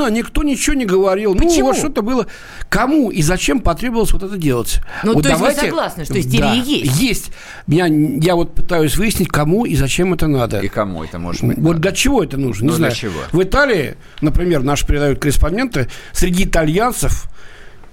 Абсолютно, 0.06 0.18
никто 0.18 0.44
ничего 0.44 0.76
не 0.76 0.86
говорил. 0.86 1.34
Ну, 1.36 1.42
Почему? 1.48 1.68
вот 1.68 1.78
что-то 1.78 2.02
было. 2.02 2.28
Кому 2.70 3.10
и 3.12 3.22
зачем 3.22 3.60
потребовалось 3.60 4.12
вот 4.12 4.24
это 4.24 4.38
делать? 4.38 4.80
Ну, 5.04 5.14
вот 5.14 5.24
то 5.24 5.30
есть 5.30 5.42
вы 5.42 5.52
согласны, 5.52 6.06
что 6.06 6.20
истерия 6.20 6.42
Да, 6.44 6.54
есть? 6.54 7.02
Есть. 7.02 7.32
Меня, 7.68 7.88
я 7.88 8.36
вот 8.36 8.56
пытаюсь 8.56 8.96
выяснить, 8.98 9.30
кому 9.30 9.66
и 9.66 9.76
зачем 9.76 10.14
это 10.14 10.28
надо. 10.28 10.60
И 10.60 10.68
кому 10.68 11.04
это 11.04 11.20
может 11.20 11.44
быть? 11.44 11.58
Вот 11.58 11.64
надо? 11.68 11.80
для 11.80 11.92
чего 11.92 12.24
это 12.24 12.38
нужно? 12.38 12.64
Не 12.66 12.70
Ну, 12.72 12.76
знаю. 12.76 12.92
для 12.92 13.00
чего? 13.00 13.20
В 13.32 13.42
Италии, 13.44 13.96
например, 14.22 14.64
наши 14.64 14.86
передают 14.86 15.20
корреспонденты, 15.20 15.90
среди 16.12 16.44
итальянцев, 16.46 17.26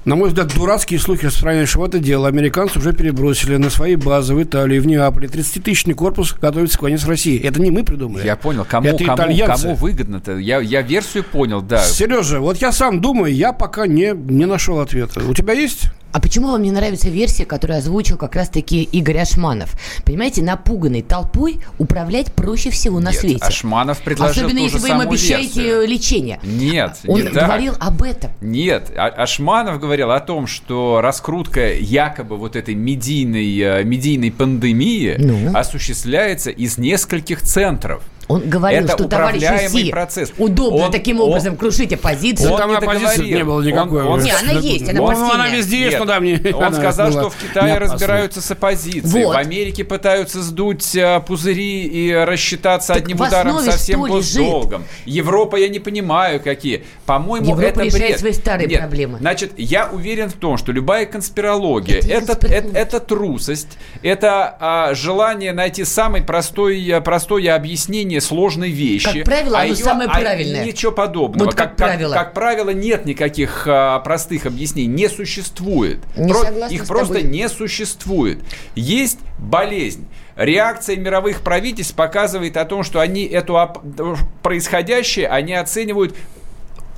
на 0.04 0.16
мой 0.16 0.28
взгляд, 0.28 0.52
дурацкие 0.54 0.98
слухи 0.98 1.26
распространяют, 1.26 1.68
что 1.68 1.80
в 1.80 1.84
это 1.84 1.98
дело 1.98 2.26
американцы 2.28 2.78
уже 2.78 2.92
перебросили 2.92 3.56
на 3.56 3.70
свои 3.70 3.94
базы 3.96 4.34
в 4.34 4.42
Италии, 4.42 4.78
в 4.78 4.86
Неаполе. 4.86 5.28
30-тысячный 5.28 5.94
корпус 5.94 6.32
готовится 6.40 6.78
к 6.78 6.82
войне 6.82 6.98
с 6.98 7.06
Россией. 7.06 7.38
Это 7.38 7.60
не 7.60 7.70
мы 7.70 7.84
придумали. 7.84 8.24
Я 8.26 8.36
понял, 8.36 8.64
кому, 8.68 8.88
Это 8.88 9.04
кому, 9.04 9.16
итальянцы. 9.16 9.62
кому 9.62 9.74
выгодно-то? 9.76 10.38
Я, 10.38 10.60
я 10.60 10.82
версию 10.82 11.24
понял, 11.24 11.62
да. 11.62 11.82
Сережа, 11.82 12.40
вот 12.40 12.56
я 12.58 12.72
сам 12.72 13.00
думаю, 13.00 13.34
я 13.34 13.52
пока 13.52 13.86
не, 13.86 14.12
не 14.14 14.46
нашел 14.46 14.80
ответа. 14.80 15.20
У 15.28 15.34
тебя 15.34 15.52
есть? 15.52 15.84
А 16.10 16.20
почему 16.20 16.48
вам 16.50 16.60
не 16.62 16.70
нравится 16.70 17.08
версия, 17.08 17.46
которую 17.46 17.78
озвучил 17.78 18.18
как 18.18 18.36
раз-таки 18.36 18.82
Игорь 18.82 19.16
Ашманов? 19.20 19.70
Понимаете, 20.04 20.42
напуганной 20.42 21.00
толпой 21.00 21.60
управлять 21.78 22.34
проще 22.34 22.68
всего 22.68 23.00
на 23.00 23.12
Нет, 23.12 23.20
свете. 23.20 23.38
Ашманов 23.42 23.98
предложил 24.02 24.44
Особенно 24.44 24.58
ту 24.58 24.64
если 24.64 24.76
же 24.76 24.82
вы 24.82 24.88
им 24.90 25.00
обещаете 25.00 25.62
версию. 25.62 25.88
лечение. 25.88 26.38
Нет, 26.42 26.98
Он 27.06 27.22
не 27.22 27.28
так. 27.30 27.46
говорил 27.46 27.74
об 27.80 28.02
этом. 28.02 28.30
Нет, 28.42 28.92
А- 28.94 29.06
Ашманов 29.08 29.80
говорил 29.80 29.91
о 30.00 30.20
том, 30.20 30.46
что 30.46 31.00
раскрутка 31.02 31.74
якобы 31.74 32.36
вот 32.36 32.56
этой 32.56 32.74
медийной, 32.74 33.58
э, 33.58 33.84
медийной 33.84 34.30
пандемии 34.30 35.16
Ну? 35.18 35.56
осуществляется 35.56 36.50
из 36.50 36.78
нескольких 36.78 37.42
центров. 37.42 38.02
Он 38.28 38.48
говорил, 38.48 38.84
Это 38.84 38.92
что 38.94 39.04
управляемый 39.04 39.68
Си 39.68 39.90
процесс. 39.90 40.32
удобно 40.38 40.84
Он- 40.86 40.92
таким 40.92 41.20
он- 41.20 41.28
образом 41.30 41.56
крушить 41.56 41.92
оппозицию. 41.92 42.52
Он 42.52 42.58
там 42.58 42.70
не 42.70 42.76
оппозиции 42.76 43.32
не 43.34 43.44
было 43.44 43.60
никакой. 43.62 44.02
Он- 44.02 44.12
он- 44.12 44.22
Не, 44.22 44.30
она 44.30 44.52
есть, 44.52 44.88
она 44.88 45.02
партийная. 45.02 45.34
она 45.34 45.48
везде 45.48 45.78
есть, 45.80 45.90
Нет, 45.92 46.00
но 46.00 46.06
да, 46.06 46.20
мне... 46.20 46.40
Он 46.54 46.64
она 46.64 46.76
сказал, 46.76 47.10
была 47.10 47.20
что 47.20 47.30
в 47.30 47.36
Китае 47.36 47.78
разбираются 47.78 48.40
с 48.40 48.50
оппозицией. 48.50 49.24
Вот. 49.24 49.34
В 49.34 49.38
Америке 49.38 49.84
пытаются 49.84 50.40
сдуть 50.42 50.94
э, 50.94 51.20
пузыри 51.26 51.84
и 51.86 52.12
рассчитаться 52.12 52.94
Так 52.94 53.02
одним 53.02 53.20
ударом 53.20 53.58
со 53.60 53.72
всем 53.72 54.02
госдолгом. 54.02 54.84
Европа, 55.04 55.56
я 55.56 55.68
не 55.68 55.78
понимаю, 55.80 56.40
какие. 56.40 56.84
По-моему, 57.06 57.46
Европа 57.48 57.64
это 57.66 57.82
решает 57.82 58.02
бред. 58.06 58.18
свои 58.20 58.32
старые 58.32 58.68
Нет, 58.68 58.80
проблемы. 58.80 59.18
Значит, 59.18 59.52
я 59.56 59.88
уверен 59.90 60.28
в 60.30 60.34
том, 60.34 60.56
что 60.56 60.72
любая 60.72 61.06
конспирология 61.06 61.98
Это 61.98 62.08
это, 62.08 62.26
конспирология. 62.36 62.70
это, 62.70 62.78
это 62.78 63.00
трусость, 63.00 63.78
это 64.02 64.56
а, 64.60 64.94
желание 64.94 65.52
найти 65.52 65.84
самое 65.84 66.22
простое, 66.24 67.00
простое 67.00 67.54
объяснение 67.54 68.11
сложной 68.20 68.70
вещи. 68.70 69.18
Как 69.18 69.24
правило, 69.24 69.58
а 69.58 69.62
оно 69.62 69.72
её- 69.72 69.84
самое 69.84 70.08
а 70.08 70.18
правильное. 70.18 70.64
Ничего 70.64 70.92
подобного. 70.92 71.46
Вот 71.46 71.54
как 71.54 71.76
правило. 71.76 72.14
Как, 72.14 72.34
правило, 72.34 72.70
нет 72.70 73.04
никаких 73.06 73.64
а, 73.66 73.98
простых 74.00 74.46
объяснений, 74.46 74.88
не 74.88 75.08
существует. 75.08 76.00
Не 76.16 76.32
согласна 76.32 76.74
их 76.74 76.86
просто 76.86 77.22
не 77.22 77.48
существует. 77.48 78.38
Есть 78.74 79.18
болезнь. 79.38 80.06
Реакция 80.36 80.96
мировых 80.96 81.42
правительств 81.42 81.94
показывает 81.94 82.56
о 82.56 82.64
том, 82.64 82.84
что 82.84 83.00
они 83.00 83.24
эту 83.24 83.56
оп- 83.56 83.80
происходящее 84.42 85.28
они 85.28 85.54
оценивают 85.54 86.14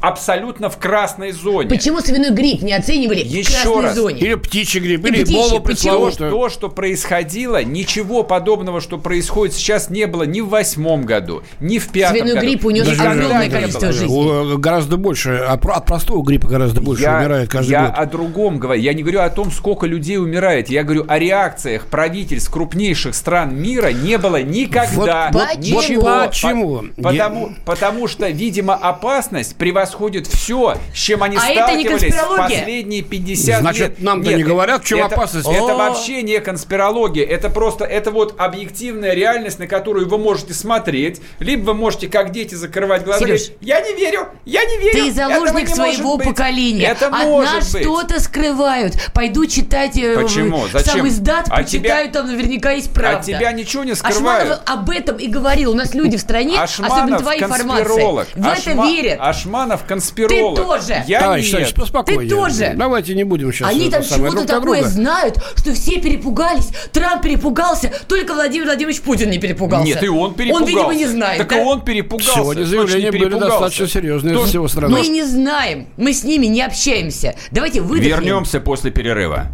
абсолютно 0.09 0.69
в 0.71 0.79
красной 0.79 1.33
зоне. 1.33 1.69
Почему 1.69 2.01
свиной 2.01 2.31
грипп 2.31 2.63
не 2.63 2.73
оценивали 2.75 3.21
Еще 3.25 3.51
в 3.51 3.63
красной 3.63 3.83
раз. 3.83 3.95
зоне? 3.97 4.21
Или 4.21 4.35
птичий 4.35 4.81
грипп, 4.81 5.07
или 5.07 5.23
птичий, 5.23 5.35
Эбола 5.35 5.61
почему? 5.61 5.63
пресловутая. 5.65 6.31
То, 6.31 6.49
что 6.49 6.69
происходило, 6.69 7.63
ничего 7.65 8.23
подобного, 8.23 8.81
что 8.81 8.99
происходит 8.99 9.55
сейчас, 9.55 9.91
не 9.91 10.07
было 10.07 10.25
ни 10.25 10.41
в 10.41 10.49
восьмом 10.49 11.05
году, 11.05 11.43
ни 11.61 11.79
в 11.79 11.89
пятом 11.89 12.17
Свиной 12.17 12.35
году. 12.35 12.47
грипп 12.47 12.65
унес 12.67 12.87
Никогда 12.89 13.11
огромное 13.13 13.51
количество 13.51 13.93
жизней. 13.93 14.57
Гораздо 14.59 14.97
больше. 14.97 15.47
про- 15.61 15.75
От 15.75 15.87
простого 15.87 16.23
гриппа 16.23 16.49
гораздо 16.49 16.81
больше 16.81 17.03
я, 17.03 17.19
умирает 17.19 17.49
каждый 17.51 17.71
я 17.73 17.87
год. 17.87 17.95
о 17.97 18.07
другом 18.07 18.59
говорю. 18.59 18.81
Я 18.83 18.95
не 18.95 19.03
говорю 19.03 19.21
о 19.21 19.31
том, 19.31 19.51
сколько 19.51 19.87
людей 19.87 20.19
умирает. 20.19 20.69
Я 20.69 20.83
говорю 20.85 21.05
о 21.09 21.19
реакциях 21.19 21.87
правительств 21.87 22.51
крупнейших 22.51 23.15
стран 23.15 23.55
мира 23.57 23.89
не 23.89 24.19
было 24.19 24.43
никогда. 24.43 25.31
Вот- 25.33 25.41
вот 25.43 25.59
Ничего. 25.59 26.25
почему? 26.27 26.83
По- 26.97 27.03
Потому, 27.15 27.51
потому 27.65 28.07
что, 28.09 28.29
видимо, 28.29 28.75
опасность 28.75 29.57
превосходит 29.57 29.94
все, 30.29 30.77
с 30.95 30.99
чем 30.99 31.23
они 31.23 31.37
А 31.41 31.49
это 31.49 31.63
сталкивались 31.69 32.15
в 32.15 32.37
последние 32.37 33.03
50 33.03 33.61
Значит, 33.61 33.81
лет. 33.91 34.03
нам-то 34.03 34.29
Нет, 34.29 34.39
не 34.39 34.43
говорят, 34.45 34.83
в 34.83 34.87
чем 34.87 34.99
это- 34.99 35.15
опасность. 35.15 35.49
Это 35.49 35.73
О. 35.73 35.77
вообще 35.77 36.23
не 36.23 36.41
конспирология. 36.41 37.25
Это 37.25 37.51
просто, 37.51 37.85
это 37.85 38.11
вот 38.11 38.35
объективная 38.39 39.15
реальность, 39.15 39.59
на 39.59 39.67
которую 39.67 40.09
вы 40.09 40.19
можете 40.19 40.55
смотреть. 40.55 41.21
Либо 41.39 41.67
вы 41.67 41.75
можете, 41.75 42.09
как 42.09 42.31
дети, 42.31 42.55
закрывать 42.55 43.05
глаза 43.05 43.25
и 43.25 43.29
Сереж, 43.29 43.41
говорить, 43.49 43.59
я 43.61 43.81
не 43.81 43.95
верю, 43.95 44.29
я 44.45 44.65
не 44.65 44.79
верю. 44.79 45.05
Ты 45.05 45.13
заложник 45.13 45.69
своего 45.69 46.17
быть». 46.17 46.27
поколения. 46.27 46.87
Это 46.87 47.07
От 47.09 47.25
может 47.25 47.55
нас 47.55 47.73
быть. 47.73 47.83
что-то 47.83 48.21
скрывают. 48.21 48.95
Пойду 49.13 49.47
читать 49.47 49.97
э, 49.97 50.15
Почему? 50.21 50.67
Зачем? 50.73 50.93
сам 50.99 51.09
издат, 51.09 51.47
А 51.49 51.57
почитаю, 51.59 52.09
тебя- 52.09 52.13
там 52.13 52.27
наверняка 52.27 52.73
есть 52.73 52.93
правда. 52.93 53.19
От 53.19 53.25
тебя 53.27 53.53
ничего 53.53 53.85
не 53.85 53.93
Ашманов 53.93 54.15
скрывают. 54.15 54.63
об 54.67 54.91
этом 54.91 55.17
и 55.17 55.27
говорил. 55.29 55.73
У 55.73 55.75
нас 55.75 55.95
люди 55.95 56.17
в 56.17 56.21
стране, 56.21 56.61
особенно 56.61 56.95
Ашманов 56.95 57.23
твоя 57.23 57.39
информация, 57.43 57.85
конспиролог. 57.85 58.27
в 58.35 58.39
это 58.39 58.71
Ашма- 58.71 58.87
верят. 58.87 59.19
Ашманов 59.21 59.84
конспиролог. 59.85 60.57
Ты 60.57 60.63
тоже. 60.63 61.05
Я 61.07 61.21
Товарищ, 61.21 61.45
нет. 61.45 61.53
товарищ, 61.53 61.75
поспокойнее. 61.75 62.29
Ты 62.29 62.35
тоже. 62.35 62.73
Давайте 62.77 63.15
не 63.15 63.25
будем 63.25 63.53
сейчас... 63.53 63.71
Они 63.71 63.91
там 63.91 64.03
чего-то 64.03 64.35
на 64.37 64.47
такое 64.47 64.81
друга. 64.81 64.89
знают, 64.89 65.39
что 65.57 65.73
все 65.75 66.01
перепугались. 66.01 66.69
Трамп 66.93 67.23
перепугался, 67.23 67.93
только 68.09 68.35
Владимир 68.35 68.67
Владимирович 68.67 69.01
Путин 69.01 69.31
не 69.31 69.39
перепугался. 69.39 69.87
Нет, 69.87 70.03
и 70.03 70.09
он 70.09 70.35
перепугался. 70.35 70.63
Он, 70.65 70.69
видимо, 70.69 70.95
не 70.95 71.07
знает. 71.07 71.39
Так 71.39 71.49
да? 71.51 71.61
и 71.61 71.65
он 71.65 71.81
перепугался. 71.83 72.35
Сегодня 72.35 72.65
заявления 72.65 73.11
были 73.11 73.25
перепугался. 73.25 73.51
достаточно 73.51 73.89
серьезные 73.89 74.35
То- 74.35 74.45
из 74.45 74.49
всего 74.49 74.69
страны. 74.69 74.97
Мы 74.99 75.07
не 75.09 75.25
знаем. 75.25 75.87
Мы 75.97 76.13
с 76.13 76.25
ними 76.25 76.47
не 76.47 76.63
общаемся. 76.63 77.35
Давайте 77.51 77.81
выдохнем. 77.81 78.11
Вернемся 78.11 78.61
после 78.61 78.91
перерыва. 78.91 79.47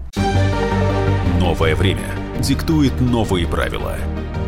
Новое 1.38 1.74
время 1.74 2.04
диктует 2.38 3.00
новые 3.00 3.46
правила. 3.46 3.96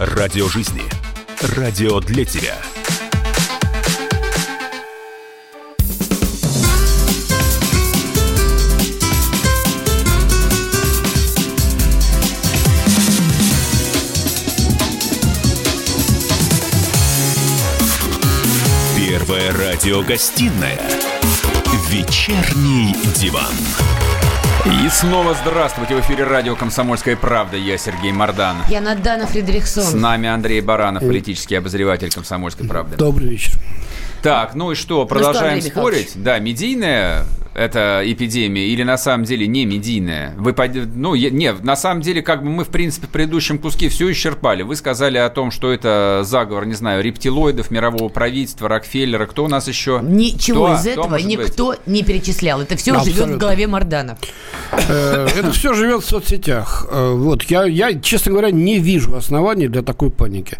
Радио 0.00 0.46
жизни. 0.46 0.82
Радио 1.56 1.98
для 1.98 2.24
тебя. 2.24 2.56
Первая 18.96 19.52
радиогостинная 19.52 20.80
«Вечерний 21.88 22.94
диван». 23.16 23.52
И 24.66 24.88
снова 24.88 25.34
здравствуйте. 25.34 25.94
В 25.94 26.00
эфире 26.00 26.24
радио 26.24 26.56
«Комсомольская 26.56 27.14
правда». 27.16 27.56
Я 27.56 27.78
Сергей 27.78 28.10
Мордан. 28.10 28.56
Я 28.68 28.80
Надана 28.80 29.26
Фредериксон. 29.26 29.84
С 29.84 29.94
нами 29.94 30.28
Андрей 30.28 30.60
Баранов, 30.60 31.04
политический 31.04 31.54
обозреватель 31.54 32.10
«Комсомольской 32.10 32.66
правды». 32.66 32.96
Добрый 32.96 33.28
вечер. 33.28 33.52
Так, 34.20 34.56
ну 34.56 34.72
и 34.72 34.74
что, 34.74 35.06
продолжаем 35.06 35.54
Андрей 35.54 35.70
спорить? 35.70 36.12
Да, 36.16 36.40
медийная 36.40 37.24
эта 37.58 38.02
эпидемия 38.04 38.66
или 38.68 38.82
на 38.82 38.96
самом 38.96 39.24
деле 39.24 39.46
не 39.46 39.66
медийная? 39.66 40.34
Вы, 40.36 40.54
ну, 40.94 41.14
не, 41.14 41.52
на 41.52 41.76
самом 41.76 42.00
деле, 42.02 42.22
как 42.22 42.42
бы 42.42 42.50
мы, 42.50 42.64
в 42.64 42.68
принципе, 42.68 43.06
в 43.06 43.10
предыдущем 43.10 43.58
куске 43.58 43.88
все 43.88 44.10
исчерпали. 44.12 44.62
Вы 44.62 44.76
сказали 44.76 45.18
о 45.18 45.28
том, 45.28 45.50
что 45.50 45.72
это 45.72 46.22
заговор, 46.24 46.66
не 46.66 46.74
знаю, 46.74 47.02
рептилоидов, 47.02 47.70
мирового 47.70 48.08
правительства, 48.08 48.68
Рокфеллера. 48.68 49.26
Кто 49.26 49.44
у 49.44 49.48
нас 49.48 49.66
еще? 49.68 50.00
Ничего 50.02 50.66
Кто? 50.66 50.74
из 50.74 50.80
Кто 50.82 50.90
этого 50.90 51.08
может 51.08 51.26
быть? 51.26 51.38
никто 51.48 51.74
не 51.86 52.02
перечислял. 52.04 52.60
Это 52.60 52.76
все 52.76 52.92
Абсолютно. 52.92 53.24
живет 53.24 53.36
в 53.36 53.38
голове 53.40 53.66
Мардана. 53.66 54.18
Э, 54.88 55.26
Это 55.36 55.50
все 55.52 55.74
живет 55.74 56.02
в 56.04 56.08
соцсетях. 56.08 56.86
Э, 56.90 57.12
Вот, 57.14 57.42
я, 57.44 57.64
я, 57.64 57.92
честно 57.98 58.30
говоря, 58.32 58.50
не 58.50 58.78
вижу 58.78 59.16
оснований 59.16 59.68
для 59.68 59.82
такой 59.82 60.10
паники. 60.10 60.56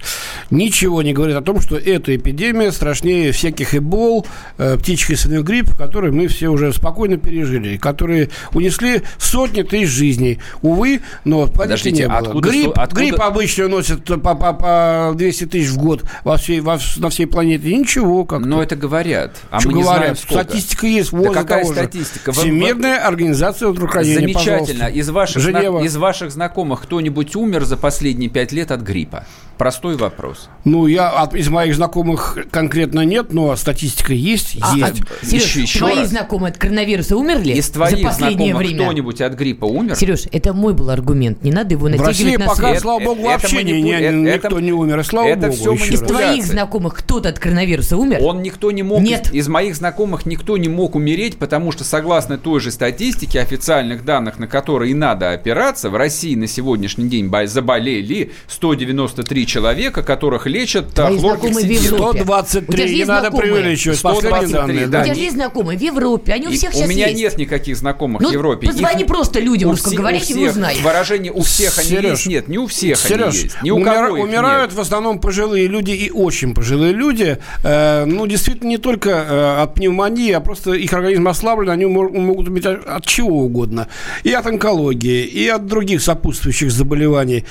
Ничего 0.51 1.03
не 1.03 1.13
говорит 1.13 1.37
о 1.37 1.43
том, 1.43 1.61
что 1.61 1.77
эта 1.77 2.17
эпидемия 2.17 2.73
страшнее 2.73 3.33
всяких 3.33 3.75
эбол, 3.75 4.27
э, 4.59 4.77
птичий 4.79 5.17
свиной 5.17 5.43
грипп, 5.43 5.77
которые 5.77 6.13
мы 6.13 6.27
все 6.27 6.49
уже 6.49 6.73
спокойно 6.73 6.88
пережили, 6.93 7.75
и 7.75 7.79
которые 7.79 8.31
унесли 8.53 9.03
сотни 9.19 9.63
тысяч 9.63 9.89
жизней. 9.89 10.39
Увы, 10.63 11.01
но 11.25 11.47
Подождите, 11.47 12.03
не 12.03 12.09
было. 12.09 12.19
откуда 12.19 12.49
грипп, 12.51 12.73
откуда- 12.79 13.01
грипп 13.01 13.21
обычно 13.21 13.69
носит 13.69 14.05
по, 14.05 14.19
по- 14.19 14.53
по 14.53 15.13
200 15.15 15.45
тысяч 15.47 15.69
в 15.71 15.79
год 15.79 16.05
во 16.25 16.37
всей, 16.37 16.61
во 16.61 16.79
на 16.97 17.11
всей 17.11 17.27
планете. 17.27 17.75
Ничего 17.75 18.25
как 18.25 18.41
Но 18.41 18.63
это 18.63 18.77
говорят, 18.77 19.37
а 19.51 19.61
Что 19.61 19.69
мы 19.71 19.75
не 19.79 19.83
говорят? 19.83 20.01
знаем 20.03 20.17
сколько. 20.17 20.45
Статистика 20.45 20.87
есть. 20.87 21.13
Да 21.13 21.31
какая 21.33 21.63
того 21.65 21.73
же. 21.75 21.81
статистика? 21.81 22.33
Вы- 22.33 22.41
Всемирная 22.43 22.99
организация 23.07 23.71
здравоохранения. 23.71 24.21
Замечательно. 24.21 24.59
пожалуйста. 24.81 24.87
Из 24.89 25.11
ваших, 25.11 25.43
зна- 25.43 25.59
Женева. 25.61 25.83
из 25.85 25.97
ваших 25.97 26.31
знакомых 26.31 26.83
кто-нибудь 26.83 27.37
умер 27.37 27.65
за 27.65 27.77
последние 27.77 28.31
пять 28.31 28.53
лет 28.53 28.71
от 28.71 28.81
гриппа? 28.83 29.25
Простой 29.59 29.97
вопрос. 29.97 30.49
Ну, 30.65 30.87
я 30.87 31.09
от, 31.09 31.35
из 31.35 31.49
моих 31.49 31.75
знакомых 31.75 32.39
конкретно 32.53 33.01
нет, 33.01 33.33
но 33.33 33.57
статистика 33.57 34.13
есть. 34.13 34.57
А, 34.61 34.77
есть. 34.77 35.03
а, 35.23 35.27
Сереж, 35.27 35.43
Еще- 35.45 35.63
еще 35.63 35.79
твои 35.81 35.97
раз. 35.97 36.09
знакомые 36.11 36.53
от 36.53 36.59
коронавируса 36.79 37.17
умерли 37.17 37.53
Из 37.55 37.67
за 37.67 37.73
твоих 37.75 38.03
последнее 38.03 38.37
знакомых 38.51 38.57
время? 38.59 38.85
кто-нибудь 38.85 39.21
от 39.21 39.33
гриппа 39.35 39.65
умер? 39.65 39.97
Сереж, 39.97 40.25
это 40.31 40.53
мой 40.53 40.75
был 40.75 40.91
аргумент. 40.91 41.43
Не 41.43 41.51
надо 41.51 41.73
его 41.75 41.87
В 41.87 41.91
натягивать 41.91 42.09
России 42.19 42.37
на 42.37 42.45
пока, 42.47 42.57
свой. 42.57 42.71
Это- 42.73 42.81
слава 42.81 43.01
богу, 43.01 43.21
это 43.21 43.29
вообще 43.31 43.57
манипу- 43.57 43.83
ни- 43.85 43.93
это- 43.93 44.17
никто 44.17 44.61
не 44.61 44.73
умер. 44.73 45.01
И 45.01 45.03
слава 45.05 45.27
это 45.29 45.41
богу, 45.49 45.53
всё 45.57 45.73
еще 45.73 45.95
Из 45.95 46.01
раз. 46.03 46.11
твоих 46.11 46.45
знакомых 46.45 46.95
кто-то 46.95 47.29
от 47.29 47.39
коронавируса 47.39 47.97
умер? 47.97 48.19
Он 48.23 48.43
никто 48.43 48.71
не 48.71 48.83
мог, 48.83 49.01
Нет. 49.03 49.29
Из, 49.29 49.35
из 49.35 49.49
моих 49.49 49.75
знакомых 49.77 50.27
никто 50.27 50.57
не 50.57 50.69
мог 50.69 50.95
умереть, 50.95 51.37
потому 51.39 51.73
что 51.73 51.85
согласно 51.85 52.39
той 52.39 52.61
же 52.61 52.71
статистике, 52.71 53.41
официальных 53.41 54.05
данных, 54.05 54.39
на 54.39 54.47
которые 54.47 54.93
и 54.93 54.95
надо 54.95 55.33
опираться, 55.33 55.91
в 55.91 55.97
России 55.97 56.35
на 56.35 56.47
сегодняшний 56.47 57.09
день 57.09 57.31
заболели 57.47 58.33
193 58.47 59.47
человека, 59.47 60.03
которых 60.03 60.47
лечат. 60.47 60.87
У 60.89 61.19
123, 61.19 62.73
тебя 62.77 62.87
же 62.87 62.93
не 62.93 62.99
есть 62.99 63.09
надо 63.09 63.21
знакомые? 63.29 63.53
преувеличивать. 63.53 64.03
Последние 64.03 64.31
123, 64.49 64.53
данные, 64.79 64.87
да. 64.87 65.01
У 65.01 65.05
тебя 65.05 65.15
же 65.15 65.21
есть 65.21 65.35
знакомые 65.35 65.79
в 65.79 65.83
Европе, 65.83 66.33
они 66.33 66.47
у 66.47 66.51
И 66.51 66.57
всех 66.71 66.85
у 66.87 66.89
сейчас 66.89 66.97
меня 66.97 67.07
есть. 67.09 67.21
нет 67.23 67.39
никаких 67.39 67.77
знакомых 67.77 68.23
Ну, 68.23 68.31
в 68.31 68.33
Европе. 68.33 68.67
позвони 68.67 69.05
просто 69.05 69.41
людям 69.41 69.69
у 69.71 69.73
русскоговорящим 69.73 70.39
и 70.39 70.49
узнай. 70.49 70.75
всех 70.75 70.85
Выражение 70.85 71.33
у 71.33 71.43
всех 71.43 71.79
они 71.79 71.89
Сереж, 71.89 72.11
есть. 72.13 72.27
Нет, 72.27 72.49
не 72.49 72.59
у 72.59 72.67
всех 72.67 72.97
Сереж, 72.99 73.35
они 73.35 73.43
есть. 73.45 73.63
Ни 73.63 73.71
у 73.71 73.77
умира- 73.77 74.07
кого 74.07 74.17
их 74.19 74.25
умирают 74.25 74.71
нет. 74.71 74.79
в 74.79 74.81
основном 74.81 75.21
пожилые 75.21 75.67
люди 75.67 75.91
и 75.93 76.11
очень 76.11 76.55
пожилые 76.55 76.93
люди. 76.93 77.39
Э, 77.65 78.05
ну, 78.05 78.27
действительно, 78.27 78.69
не 78.69 78.79
только 78.79 79.11
э, 79.11 79.63
от 79.63 79.75
пневмонии, 79.75 80.33
а 80.33 80.41
просто 80.41 80.73
их 80.73 80.93
организм 80.93 81.29
ослаблен, 81.29 81.71
они 81.71 81.87
мо- 81.87 82.09
могут 82.09 82.49
быть 82.49 82.67
от, 82.67 83.05
чего 83.07 83.43
угодно. 83.45 83.89
И 84.25 84.33
от 84.33 84.47
онкологии, 84.47 85.25
и 85.25 85.47
от 85.49 85.67
других 85.67 86.03
сопутствующих 86.03 86.71
заболеваний. 86.71 87.45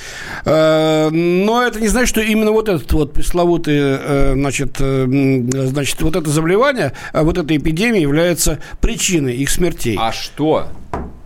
Э, 0.44 1.08
но 1.10 1.62
это 1.66 1.80
не 1.80 1.88
значит, 1.88 2.08
что 2.08 2.20
именно 2.20 2.52
вот 2.52 2.68
этот 2.68 2.90
вот 2.92 3.12
пресловутый, 3.12 3.76
э, 3.78 4.32
значит, 4.34 4.76
э, 4.80 5.06
значит, 5.66 6.00
вот 6.02 6.16
это 6.16 6.28
заболевание, 6.30 6.92
э, 7.12 7.22
вот 7.22 7.38
эта 7.38 7.56
эпидемия 7.56 8.00
является 8.02 8.58
причиной 8.80 8.97
их 9.34 9.50
смертей. 9.50 9.96
А 9.98 10.12
что? 10.12 10.68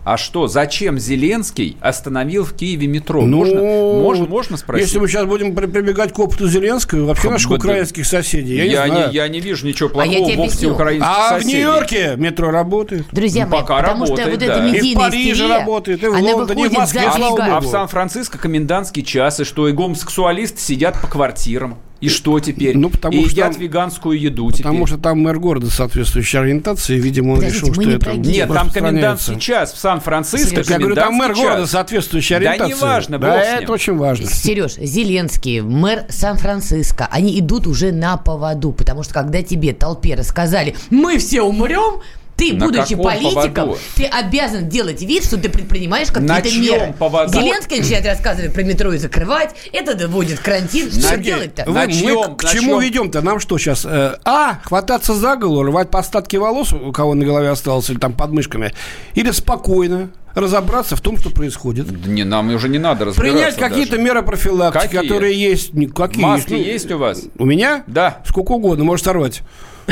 А 0.05 0.17
что? 0.17 0.47
Зачем 0.47 0.99
Зеленский 0.99 1.77
остановил 1.79 2.43
в 2.43 2.53
Киеве 2.53 2.87
метро? 2.87 3.21
Ну, 3.21 3.37
можно, 3.37 3.61
можно, 3.61 4.25
можно 4.25 4.57
спросить? 4.57 4.87
Если 4.87 4.99
мы 4.99 5.07
сейчас 5.07 5.25
будем 5.25 5.55
при- 5.55 5.65
прибегать 5.67 6.11
к 6.11 6.19
опыту 6.19 6.49
Зеленского, 6.49 7.05
вообще 7.05 7.29
наших 7.29 7.51
Вот, 7.51 7.59
украинских 7.59 8.05
соседей, 8.05 8.57
я, 8.57 8.63
я, 8.65 8.83
не 8.85 8.91
знаю. 8.91 9.07
не, 9.09 9.15
я 9.15 9.27
не 9.29 9.39
вижу 9.39 9.65
ничего 9.65 9.89
А 9.97 10.05
я 10.05 10.17
плохого 10.17 10.29
тебе 10.29 10.35
в 10.35 10.45
опыте 10.47 10.67
украинских 10.67 11.07
А 11.09 11.25
в 11.29 11.41
соседей. 11.41 11.53
Нью-Йорке 11.53 12.13
метро 12.17 12.51
работает. 12.51 13.05
Друзья 13.13 13.45
Ну, 13.45 13.51
мои, 13.51 13.61
пока 13.61 13.77
потому 13.77 14.05
что 14.05 14.15
работает, 14.17 14.39
вот 14.39 14.47
да. 14.47 14.67
эта 14.67 14.77
И 14.85 14.93
в 14.93 14.97
Париже 14.97 15.31
истерия, 15.31 15.47
работает, 15.59 16.03
и 16.03 16.07
в 16.07 16.19
Лондоне, 16.21 16.65
и 16.65 16.67
в 16.67 16.73
Москве, 16.73 17.01
слава 17.15 17.37
берега. 17.37 17.55
А 17.55 17.59
богу. 17.61 17.67
в 17.67 17.71
Сан-Франциско 17.71 18.37
комендантский 18.37 19.03
час, 19.03 19.39
и 19.39 19.45
что, 19.45 19.69
и 19.69 19.71
гомосексуалисты 19.71 20.59
сидят 20.59 20.99
по 20.99 21.07
квартирам. 21.07 21.77
И 22.03 22.09
что 22.09 22.39
теперь? 22.39 22.77
Ну, 22.77 22.89
потому 22.89 23.17
и 23.17 23.21
что 23.23 23.31
едят 23.31 23.51
там- 23.53 23.61
веганскую 23.61 24.19
еду 24.19 24.49
теперь. 24.51 24.63
Потому 24.63 24.85
что 24.87 24.97
там 24.97 25.19
мэр 25.21 25.39
города 25.39 25.69
соответствующей 25.69 26.37
ориентации, 26.37 26.99
видимо, 26.99 27.31
он 27.31 27.35
Подождите, 27.37 27.59
решил, 27.65 27.73
что 27.73 27.83
не 27.83 27.93
это. 27.95 28.13
Нет, 28.17 28.47
там 28.47 28.57
распространяется. 28.57 28.79
комендантский 28.79 29.39
час 29.39 29.73
в 29.73 29.77
Сан-Франциско. 29.77 30.63
Я 30.67 30.77
говорю, 30.79 30.95
там 30.95 31.13
мэр 31.13 31.27
комендантский 31.33 31.43
города 31.49 31.67
соответствующей 31.67 32.29
Да 32.33 32.37
ориентации. 32.51 32.71
да, 32.71 32.77
бог 33.17 33.43
с 33.43 33.53
ним. 33.53 33.63
это 33.63 33.71
очень 33.71 33.97
важно. 33.97 34.27
Сереж, 34.27 34.73
Зеленский, 34.75 35.61
мэр 35.61 36.05
Сан-Франциско, 36.09 37.07
они 37.11 37.39
идут 37.39 37.67
уже 37.67 37.91
на 37.91 38.17
поводу, 38.17 38.71
потому 38.71 39.03
что 39.03 39.13
когда 39.13 39.41
тебе 39.41 39.73
толпе 39.73 40.15
рассказали, 40.15 40.75
мы 40.89 41.17
все 41.17 41.41
умрем, 41.41 42.01
ты, 42.35 42.53
На 42.53 42.65
будучи 42.65 42.95
политиком, 42.95 43.53
поводу? 43.53 43.77
ты 43.95 44.05
обязан 44.05 44.67
делать 44.67 45.01
вид, 45.01 45.23
что 45.23 45.37
ты 45.37 45.49
предпринимаешь 45.49 46.07
На 46.09 46.13
какие-то 46.39 46.49
чьем 46.49 46.79
меры. 46.79 46.93
поводу? 46.97 47.31
Зеленский 47.31 47.79
начинает 47.79 48.05
рассказывать 48.05 48.53
про 48.53 48.63
метро 48.63 48.91
и 48.93 48.97
закрывать, 48.97 49.51
это 49.71 50.07
вводит 50.07 50.39
карантин. 50.39 50.91
Что 50.91 51.01
Сергей, 51.01 51.23
делать-то? 51.33 51.65
На 51.65 51.81
Вы- 51.81 51.87
мы 51.87 51.93
чьем- 51.93 52.35
к 52.35 52.43
на 52.43 52.49
чему 52.49 52.63
чьем? 52.71 52.79
ведем-то? 52.79 53.21
Нам 53.21 53.39
что 53.39 53.57
сейчас? 53.57 53.85
э, 53.85 54.17
а, 54.25 54.59
хвататься 54.63 55.13
за 55.13 55.35
голову, 55.35 55.63
рвать 55.63 55.89
по 55.91 55.99
остатки 55.99 56.35
волос, 56.37 56.73
у 56.73 56.91
кого 56.91 57.13
на 57.13 57.23
голове 57.25 57.49
осталось, 57.49 57.89
или 57.89 57.97
там 57.99 58.13
под 58.13 58.31
мышками? 58.31 58.73
Или 59.13 59.31
спокойно 59.31 60.09
разобраться 60.33 60.95
в 60.95 61.01
том, 61.01 61.17
что 61.17 61.29
происходит? 61.29 61.87
Да 61.87 62.09
Не, 62.09 62.23
нам 62.23 62.53
уже 62.53 62.69
не 62.69 62.79
надо 62.79 63.05
разбираться 63.05 63.35
Принять 63.35 63.55
какие-то 63.55 63.97
меры 63.97 64.21
профилактики, 64.23 64.83
Какие? 64.83 65.01
которые 65.01 65.39
есть. 65.39 65.71
Какие 65.93 66.23
Маски 66.23 66.53
Ну, 66.53 66.57
есть 66.57 66.91
у 66.91 66.97
вас? 66.97 67.23
У 67.37 67.45
меня? 67.45 67.83
Да. 67.87 68.21
Сколько 68.27 68.53
угодно, 68.53 68.83
можешь 68.83 69.03
сорвать. 69.05 69.41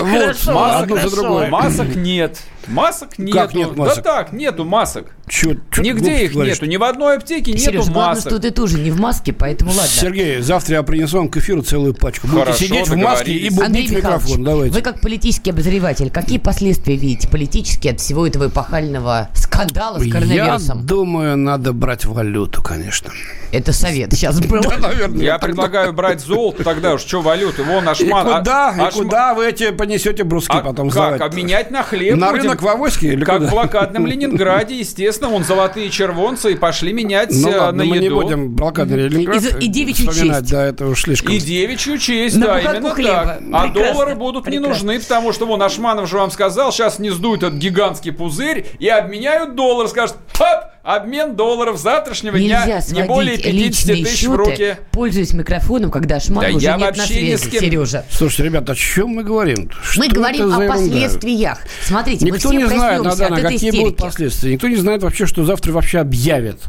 Вот. 0.00 1.48
Масок 1.48 1.96
нет. 1.96 2.38
Масок 2.68 3.18
нету. 3.18 3.38
Как 3.38 3.54
нет 3.54 3.76
масок? 3.76 3.96
Да 3.96 4.02
так, 4.02 4.32
нету 4.32 4.64
масок. 4.64 5.06
Чё- 5.28 5.56
Нигде 5.78 6.24
их 6.24 6.32
говоришь? 6.32 6.54
нету. 6.54 6.66
Ни 6.66 6.76
в 6.76 6.84
одной 6.84 7.16
аптеке 7.16 7.52
нету 7.52 7.64
Сереж, 7.64 7.84
главное, 7.86 8.14
масок. 8.14 8.30
что 8.32 8.38
ты 8.40 8.50
тоже 8.50 8.78
не 8.78 8.90
в 8.90 9.00
маске, 9.00 9.32
поэтому 9.32 9.70
ладно. 9.72 9.86
Сергей, 9.88 10.40
завтра 10.40 10.76
я 10.76 10.82
принесу 10.82 11.18
вам 11.18 11.28
к 11.28 11.36
эфиру 11.36 11.62
целую 11.62 11.94
пачку. 11.94 12.26
Будете 12.28 12.44
Хорошо, 12.44 12.64
сидеть 12.64 12.88
в 12.88 12.96
маске 12.96 13.32
и 13.32 13.50
бубнить 13.50 13.90
микрофон. 13.90 14.44
Давайте. 14.44 14.74
вы 14.74 14.82
как 14.82 15.00
политический 15.00 15.50
обозреватель, 15.50 16.10
какие 16.10 16.38
последствия 16.38 16.96
видите 16.96 17.28
политические 17.28 17.92
от 17.94 18.00
всего 18.00 18.26
этого 18.26 18.46
эпохального 18.48 19.28
скандала 19.34 19.98
с 19.98 20.04
Я 20.04 20.12
коронавирусом? 20.12 20.86
думаю, 20.86 21.36
надо 21.36 21.72
брать 21.72 22.04
валюту, 22.04 22.62
конечно. 22.62 23.10
Это 23.52 23.72
совет 23.72 24.12
сейчас 24.12 24.40
был. 24.40 24.60
Наверное. 24.80 25.24
Я 25.24 25.38
предлагаю 25.38 25.92
брать 25.92 26.20
золото 26.20 26.62
тогда 26.64 26.94
уж, 26.94 27.00
что 27.00 27.20
валюты. 27.22 27.62
Вон 27.62 27.84
И 27.84 27.88
Ашман. 27.88 28.38
куда, 28.38 28.70
а- 28.70 28.88
и 28.88 28.92
куда 28.92 29.34
вы 29.34 29.46
эти 29.46 29.70
понесете 29.70 30.24
бруски 30.24 30.56
А 30.56 30.60
потом 30.60 30.90
как? 30.90 31.20
Обменять 31.20 31.70
на 31.70 31.82
хлеб 31.82 32.16
На 32.16 32.30
будем? 32.30 32.42
Рынок 32.56 32.62
в 32.62 32.68
Авоське 32.68 33.08
или 33.12 33.24
Как 33.24 33.38
куда? 33.38 33.48
в 33.48 33.50
блокадном 33.50 34.06
Ленинграде, 34.06 34.76
естественно, 34.78 35.30
вон 35.30 35.44
золотые 35.44 35.90
червонцы 35.90 36.52
и 36.52 36.54
пошли 36.56 36.92
менять 36.92 37.30
Ну 37.32 37.48
э, 37.50 37.58
ладно, 37.58 37.84
на 37.84 37.88
мы 37.90 37.98
не 37.98 38.06
еду. 38.06 38.20
будем 38.20 38.54
блокадный 38.54 39.08
Ленинград 39.08 39.42
И 39.60 39.66
и 39.66 39.68
девичью 39.68 40.12
честь. 40.12 40.50
да, 40.50 40.64
это 40.66 40.86
уж 40.86 41.02
слишком. 41.02 41.32
И 41.32 41.38
девичью 41.38 41.98
честь, 41.98 42.36
На 42.36 42.46
да, 42.46 42.60
именно 42.60 42.90
хлеба. 42.90 43.24
так. 43.24 43.40
А 43.52 43.62
Прекрасно, 43.68 43.92
доллары 43.92 44.14
будут 44.14 44.46
не 44.46 44.52
прекрасно. 44.58 44.68
нужны, 44.86 45.00
потому 45.00 45.32
что 45.32 45.46
вон 45.46 45.62
Ашманов 45.62 46.08
же 46.08 46.16
вам 46.18 46.30
сказал, 46.30 46.72
сейчас 46.72 46.98
не 46.98 47.10
сдуют 47.10 47.42
этот 47.42 47.58
гигантский 47.58 48.12
пузырь 48.12 48.66
и 48.78 48.88
обменяют 48.88 49.54
доллар, 49.54 49.88
скажут, 49.88 50.16
хоп, 50.32 50.70
обмен 50.86 51.34
долларов 51.34 51.78
завтрашнего 51.78 52.36
Нельзя 52.36 52.64
дня 52.80 53.02
не 53.02 53.02
более 53.08 53.34
сводить 53.34 53.52
50 53.52 53.86
личные 53.88 54.04
тысяч 54.04 54.18
счеты, 54.18 54.30
в 54.30 54.36
руки. 54.36 54.76
пользуясь 54.92 55.32
микрофоном, 55.32 55.90
когда 55.90 56.20
Шман 56.20 56.44
Да 56.44 56.56
уже 56.56 56.64
я 56.64 56.76
нет 56.76 56.80
на 56.80 57.02
вообще 57.02 57.22
ни 57.32 57.34
с 57.36 57.40
связи, 57.40 57.50
кем- 57.50 57.60
Сережа. 57.64 58.04
Слушайте, 58.10 58.44
ребята, 58.44 58.72
о 58.72 58.74
чем 58.76 59.08
мы 59.08 59.24
говорим? 59.24 59.70
Что 59.82 60.00
Мы 60.02 60.08
говорим 60.08 60.44
о 60.44 60.62
ерунда? 60.62 60.68
последствиях. 60.72 61.58
Смотрите, 61.82 62.24
мы 62.26 62.30
Никто 62.36 62.48
все 62.50 62.58
не 62.58 62.66
знает, 62.66 63.02
Надана, 63.02 63.40
какие 63.40 63.70
будут 63.72 63.94
истерики. 63.94 64.00
последствия. 64.02 64.52
Никто 64.52 64.68
не 64.68 64.76
знает 64.76 65.02
вообще, 65.02 65.26
что 65.26 65.44
завтра 65.44 65.72
вообще 65.72 65.98
объявят 65.98 66.60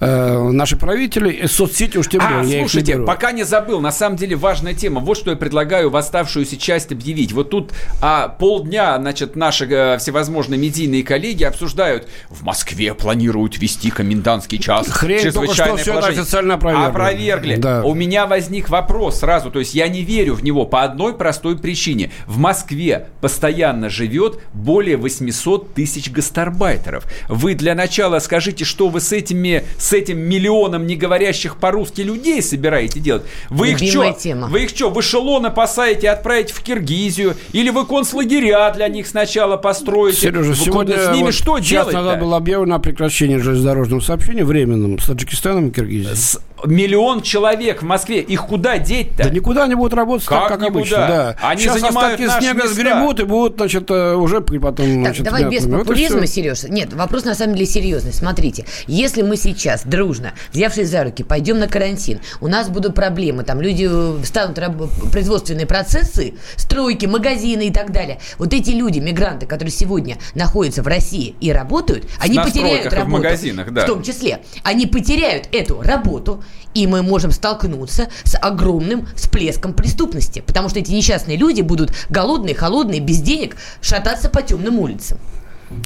э, 0.00 0.48
наши 0.50 0.76
правители. 0.76 1.30
И 1.32 1.46
соцсети 1.48 1.98
уж 1.98 2.08
тем 2.08 2.20
А, 2.22 2.28
более, 2.28 2.50
я 2.52 2.56
их 2.58 2.62
не 2.64 2.68
слушайте, 2.68 2.98
пока 2.98 3.32
не 3.32 3.42
забыл, 3.44 3.80
на 3.80 3.90
самом 3.92 4.16
деле 4.16 4.36
важная 4.36 4.74
тема. 4.74 5.00
Вот 5.00 5.16
что 5.18 5.30
я 5.30 5.36
предлагаю 5.36 5.90
в 5.90 5.96
оставшуюся 5.96 6.56
часть 6.56 6.92
объявить. 6.92 7.32
Вот 7.32 7.50
тут 7.50 7.72
а, 8.00 8.28
полдня, 8.28 8.96
значит, 8.98 9.34
наши 9.36 9.66
э, 9.66 9.98
всевозможные 9.98 10.58
медийные 10.60 11.02
коллеги 11.02 11.42
обсуждают. 11.44 12.06
В 12.30 12.44
Москве 12.44 12.94
планируют 12.94 13.58
ввести 13.64 13.90
комендантский 13.90 14.58
час. 14.58 14.88
Хрень, 14.88 15.32
только 15.32 15.54
что 15.54 15.64
чрезвычайное 15.64 15.76
всё 15.82 15.90
это 15.92 16.00
положение. 16.00 16.22
официально 16.22 16.54
опровергли. 16.54 16.88
Опровергли. 16.90 17.56
Да. 17.56 17.82
У 17.82 17.94
меня 17.94 18.26
возник 18.26 18.68
вопрос 18.68 19.20
сразу. 19.20 19.50
То 19.50 19.58
есть 19.58 19.74
я 19.74 19.88
не 19.88 20.02
верю 20.02 20.34
в 20.34 20.44
него 20.44 20.66
по 20.66 20.82
одной 20.82 21.14
простой 21.14 21.56
причине. 21.56 22.10
В 22.26 22.38
Москве 22.38 23.08
постоянно 23.20 23.88
живет 23.88 24.40
более 24.52 24.96
800 24.96 25.72
тысяч 25.72 26.10
гастарбайтеров. 26.10 27.04
Вы 27.28 27.54
для 27.54 27.74
начала 27.74 28.18
скажите, 28.18 28.64
что 28.64 28.88
вы 28.88 29.00
с 29.00 29.12
этими, 29.12 29.64
с 29.78 29.92
этим 29.92 30.18
миллионом 30.18 30.86
не 30.86 30.96
говорящих 30.96 31.56
по-русски 31.56 32.02
людей 32.02 32.42
собираете 32.42 33.00
делать? 33.00 33.22
Вы 33.48 33.70
их 33.70 33.78
что? 33.78 34.12
тема. 34.12 34.48
Вы 34.48 34.64
их 34.64 34.70
что, 34.70 34.90
в 34.90 35.00
эшелоны 35.00 35.50
посадите 35.50 36.06
и 36.06 36.10
отправите 36.10 36.52
в 36.52 36.60
Киргизию? 36.60 37.34
Или 37.52 37.70
вы 37.70 37.86
концлагеря 37.86 38.70
для 38.74 38.88
них 38.88 39.06
сначала 39.06 39.56
построите? 39.56 40.20
Сережа, 40.20 40.50
Вы 40.50 40.56
сегодня 40.56 40.98
с 40.98 41.14
ними 41.14 41.26
вот 41.26 41.34
что 41.34 41.58
делать 41.58 41.94
назад 41.94 42.20
было 42.20 42.36
объявлено 42.36 42.76
о 42.76 42.78
прекращении 42.78 43.36
железнодорожного 43.54 44.00
сообщения 44.00 44.44
временным 44.44 44.98
с 44.98 45.06
Таджикистаном 45.06 45.68
и 45.68 45.70
Киргизией. 45.70 46.14
С- 46.14 46.38
Миллион 46.66 47.20
человек 47.20 47.82
в 47.82 47.84
Москве. 47.84 48.20
Их 48.22 48.46
куда 48.46 48.78
деть-то? 48.78 49.24
Да 49.24 49.28
никуда 49.28 49.64
они 49.64 49.74
будут 49.74 49.92
работать 49.92 50.26
Как 50.26 50.48
так, 50.48 50.48
как 50.48 50.60
никуда? 50.60 50.78
обычно. 50.78 50.96
Да. 50.96 51.36
Они 51.42 51.60
Сейчас 51.60 51.78
занимают 51.80 52.18
остатки 52.20 52.40
снега 52.42 52.62
места. 52.62 52.74
сгребут 52.74 53.20
и 53.20 53.24
будут, 53.24 53.56
значит, 53.56 53.90
э, 53.90 54.14
уже 54.14 54.40
при- 54.40 54.56
потом... 54.56 54.86
Так, 54.86 54.94
значит, 54.94 55.24
давай 55.24 55.44
без. 55.44 55.66
Вот 55.66 55.80
популизма. 55.80 56.26
Сереж. 56.26 56.62
Нет, 56.64 56.94
вопрос 56.94 57.26
на 57.26 57.34
самом 57.34 57.54
деле 57.54 57.66
серьезный. 57.66 58.14
Смотрите, 58.14 58.64
если 58.86 59.20
мы 59.20 59.36
сейчас 59.36 59.84
дружно, 59.84 60.32
взявшись 60.54 60.88
за 60.88 61.04
руки, 61.04 61.22
пойдем 61.22 61.58
на 61.58 61.68
карантин, 61.68 62.20
у 62.40 62.48
нас 62.48 62.70
будут 62.70 62.94
проблемы, 62.94 63.42
там 63.42 63.60
люди 63.60 63.86
э, 63.90 64.24
станут 64.24 64.58
раб- 64.58 64.88
производственные 65.12 65.66
процессы, 65.66 66.32
стройки, 66.56 67.04
магазины 67.04 67.66
и 67.66 67.70
так 67.72 67.92
далее. 67.92 68.20
Вот 68.38 68.54
эти 68.54 68.70
люди, 68.70 69.00
мигранты, 69.00 69.44
которые 69.44 69.70
сегодня 69.72 70.16
находятся 70.34 70.82
в 70.82 70.86
России 70.86 71.34
и 71.42 71.52
работают, 71.52 72.06
они 72.20 72.38
потеряют 72.38 72.90
работу. 72.94 73.22
Магазинах, 73.52 73.72
да. 73.72 73.84
В 73.84 73.86
том 73.86 74.02
числе. 74.02 74.42
Они 74.62 74.86
потеряют 74.86 75.48
эту 75.52 75.80
работу, 75.82 76.42
и 76.74 76.86
мы 76.86 77.02
можем 77.02 77.30
столкнуться 77.30 78.08
с 78.24 78.36
огромным 78.38 79.06
всплеском 79.14 79.74
преступности. 79.74 80.42
Потому 80.46 80.68
что 80.68 80.78
эти 80.78 80.90
несчастные 80.92 81.36
люди 81.36 81.60
будут 81.60 81.92
голодные, 82.08 82.54
холодные, 82.54 83.00
без 83.00 83.20
денег 83.20 83.56
шататься 83.80 84.28
по 84.28 84.42
темным 84.42 84.78
улицам. 84.78 85.18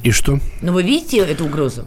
И 0.03 0.11
что? 0.11 0.39
Но 0.61 0.73
вы 0.73 0.83
видите 0.83 1.17
эту 1.17 1.45
угрозу? 1.45 1.85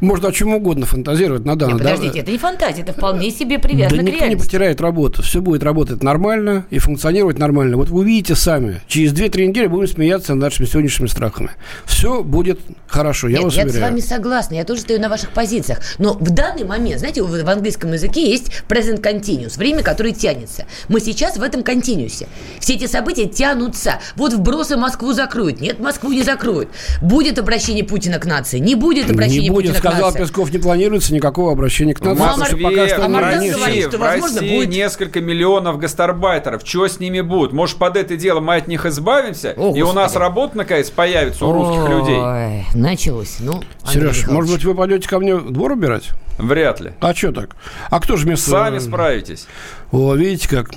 Можно 0.00 0.28
о 0.28 0.32
чем 0.32 0.54
угодно 0.54 0.86
фантазировать, 0.86 1.44
Надана. 1.44 1.72
Нет, 1.72 1.82
да? 1.82 1.90
подождите, 1.90 2.20
это 2.20 2.30
не 2.30 2.38
фантазия, 2.38 2.82
это 2.82 2.92
вполне 2.92 3.30
себе 3.30 3.58
Да 3.58 3.68
привязано 3.68 4.02
к 4.02 4.06
никто 4.06 4.26
не 4.26 4.36
потеряет 4.36 4.80
работу. 4.80 5.22
Все 5.22 5.40
будет 5.40 5.62
работать 5.62 6.02
нормально 6.02 6.66
и 6.70 6.78
функционировать 6.78 7.38
нормально. 7.38 7.76
Вот 7.76 7.88
вы 7.88 8.00
увидите 8.00 8.34
сами. 8.34 8.80
Через 8.88 9.12
2-3 9.12 9.46
недели 9.46 9.66
будем 9.66 9.86
смеяться 9.86 10.34
над 10.34 10.42
нашими 10.42 10.66
сегодняшними 10.66 11.08
страхами. 11.08 11.50
Все 11.84 12.22
будет 12.22 12.60
хорошо, 12.86 13.28
я 13.28 13.38
Нет, 13.38 13.44
вас 13.44 13.54
я 13.54 13.62
с 13.62 13.64
уверяю. 13.70 13.90
вами 13.90 14.00
согласна, 14.00 14.54
я 14.54 14.64
тоже 14.64 14.80
стою 14.80 15.00
на 15.00 15.08
ваших 15.08 15.30
позициях. 15.30 15.80
Но 15.98 16.14
в 16.14 16.30
данный 16.30 16.64
момент, 16.64 17.00
знаете, 17.00 17.22
в, 17.22 17.28
в 17.30 17.48
английском 17.48 17.92
языке 17.92 18.30
есть 18.30 18.50
present 18.68 19.00
continuous, 19.02 19.58
время, 19.58 19.82
которое 19.82 20.12
тянется. 20.12 20.64
Мы 20.88 21.00
сейчас 21.00 21.36
в 21.36 21.42
этом 21.42 21.62
континуусе. 21.62 22.28
Все 22.60 22.74
эти 22.74 22.86
события 22.86 23.26
тянутся. 23.26 24.00
Вот 24.16 24.32
вбросы 24.32 24.76
Москву 24.76 25.12
закроют. 25.12 25.60
Нет, 25.60 25.80
Москву 25.80 26.12
не 26.12 26.22
закроют. 26.22 26.68
Будет 27.00 27.38
обращение 27.38 27.84
Путина 27.84 28.18
к 28.18 28.24
нации, 28.26 28.58
не 28.58 28.74
будет 28.74 29.01
обращения 29.10 29.40
Не 29.40 29.50
будет, 29.50 29.74
Путина 29.74 29.90
сказал. 29.90 30.12
Песков, 30.12 30.52
не 30.52 30.58
планируется 30.58 31.12
никакого 31.14 31.52
обращения 31.52 31.94
к 31.94 32.00
нации. 32.00 32.18
Ну, 32.18 32.24
а 32.24 32.36
Москве, 32.36 32.64
пока 32.64 32.88
что 32.88 33.00
в 33.00 33.04
а 33.04 33.08
Мардан 33.08 33.50
говорит, 33.50 33.88
что, 33.88 33.96
в 33.96 34.00
возможно, 34.00 34.40
России 34.40 34.56
будет- 34.56 34.70
несколько 34.70 35.20
миллионов 35.20 35.78
гастарбайтеров. 35.78 36.62
Что 36.64 36.88
с 36.88 37.00
ними 37.00 37.20
будет? 37.20 37.52
Может, 37.52 37.76
под 37.76 37.96
это 37.96 38.16
дело 38.16 38.40
мы 38.40 38.56
от 38.56 38.68
них 38.68 38.86
избавимся? 38.86 39.54
О, 39.56 39.74
и 39.76 39.82
у 39.82 39.92
нас 39.92 40.12
Господи. 40.12 40.18
работа, 40.22 40.56
наконец, 40.58 40.90
появится 40.90 41.46
у 41.46 41.52
русских 41.52 41.88
людей? 41.88 42.64
Началось. 42.74 43.36
Ну, 43.40 43.62
Сереж, 43.90 44.26
может 44.26 44.52
быть, 44.52 44.64
вы 44.64 44.74
пойдете 44.74 45.08
ко 45.08 45.18
мне 45.18 45.36
двор 45.38 45.72
убирать? 45.72 46.10
Вряд 46.38 46.80
ли. 46.80 46.92
А 47.00 47.14
что 47.14 47.30
так? 47.30 47.50
А 47.90 48.00
кто 48.00 48.16
же 48.16 48.24
вместо... 48.26 48.50
Сами 48.50 48.78
справитесь. 48.78 49.46
О, 49.92 50.14
видите 50.14 50.48
как. 50.48 50.70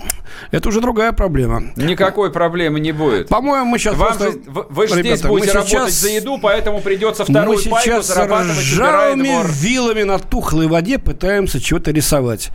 Это 0.52 0.68
уже 0.68 0.82
другая 0.82 1.14
проблема. 1.14 1.64
Никакой 1.78 2.30
проблемы 2.30 2.82
не 2.82 2.92
будет. 2.92 3.30
По-моему, 3.30 3.66
мы 3.66 3.80
сейчас 3.80 3.96
Вам 3.96 4.08
просто... 4.10 4.32
же, 4.34 4.40
вы, 4.48 4.66
вы 4.70 4.88
же 4.88 4.96
Ребята, 5.00 5.16
здесь 5.16 5.28
будете 5.30 5.48
мы 5.48 5.54
работать 5.54 5.72
сейчас- 5.72 5.94
за 5.94 6.10
еду, 6.10 6.38
поэтому 6.42 6.82
придется 6.82 7.24
Мы 7.26 7.34
вторую 7.34 7.58
пайку 7.70 7.80
сейчас 7.86 8.10
с 8.16 8.58
ржавыми 8.60 9.52
вилами 9.62 10.04
на 10.04 10.20
тухлой 10.20 10.68
воде 10.68 10.98
пытаемся 10.98 11.60
чего-то 11.60 11.92
рисовать. 11.92 12.52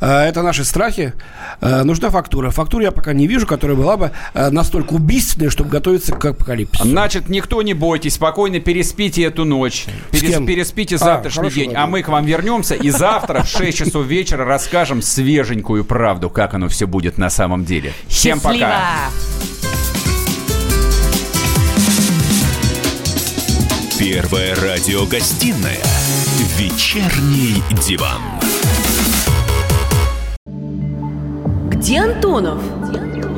А, 0.00 0.24
Это 0.24 0.42
наши 0.42 0.64
страхи. 0.64 1.12
А, 1.60 1.84
Нужна 1.84 2.10
фактура. 2.10 2.50
Фактуру 2.50 2.82
я 2.84 2.90
пока 2.90 3.12
не 3.12 3.26
вижу, 3.26 3.46
которая 3.46 3.76
была 3.76 3.96
бы 3.96 4.10
а, 4.34 4.50
настолько 4.50 4.94
убийственной, 4.94 5.50
чтобы 5.50 5.70
готовиться 5.70 6.12
к 6.14 6.24
апокалипсису. 6.24 6.88
Значит, 6.88 7.28
никто 7.28 7.62
не 7.62 7.74
бойтесь, 7.74 8.14
спокойно 8.14 8.60
переспите 8.60 9.22
эту 9.22 9.44
ночь. 9.44 9.86
Перес- 10.10 10.44
переспите 10.46 10.96
А, 10.96 10.98
завтрашний 10.98 11.40
хорошо, 11.42 11.56
день, 11.56 11.74
а 11.74 11.86
мы 11.86 12.02
к 12.02 12.08
вам 12.08 12.24
вернемся 12.24 12.74
и 12.74 12.90
завтра 12.90 13.42
в 13.42 13.48
6 13.48 13.76
часов 13.78 14.06
вечера 14.06 14.44
расскажем 14.44 15.02
свеженькую 15.02 15.84
правду, 15.84 16.30
как 16.30 16.54
оно 16.54 16.68
все 16.68 16.86
будет 16.86 17.18
на 17.18 17.30
самом 17.30 17.64
деле. 17.64 17.92
Всем 18.08 18.40
Счастливо! 18.40 18.64
пока! 18.66 19.83
Первая 24.04 24.54
радиогостинная 24.56 25.80
«Вечерний 26.58 27.62
диван». 27.88 28.20
Где 31.70 32.00
Антонов? 32.00 32.60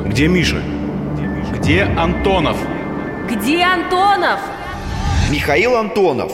Где 0.09 0.27
Миша? 0.27 0.61
Где 1.53 1.83
Антонов? 1.83 2.57
Где 3.31 3.63
Антонов? 3.63 4.41
Михаил 5.31 5.77
Антонов. 5.77 6.33